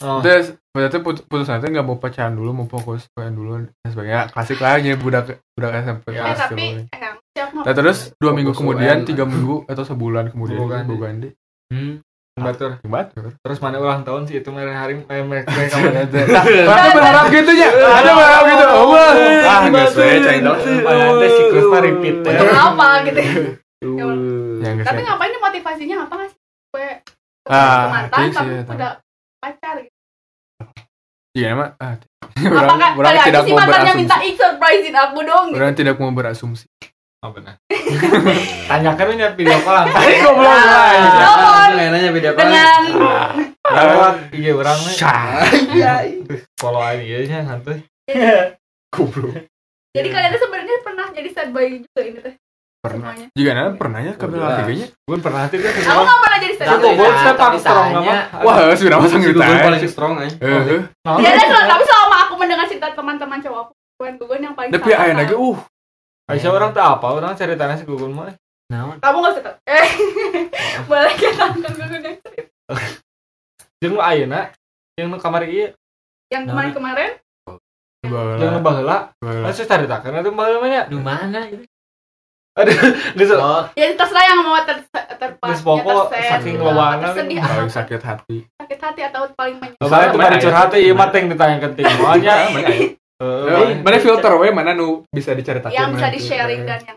Oh. 0.00 0.22
Terus 0.22 0.46
berarti 0.70 0.96
put- 0.98 1.26
putus 1.26 1.44
nanti 1.44 1.66
nggak 1.66 1.82
mau 1.82 1.98
pacaran 1.98 2.32
dulu, 2.32 2.50
mau 2.54 2.64
fokus 2.64 3.10
pacaran 3.10 3.34
dulu 3.34 3.50
dan 3.58 3.90
sebagainya. 3.90 4.30
Klasik 4.30 4.56
lah 4.56 4.78
ya 4.78 4.94
budak 4.94 5.24
budak 5.50 5.70
SMP. 5.76 6.04
Ya, 6.08 6.14
eh 6.14 6.24
kelas 6.24 6.38
tapi 6.40 6.54
dulu. 6.56 6.82
eh 6.86 6.98
siap 7.28 7.48
mau 7.50 7.62
Nah, 7.62 7.74
terus 7.74 7.98
dua 8.16 8.32
minggu 8.32 8.52
kemudian, 8.52 9.02
tiga 9.02 9.24
minggu 9.24 9.66
atau 9.66 9.82
sebulan 9.82 10.30
kemudian, 10.30 10.56
Bukan. 10.56 10.82
bukan 10.86 11.12
deh. 11.20 11.32
Hmm. 11.68 11.94
Batur. 12.32 12.78
Batur. 12.80 13.34
Terus 13.36 13.58
mana 13.58 13.76
ulang 13.76 14.00
tahun 14.00 14.24
sih 14.24 14.40
itu 14.40 14.48
mereka 14.48 14.72
hari 14.78 15.02
eh, 15.04 15.20
mereka 15.20 15.50
mana 15.52 16.06
Nah, 16.06 16.44
Ada 16.72 16.90
berharap 16.94 17.24
gitu 17.28 17.52
ya? 17.52 17.68
Ada 17.68 18.10
berharap 18.14 18.42
gitu. 18.46 18.64
Oh, 18.70 18.84
wah. 18.88 19.12
Ah, 19.44 19.60
nggak 19.66 19.86
sesuai, 19.90 20.18
ceng 20.22 20.40
dong. 20.40 20.58
Ada 20.80 21.26
siklusnya 21.28 21.78
repeat 21.82 22.16
ya. 22.22 22.30
Untuk 22.32 22.48
apa 22.54 22.86
gitu 23.04 23.20
Ya, 23.80 24.04
Ya, 24.60 24.68
nggak 24.70 24.84
tapi 24.84 25.00
ngapain 25.00 25.30
nih 25.30 25.40
motivasinya 25.40 25.96
apa 26.04 26.14
nggak 26.14 26.30
sih 26.30 26.40
gue 26.70 26.88
Ah, 27.48 27.84
mantan 27.88 28.18
iya 28.20 28.30
tapi 28.30 28.50
ya, 28.52 28.62
udah 28.68 28.92
pacar 29.40 29.74
gitu 29.80 29.96
Iya, 31.30 31.46
emang. 31.54 31.70
Ah, 31.78 31.94
apakah 32.26 32.90
orang, 32.92 33.14
tidak 33.22 33.32
aja 33.32 33.46
sih 33.46 33.52
mau 33.54 33.62
mantannya 33.62 33.92
minta 33.94 34.16
berasumsi. 34.18 34.26
ik 34.26 34.34
surprisein 34.36 34.96
aku 34.98 35.18
dong 35.22 35.44
gitu 35.46 35.56
Orang 35.56 35.72
tidak 35.72 35.94
mau 35.96 36.10
berasumsi. 36.10 36.66
Oh 37.20 37.30
benar. 37.30 37.54
Tanyakan 38.68 39.14
nyat 39.14 39.34
video 39.34 39.56
call 39.60 39.74
langsung. 39.78 40.02
Goblok 40.20 40.42
lah. 40.42 40.90
Telepon 40.90 41.68
Nggak 41.70 41.88
nanya 41.88 42.10
beda 42.10 42.28
apa 42.28 42.40
dengan 42.42 42.82
Lewat 43.62 44.14
iya 44.34 44.50
orang 44.52 44.78
nih. 44.82 44.94
Syah. 44.94 45.40
Follow 46.58 46.82
aja 46.82 47.00
ya 47.22 47.40
santuy. 47.46 47.78
Goblok. 48.92 49.46
jadi 49.90 50.08
kalian 50.08 50.34
sebenarnya 50.34 50.76
pernah 50.80 51.06
jadi 51.10 51.28
sad 51.30 51.50
boy 51.50 51.66
juga 51.78 52.00
ini 52.00 52.18
teh 52.20 52.34
Pernah. 52.80 53.12
semuanya 53.12 53.26
Jika 53.36 53.50
nana 53.52 53.70
pernahnya 53.76 54.12
ke 54.16 54.24
jelas. 54.24 54.56
tiganya. 54.58 54.86
Gue 55.04 55.16
pernah 55.20 55.42
tuh 55.44 55.58
kan. 55.60 55.72
aku 55.76 56.00
nggak 56.00 56.20
pernah 56.24 56.38
jadi 56.40 56.54
boy 56.56 56.92
gue 56.96 57.08
step 57.12 57.36
up 57.36 57.40
Tapi 57.42 57.58
strong 57.60 57.88
nama. 57.92 58.14
Wah, 58.40 58.56
sudah 58.72 58.96
masang 58.96 59.20
gitu. 59.20 59.36
Gugun 59.36 59.58
paling 59.60 59.82
strong 59.84 60.12
aja 60.16 60.32
Eh, 60.40 60.80
ya 61.20 61.30
dan 61.36 61.46
tapi 61.68 61.84
selama 61.84 62.16
aku 62.24 62.34
mendengar 62.40 62.64
cerita 62.64 62.88
teman-teman 62.92 63.38
cowok 63.38 63.60
aku 63.60 63.72
Gugun 64.16 64.40
yang 64.40 64.54
paling 64.56 64.72
tapi 64.72 64.90
ayah 64.90 65.12
kan. 65.12 65.20
lagi, 65.20 65.34
uh, 65.36 65.58
Aisyah 66.24 66.50
orang 66.50 66.72
tak 66.72 66.86
apa, 66.88 67.06
orang 67.10 67.36
ceritanya 67.36 67.76
si 67.76 67.84
Gugun 67.84 68.16
mah. 68.16 68.32
Naon? 68.70 68.96
kamu 68.96 69.16
nggak 69.18 69.34
suka 69.34 69.50
eh 69.66 69.88
boleh 70.88 71.14
kita 71.20 71.42
nonton 71.52 71.72
Gugun 71.76 72.00
yang 72.00 72.16
cerita 72.16 72.48
Jeung 73.80 73.96
ayeuna 73.98 74.40
yang 74.94 75.08
nu 75.08 75.16
kamari 75.16 75.48
ieu, 75.50 75.68
yang 76.28 76.44
kemarin-kemarin 76.44 77.16
yang 78.00 78.60
baheula, 78.60 79.12
masih 79.20 79.64
caritakeun 79.64 80.16
atuh 80.16 80.32
baheula 80.32 80.58
mah. 80.58 80.84
Di 80.86 80.96
mana 80.96 81.40
itu? 81.44 81.64
Geus 83.12 83.30
Oh, 83.32 83.62
ya 83.72 83.86
terserah 83.92 84.24
yang 84.26 84.38
mau 84.40 84.56
ter 84.60 84.76
ter 84.90 85.30
Geus 85.36 85.60
pokok 85.60 86.10
saking 86.10 86.56
sedih 87.12 87.38
paling 87.38 87.64
apa 87.64 87.72
sakit 87.72 88.00
hati. 88.00 88.36
sakit 88.56 88.78
hati 88.78 89.00
atau 89.04 89.28
paling 89.32 89.56
menyesal 89.56 89.80
itu 89.80 89.88
Sama 90.10 90.20
pada 90.20 90.38
curhat 90.38 90.70
ieu 90.74 90.92
mah 90.92 91.08
teh 91.08 91.20
ditanyakeun 91.22 91.72
ting 91.72 91.86
moalnya. 91.96 92.34
Eh, 93.20 93.76
Mana 93.78 93.96
filter 93.96 94.32
we 94.34 94.48
mana 94.48 94.72
nu 94.72 95.04
bisa 95.06 95.32
diceritakan 95.32 95.68
yang 95.70 95.90
bisa 95.90 96.02
mana 96.02 96.08
di 96.08 96.16
tuh. 96.16 96.26
sharing 96.26 96.62
dan 96.64 96.80
yang 96.82 96.96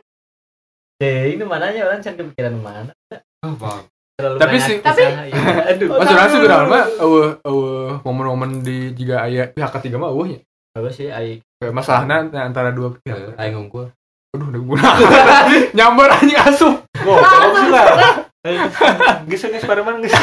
deh, 0.95 1.35
ini 1.35 1.43
mananya 1.43 1.83
orang 1.83 1.99
can 1.99 2.15
kepikiran 2.15 2.55
mana? 2.55 2.95
Oh, 3.43 3.51
bang. 3.53 3.81
Terlalu 4.13 4.37
Tapi 4.39 4.55
sih- 4.57 4.79
kisah, 4.79 5.25
iya. 5.25 5.35
Aduh. 5.67 5.87
Mas 5.91 6.07
Rana 6.07 6.29
sih 6.29 6.39
berapa 6.39 6.63
mah 6.63 6.85
eueuh 6.97 7.29
eueuh 7.43 7.99
momen-momen 8.01 8.61
di 8.61 8.93
jika 8.93 9.19
aya 9.21 9.49
pihak 9.49 9.73
ketiga 9.73 9.97
mah 9.97 10.07
eueuh 10.07 10.31
nya. 10.31 10.39
Bagus 10.71 10.95
sih 10.95 11.09
ai 11.09 11.43
Kayak 11.59 11.75
masalahnya 11.75 12.17
antara 12.39 12.71
dua 12.71 12.95
pihak 12.95 13.13
Eh, 13.13 13.33
aing 13.35 13.53
ngungkul 13.53 13.91
aduh 14.33 14.49
udah 14.49 14.61
guna 14.65 14.89
nyamber 15.77 16.09
anjing 16.09 16.41
asup 16.41 16.81
Goblok 16.97 17.53
sih 17.53 17.69
lah. 17.69 17.85
Eh, 18.43 18.57
Geus 19.29 19.45
geus 19.45 19.63
pareman 19.63 20.01
geus. 20.01 20.13